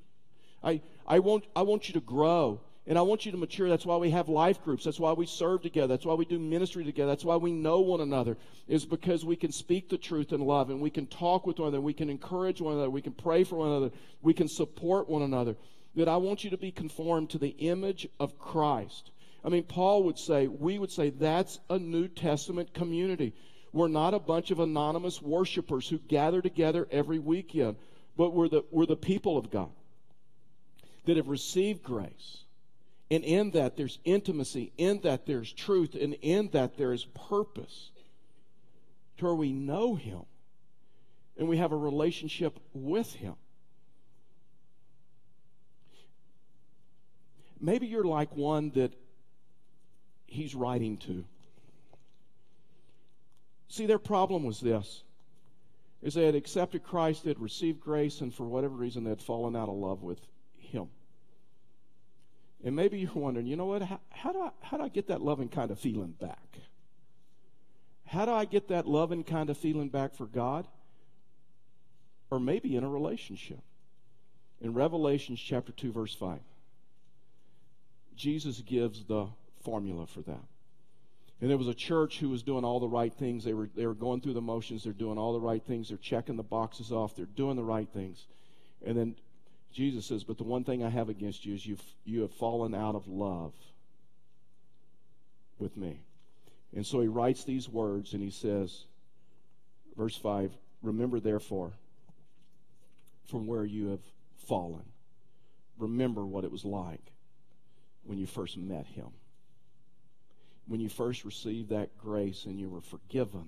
I, 0.63 0.81
I, 1.05 1.19
want, 1.19 1.45
I 1.55 1.63
want 1.63 1.87
you 1.87 1.93
to 1.95 1.99
grow 1.99 2.61
and 2.87 2.97
I 2.97 3.01
want 3.01 3.25
you 3.25 3.33
to 3.33 3.37
mature. 3.37 3.67
That's 3.67 3.85
why 3.85 3.97
we 3.97 4.09
have 4.11 4.29
life 4.29 4.63
groups. 4.63 4.85
That's 4.85 4.99
why 4.99 5.11
we 5.11 5.25
serve 5.25 5.61
together. 5.61 5.87
That's 5.87 6.05
why 6.05 6.13
we 6.13 6.23
do 6.23 6.39
ministry 6.39 6.85
together. 6.85 7.11
That's 7.11 7.25
why 7.25 7.35
we 7.35 7.51
know 7.51 7.81
one 7.81 7.99
another, 7.99 8.37
is 8.67 8.85
because 8.85 9.25
we 9.25 9.35
can 9.35 9.51
speak 9.51 9.89
the 9.89 9.97
truth 9.97 10.31
in 10.31 10.39
love 10.39 10.69
and 10.69 10.79
we 10.79 10.89
can 10.89 11.05
talk 11.05 11.45
with 11.45 11.59
one 11.59 11.67
another. 11.67 11.81
We 11.81 11.93
can 11.93 12.09
encourage 12.09 12.61
one 12.61 12.75
another. 12.75 12.89
We 12.89 13.01
can 13.01 13.11
pray 13.11 13.43
for 13.43 13.57
one 13.57 13.69
another. 13.69 13.91
We 14.21 14.33
can 14.33 14.47
support 14.47 15.09
one 15.09 15.21
another. 15.21 15.57
That 15.95 16.07
I 16.07 16.15
want 16.15 16.45
you 16.45 16.49
to 16.51 16.57
be 16.57 16.71
conformed 16.71 17.31
to 17.31 17.37
the 17.37 17.55
image 17.59 18.07
of 18.19 18.39
Christ. 18.39 19.11
I 19.43 19.49
mean, 19.49 19.63
Paul 19.63 20.03
would 20.03 20.17
say, 20.17 20.47
we 20.47 20.79
would 20.79 20.91
say 20.91 21.09
that's 21.09 21.59
a 21.69 21.77
New 21.77 22.07
Testament 22.07 22.73
community. 22.73 23.33
We're 23.77 23.87
not 23.87 24.15
a 24.15 24.19
bunch 24.19 24.49
of 24.49 24.59
anonymous 24.59 25.21
worshipers 25.21 25.87
who 25.87 25.99
gather 25.99 26.41
together 26.41 26.87
every 26.89 27.19
weekend, 27.19 27.77
but 28.17 28.33
we're 28.33 28.49
the, 28.49 28.63
we're 28.71 28.87
the 28.87 28.95
people 28.95 29.37
of 29.37 29.51
God 29.51 29.69
that 31.05 31.15
have 31.15 31.27
received 31.27 31.83
grace. 31.83 32.43
And 33.11 33.23
in 33.23 33.51
that 33.51 33.77
there's 33.77 33.99
intimacy, 34.03 34.71
in 34.77 35.01
that 35.01 35.27
there's 35.27 35.53
truth, 35.53 35.93
and 35.93 36.15
in 36.15 36.49
that 36.53 36.75
there 36.77 36.91
is 36.91 37.05
purpose 37.29 37.91
to 39.19 39.25
where 39.25 39.35
we 39.35 39.53
know 39.53 39.93
Him 39.93 40.23
and 41.37 41.47
we 41.47 41.57
have 41.57 41.71
a 41.71 41.77
relationship 41.77 42.59
with 42.73 43.13
Him. 43.13 43.35
Maybe 47.61 47.85
you're 47.85 48.03
like 48.03 48.35
one 48.35 48.71
that 48.71 48.91
He's 50.25 50.55
writing 50.55 50.97
to. 50.97 51.25
See, 53.69 53.85
their 53.85 53.99
problem 53.99 54.43
was 54.43 54.59
this 54.59 55.03
is 56.01 56.13
they 56.13 56.25
had 56.25 56.35
accepted 56.35 56.83
Christ, 56.83 57.23
they 57.23 57.31
had 57.31 57.39
received 57.39 57.79
grace, 57.79 58.21
and 58.21 58.33
for 58.33 58.45
whatever 58.45 58.75
reason 58.75 59.03
they 59.03 59.09
had 59.09 59.21
fallen 59.21 59.55
out 59.55 59.67
of 59.67 59.75
love 59.75 60.03
with 60.03 60.19
him. 60.57 60.89
And 62.63 62.75
maybe 62.75 62.99
you're 62.99 63.11
wondering, 63.13 63.47
you 63.47 63.55
know 63.55 63.65
what? 63.65 63.81
How, 63.81 63.99
how, 64.09 64.31
do 64.31 64.41
I 64.41 64.49
how 64.61 64.77
do 64.77 64.83
I 64.83 64.89
get 64.89 65.07
that 65.07 65.21
loving 65.21 65.49
kind 65.49 65.71
of 65.71 65.79
feeling 65.79 66.11
back? 66.11 66.59
How 68.05 68.25
do 68.25 68.31
I 68.31 68.45
get 68.45 68.69
that 68.69 68.87
loving 68.87 69.23
kind 69.23 69.49
of 69.49 69.57
feeling 69.57 69.89
back 69.89 70.15
for 70.15 70.25
God? 70.25 70.67
Or 72.31 72.39
maybe 72.39 72.75
in 72.75 72.83
a 72.83 72.89
relationship. 72.89 73.59
In 74.59 74.73
Revelations 74.73 75.39
chapter 75.39 75.71
2, 75.71 75.91
verse 75.91 76.15
5, 76.15 76.39
Jesus 78.15 78.59
gives 78.61 79.03
the 79.03 79.27
formula 79.61 80.07
for 80.07 80.21
that. 80.21 80.43
And 81.39 81.49
there 81.49 81.57
was 81.57 81.67
a 81.67 81.73
church 81.73 82.17
who 82.19 82.29
was 82.29 82.41
doing 82.41 82.65
all 82.65 82.79
the 82.79 82.87
right 82.87 83.13
things. 83.13 83.43
They 83.43 83.53
were, 83.53 83.69
they 83.75 83.85
were 83.85 83.93
going 83.93 84.21
through 84.21 84.33
the 84.33 84.41
motions. 84.41 84.83
They're 84.83 84.93
doing 84.93 85.19
all 85.19 85.33
the 85.33 85.39
right 85.39 85.63
things. 85.63 85.89
They're 85.89 85.97
checking 85.97 86.35
the 86.35 86.43
boxes 86.43 86.91
off. 86.91 87.15
They're 87.15 87.25
doing 87.25 87.55
the 87.55 87.63
right 87.63 87.87
things. 87.87 88.25
And 88.83 88.97
then 88.97 89.15
Jesus 89.71 90.05
says, 90.05 90.23
But 90.23 90.37
the 90.37 90.43
one 90.43 90.63
thing 90.63 90.83
I 90.83 90.89
have 90.89 91.09
against 91.09 91.45
you 91.45 91.53
is 91.53 91.65
you've, 91.65 91.83
you 92.05 92.21
have 92.21 92.31
fallen 92.31 92.73
out 92.73 92.95
of 92.95 93.07
love 93.07 93.53
with 95.59 95.77
me. 95.77 95.99
And 96.75 96.85
so 96.85 97.01
he 97.01 97.07
writes 97.07 97.43
these 97.43 97.69
words 97.69 98.13
and 98.13 98.21
he 98.21 98.31
says, 98.31 98.85
verse 99.95 100.17
5 100.17 100.51
Remember, 100.83 101.19
therefore, 101.19 101.71
from 103.29 103.47
where 103.47 103.65
you 103.65 103.87
have 103.89 103.99
fallen. 104.47 104.83
Remember 105.79 106.25
what 106.25 106.43
it 106.43 106.51
was 106.51 106.63
like 106.65 107.01
when 108.05 108.17
you 108.17 108.25
first 108.25 108.57
met 108.57 108.85
him 108.85 109.07
when 110.67 110.79
you 110.79 110.89
first 110.89 111.23
received 111.23 111.69
that 111.69 111.97
grace 111.97 112.45
and 112.45 112.59
you 112.59 112.69
were 112.69 112.81
forgiven 112.81 113.47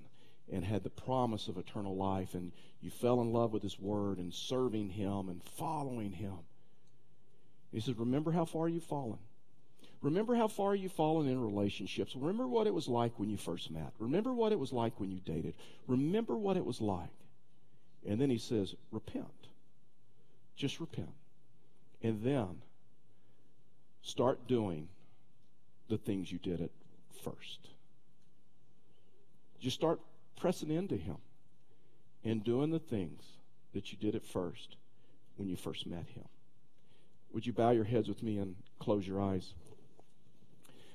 and 0.51 0.63
had 0.63 0.83
the 0.83 0.89
promise 0.89 1.47
of 1.47 1.57
eternal 1.57 1.95
life 1.95 2.33
and 2.33 2.51
you 2.81 2.89
fell 2.89 3.21
in 3.21 3.33
love 3.33 3.51
with 3.51 3.61
his 3.61 3.79
word 3.79 4.17
and 4.17 4.33
serving 4.33 4.89
him 4.89 5.29
and 5.29 5.43
following 5.43 6.11
him. 6.11 6.39
He 7.71 7.79
says, 7.79 7.97
Remember 7.97 8.31
how 8.31 8.45
far 8.45 8.67
you've 8.67 8.83
fallen. 8.83 9.19
Remember 10.01 10.33
how 10.35 10.47
far 10.47 10.73
you've 10.73 10.93
fallen 10.93 11.27
in 11.27 11.41
relationships. 11.41 12.15
Remember 12.15 12.47
what 12.47 12.67
it 12.67 12.73
was 12.73 12.87
like 12.87 13.19
when 13.19 13.29
you 13.29 13.37
first 13.37 13.69
met. 13.69 13.91
Remember 13.99 14.33
what 14.33 14.53
it 14.53 14.59
was 14.59 14.71
like 14.71 14.97
when 14.99 15.11
you 15.11 15.19
dated. 15.19 15.53
Remember 15.87 16.37
what 16.37 16.55
it 16.55 16.65
was 16.65 16.79
like. 16.79 17.09
And 18.07 18.19
then 18.19 18.29
he 18.29 18.37
says, 18.37 18.75
Repent. 18.91 19.25
Just 20.55 20.79
repent. 20.79 21.13
And 22.01 22.23
then 22.23 22.61
start 24.01 24.47
doing 24.47 24.87
the 25.89 25.97
things 25.97 26.31
you 26.31 26.39
did 26.39 26.61
at 26.61 26.69
first. 27.23 27.69
Just 29.59 29.75
start 29.75 29.99
pressing 30.37 30.71
into 30.71 30.95
Him. 30.95 31.17
and 32.23 32.43
doing 32.43 32.69
the 32.69 32.79
things 32.79 33.23
that 33.73 33.91
you 33.91 33.97
did 33.97 34.15
at 34.15 34.25
first 34.25 34.75
when 35.37 35.47
you 35.47 35.55
first 35.55 35.87
met 35.87 36.05
Him. 36.15 36.25
Would 37.33 37.45
you 37.45 37.53
bow 37.53 37.71
your 37.71 37.83
heads 37.85 38.07
with 38.07 38.21
me 38.23 38.37
and 38.39 38.55
close 38.79 39.07
your 39.07 39.21
eyes? 39.21 39.53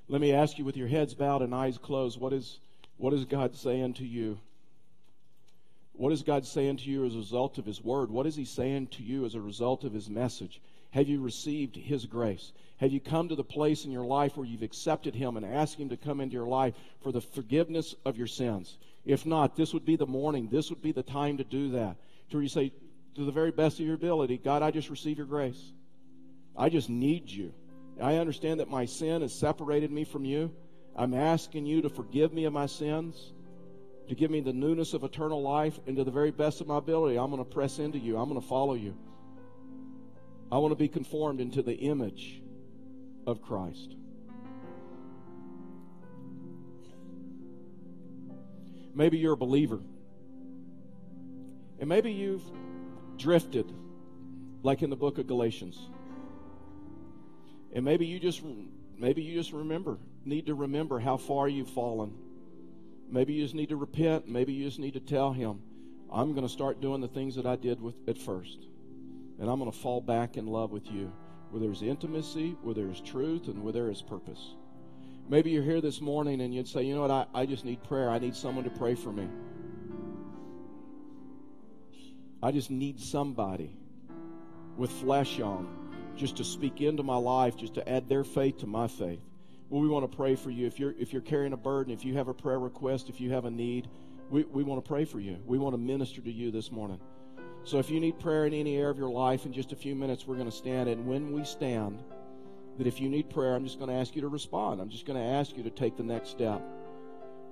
Let 0.08 0.20
me 0.20 0.32
ask 0.32 0.58
you, 0.58 0.64
with 0.64 0.76
your 0.76 0.88
heads 0.88 1.14
bowed 1.14 1.42
and 1.42 1.54
eyes 1.54 1.78
closed, 1.78 2.20
what 2.20 2.32
is, 2.32 2.58
what 2.98 3.14
is 3.14 3.24
God 3.24 3.56
saying 3.56 3.94
to 3.94 4.04
you? 4.04 4.38
What 5.94 6.12
is 6.12 6.22
God 6.22 6.44
saying 6.44 6.78
to 6.78 6.90
you 6.90 7.06
as 7.06 7.14
a 7.14 7.18
result 7.18 7.56
of 7.56 7.64
His 7.64 7.82
Word? 7.82 8.10
What 8.10 8.26
is 8.26 8.36
He 8.36 8.44
saying 8.44 8.88
to 8.88 9.02
you 9.02 9.24
as 9.24 9.34
a 9.34 9.40
result 9.40 9.84
of 9.84 9.94
His 9.94 10.10
message? 10.10 10.60
Have 10.94 11.08
you 11.08 11.20
received 11.20 11.74
His 11.74 12.06
grace? 12.06 12.52
Have 12.76 12.92
you 12.92 13.00
come 13.00 13.28
to 13.28 13.34
the 13.34 13.42
place 13.42 13.84
in 13.84 13.90
your 13.90 14.04
life 14.04 14.36
where 14.36 14.46
you've 14.46 14.62
accepted 14.62 15.12
Him 15.12 15.36
and 15.36 15.44
asked 15.44 15.76
Him 15.76 15.88
to 15.88 15.96
come 15.96 16.20
into 16.20 16.34
your 16.34 16.46
life 16.46 16.72
for 17.02 17.10
the 17.10 17.20
forgiveness 17.20 17.96
of 18.04 18.16
your 18.16 18.28
sins? 18.28 18.78
If 19.04 19.26
not, 19.26 19.56
this 19.56 19.74
would 19.74 19.84
be 19.84 19.96
the 19.96 20.06
morning. 20.06 20.48
This 20.52 20.70
would 20.70 20.80
be 20.80 20.92
the 20.92 21.02
time 21.02 21.38
to 21.38 21.44
do 21.44 21.70
that. 21.70 21.96
To 22.30 22.36
where 22.36 22.44
you 22.44 22.48
say, 22.48 22.72
to 23.16 23.24
the 23.24 23.32
very 23.32 23.50
best 23.50 23.80
of 23.80 23.86
your 23.86 23.96
ability, 23.96 24.38
God, 24.38 24.62
I 24.62 24.70
just 24.70 24.88
receive 24.88 25.18
your 25.18 25.26
grace. 25.26 25.72
I 26.56 26.68
just 26.68 26.88
need 26.88 27.28
you. 27.28 27.52
I 28.00 28.18
understand 28.18 28.60
that 28.60 28.70
my 28.70 28.84
sin 28.84 29.22
has 29.22 29.34
separated 29.34 29.90
me 29.90 30.04
from 30.04 30.24
you. 30.24 30.52
I'm 30.94 31.12
asking 31.12 31.66
you 31.66 31.82
to 31.82 31.88
forgive 31.88 32.32
me 32.32 32.44
of 32.44 32.52
my 32.52 32.66
sins, 32.66 33.32
to 34.08 34.14
give 34.14 34.30
me 34.30 34.42
the 34.42 34.52
newness 34.52 34.94
of 34.94 35.02
eternal 35.02 35.42
life, 35.42 35.76
and 35.88 35.96
to 35.96 36.04
the 36.04 36.12
very 36.12 36.30
best 36.30 36.60
of 36.60 36.68
my 36.68 36.78
ability, 36.78 37.18
I'm 37.18 37.32
going 37.32 37.44
to 37.44 37.50
press 37.50 37.80
into 37.80 37.98
you. 37.98 38.16
I'm 38.16 38.28
going 38.28 38.40
to 38.40 38.46
follow 38.46 38.74
you. 38.74 38.96
I 40.54 40.58
want 40.58 40.70
to 40.70 40.76
be 40.76 40.86
conformed 40.86 41.40
into 41.40 41.62
the 41.62 41.74
image 41.74 42.40
of 43.26 43.42
Christ. 43.42 43.96
Maybe 48.94 49.18
you're 49.18 49.32
a 49.32 49.36
believer. 49.36 49.80
And 51.80 51.88
maybe 51.88 52.12
you've 52.12 52.44
drifted, 53.16 53.72
like 54.62 54.84
in 54.84 54.90
the 54.90 54.96
book 54.96 55.18
of 55.18 55.26
Galatians. 55.26 55.76
And 57.72 57.84
maybe 57.84 58.06
you 58.06 58.20
just 58.20 58.40
maybe 58.96 59.22
you 59.22 59.34
just 59.34 59.52
remember, 59.52 59.98
need 60.24 60.46
to 60.46 60.54
remember 60.54 61.00
how 61.00 61.16
far 61.16 61.48
you've 61.48 61.70
fallen. 61.70 62.12
Maybe 63.10 63.32
you 63.32 63.42
just 63.42 63.56
need 63.56 63.70
to 63.70 63.76
repent. 63.76 64.28
Maybe 64.28 64.52
you 64.52 64.66
just 64.66 64.78
need 64.78 64.94
to 64.94 65.00
tell 65.00 65.32
him, 65.32 65.62
I'm 66.12 66.32
going 66.32 66.46
to 66.46 66.52
start 66.52 66.80
doing 66.80 67.00
the 67.00 67.08
things 67.08 67.34
that 67.34 67.44
I 67.44 67.56
did 67.56 67.80
with, 67.80 67.96
at 68.06 68.18
first. 68.18 68.68
And 69.38 69.50
I'm 69.50 69.58
going 69.58 69.70
to 69.70 69.76
fall 69.76 70.00
back 70.00 70.36
in 70.36 70.46
love 70.46 70.70
with 70.70 70.90
you, 70.90 71.12
where 71.50 71.60
there's 71.60 71.82
intimacy, 71.82 72.56
where 72.62 72.74
there's 72.74 73.00
truth, 73.00 73.48
and 73.48 73.62
where 73.62 73.72
there 73.72 73.90
is 73.90 74.00
purpose. 74.02 74.54
Maybe 75.28 75.50
you're 75.50 75.62
here 75.62 75.80
this 75.80 76.00
morning 76.00 76.42
and 76.42 76.54
you'd 76.54 76.68
say, 76.68 76.82
you 76.82 76.94
know 76.94 77.00
what, 77.02 77.10
I, 77.10 77.26
I 77.34 77.46
just 77.46 77.64
need 77.64 77.82
prayer. 77.82 78.10
I 78.10 78.18
need 78.18 78.36
someone 78.36 78.64
to 78.64 78.70
pray 78.70 78.94
for 78.94 79.10
me. 79.10 79.28
I 82.42 82.52
just 82.52 82.70
need 82.70 83.00
somebody 83.00 83.74
with 84.76 84.90
flesh 84.90 85.40
on 85.40 85.66
just 86.14 86.36
to 86.36 86.44
speak 86.44 86.82
into 86.82 87.02
my 87.02 87.16
life, 87.16 87.56
just 87.56 87.74
to 87.74 87.88
add 87.88 88.08
their 88.08 88.22
faith 88.22 88.58
to 88.58 88.66
my 88.66 88.86
faith. 88.86 89.22
Well, 89.70 89.80
we 89.80 89.88
want 89.88 90.10
to 90.10 90.14
pray 90.14 90.36
for 90.36 90.50
you. 90.50 90.66
If 90.66 90.78
you're 90.78 90.94
if 90.98 91.12
you're 91.12 91.22
carrying 91.22 91.54
a 91.54 91.56
burden, 91.56 91.92
if 91.92 92.04
you 92.04 92.14
have 92.14 92.28
a 92.28 92.34
prayer 92.34 92.58
request, 92.58 93.08
if 93.08 93.18
you 93.18 93.32
have 93.32 93.46
a 93.46 93.50
need, 93.50 93.88
we, 94.28 94.44
we 94.44 94.62
want 94.62 94.84
to 94.84 94.86
pray 94.86 95.06
for 95.06 95.20
you. 95.20 95.38
We 95.46 95.58
want 95.58 95.72
to 95.72 95.78
minister 95.78 96.20
to 96.20 96.30
you 96.30 96.50
this 96.50 96.70
morning. 96.70 97.00
So 97.64 97.78
if 97.78 97.90
you 97.90 97.98
need 97.98 98.18
prayer 98.18 98.46
in 98.46 98.52
any 98.52 98.76
area 98.76 98.90
of 98.90 98.98
your 98.98 99.10
life, 99.10 99.46
in 99.46 99.52
just 99.52 99.72
a 99.72 99.76
few 99.76 99.94
minutes 99.94 100.26
we're 100.26 100.36
going 100.36 100.50
to 100.50 100.56
stand. 100.56 100.88
And 100.88 101.06
when 101.06 101.32
we 101.32 101.44
stand, 101.44 102.02
that 102.78 102.86
if 102.86 103.00
you 103.00 103.08
need 103.08 103.30
prayer, 103.30 103.54
I'm 103.54 103.64
just 103.64 103.78
going 103.78 103.90
to 103.90 103.96
ask 103.96 104.14
you 104.14 104.22
to 104.22 104.28
respond. 104.28 104.80
I'm 104.80 104.90
just 104.90 105.06
going 105.06 105.18
to 105.18 105.24
ask 105.24 105.56
you 105.56 105.62
to 105.62 105.70
take 105.70 105.96
the 105.96 106.02
next 106.02 106.30
step. 106.30 106.62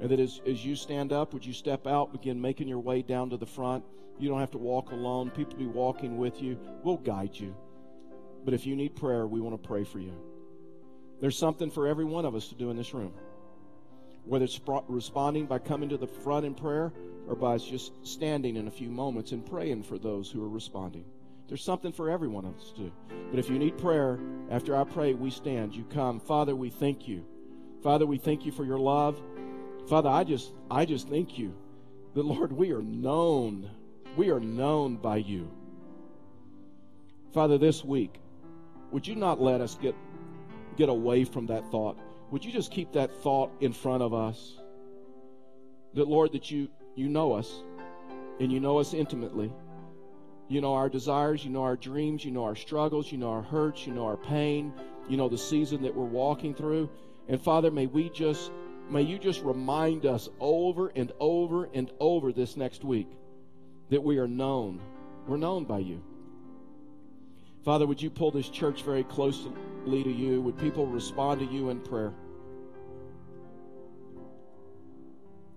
And 0.01 0.11
that 0.11 0.21
as, 0.21 0.41
as 0.47 0.65
you 0.65 0.77
stand 0.77 1.13
up, 1.13 1.33
would 1.33 1.47
you 1.47 1.53
step 1.53 1.87
out, 1.87 2.13
begin 2.13 2.41
making 2.41 2.69
your 2.69 2.81
way 2.81 3.03
down 3.03 3.31
to 3.31 3.37
the 3.37 3.47
front? 3.47 3.85
You 4.19 4.29
don't 4.29 4.41
have 4.41 4.51
to 4.51 4.59
walk 4.59 4.91
alone. 4.91 5.31
People 5.31 5.57
be 5.57 5.67
walking 5.67 6.19
with 6.19 6.43
you. 6.43 6.59
We'll 6.83 6.97
guide 6.97 7.35
you. 7.35 7.55
But 8.45 8.53
if 8.53 8.67
you 8.67 8.77
need 8.77 8.97
prayer, 8.97 9.27
we 9.27 9.41
want 9.41 9.61
to 9.61 9.67
pray 9.67 9.85
for 9.85 10.01
you. 10.01 10.13
There's 11.21 11.39
something 11.39 11.71
for 11.71 11.87
every 11.87 12.05
one 12.05 12.25
of 12.25 12.35
us 12.35 12.49
to 12.49 12.55
do 12.57 12.71
in 12.71 12.77
this 12.77 12.93
room. 12.93 13.15
Whether 14.25 14.45
it's 14.45 14.61
responding 14.89 15.47
by 15.47 15.59
coming 15.59 15.89
to 15.89 15.97
the 15.97 16.07
front 16.07 16.47
in 16.47 16.55
prayer 16.55 16.93
or 17.29 17.35
by 17.35 17.59
just 17.59 17.93
standing 18.07 18.57
in 18.57 18.69
a 18.69 18.71
few 18.71 18.91
moments 18.91 19.33
and 19.33 19.45
praying 19.45 19.83
for 19.83 19.99
those 19.99 20.31
who 20.31 20.45
are 20.45 20.49
responding. 20.49 21.05
There's 21.49 21.63
something 21.63 21.93
for 21.93 22.09
every 22.09 22.29
one 22.29 22.45
of 22.45 22.57
us 22.57 22.71
to 22.77 22.83
do. 22.83 22.93
But 23.31 23.39
if 23.39 23.51
you 23.51 23.59
need 23.59 23.77
prayer, 23.79 24.19
after 24.51 24.77
I 24.77 24.85
pray, 24.85 25.15
we 25.15 25.31
stand. 25.31 25.75
You 25.75 25.85
come. 25.85 26.21
Father, 26.21 26.57
we 26.57 26.71
thank 26.71 27.09
you. 27.09 27.25
Father, 27.83 28.07
we 28.07 28.17
thank 28.17 28.47
you 28.47 28.53
for 28.53 28.65
your 28.65 28.79
love. 28.79 29.21
Father, 29.89 30.09
I 30.09 30.25
just 30.25 30.53
I 30.71 30.85
just 30.85 31.09
thank 31.09 31.39
you 31.39 31.55
that 32.15 32.25
Lord, 32.25 32.53
we 32.53 32.73
are 32.73 32.83
known. 32.83 33.71
We 34.17 34.31
are 34.31 34.41
known 34.41 34.97
by 34.97 35.17
you. 35.17 35.51
Father, 37.33 37.59
this 37.59 37.85
week, 37.85 38.21
would 38.91 39.07
you 39.07 39.15
not 39.15 39.41
let 39.41 39.61
us 39.61 39.75
get 39.75 39.95
get 40.77 40.89
away 40.89 41.25
from 41.25 41.47
that 41.47 41.71
thought? 41.71 41.99
Would 42.33 42.47
you 42.47 42.51
just 42.51 42.71
keep 42.71 42.93
that 42.93 43.15
thought 43.23 43.51
in 43.61 43.75
front 43.75 44.03
of 44.03 44.15
us? 44.15 44.55
That 45.93 46.09
Lord, 46.09 46.33
that 46.33 46.51
you 46.51 46.71
you 46.95 47.11
know 47.11 47.35
us 47.35 47.63
and 48.41 48.51
you 48.51 48.59
know 48.59 48.79
us 48.79 48.95
intimately. 48.95 49.53
You 50.49 50.63
know 50.63 50.73
our 50.73 50.89
desires, 50.89 51.45
you 51.45 51.51
know 51.51 51.63
our 51.63 51.77
dreams, 51.77 52.25
you 52.25 52.31
know 52.31 52.45
our 52.45 52.57
struggles, 52.57 53.13
you 53.13 53.19
know 53.19 53.29
our 53.29 53.43
hurts, 53.43 53.87
you 53.87 53.93
know 53.93 54.07
our 54.07 54.17
pain, 54.17 54.73
you 55.11 55.19
know 55.19 55.29
the 55.29 55.37
season 55.37 55.83
that 55.83 55.95
we're 55.95 56.07
walking 56.07 56.55
through. 56.55 56.89
And 57.29 57.39
Father, 57.39 57.71
may 57.71 57.85
we 57.85 58.09
just 58.09 58.51
may 58.89 59.03
you 59.03 59.19
just 59.19 59.43
remind 59.43 60.07
us 60.07 60.31
over 60.41 60.89
and 60.97 61.13
over 61.21 61.69
and 61.75 61.91
over 62.01 62.33
this 62.33 62.57
next 62.57 62.83
week 62.83 63.09
that 63.91 64.03
we 64.03 64.17
are 64.17 64.29
known. 64.29 64.81
We're 65.27 65.37
known 65.37 65.67
by 65.67 65.81
you. 65.81 66.03
Father, 67.63 67.87
would 67.87 68.01
you 68.01 68.09
pull 68.09 68.31
this 68.31 68.49
church 68.49 68.85
very 68.85 69.05
closely 69.05 69.53
to 69.85 70.11
you? 70.11 70.41
Would 70.43 70.59
people 70.59 70.87
respond 70.87 71.41
to 71.41 71.47
you 71.47 71.71
in 71.71 71.81
prayer? 71.81 72.13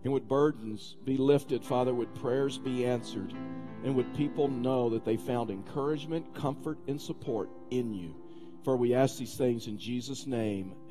And 0.04 0.14
would 0.14 0.28
burdens 0.28 0.98
be 1.04 1.18
lifted, 1.18 1.64
Father? 1.66 1.92
Would 1.92 2.14
prayers 2.14 2.60
be 2.60 2.86
answered? 2.86 3.34
And 3.84 3.96
would 3.96 4.14
people 4.14 4.48
know 4.48 4.90
that 4.92 5.04
they 5.04 5.18
found 5.18 5.50
encouragement, 5.50 6.36
comfort, 6.36 6.78
and 6.88 7.02
support 7.02 7.50
in 7.72 7.92
you? 7.92 8.16
For 8.64 8.78
we 8.78 8.94
ask 8.94 9.18
these 9.18 9.36
things 9.36 9.66
in 9.66 9.80
Jesus' 9.80 10.28
name. 10.28 10.76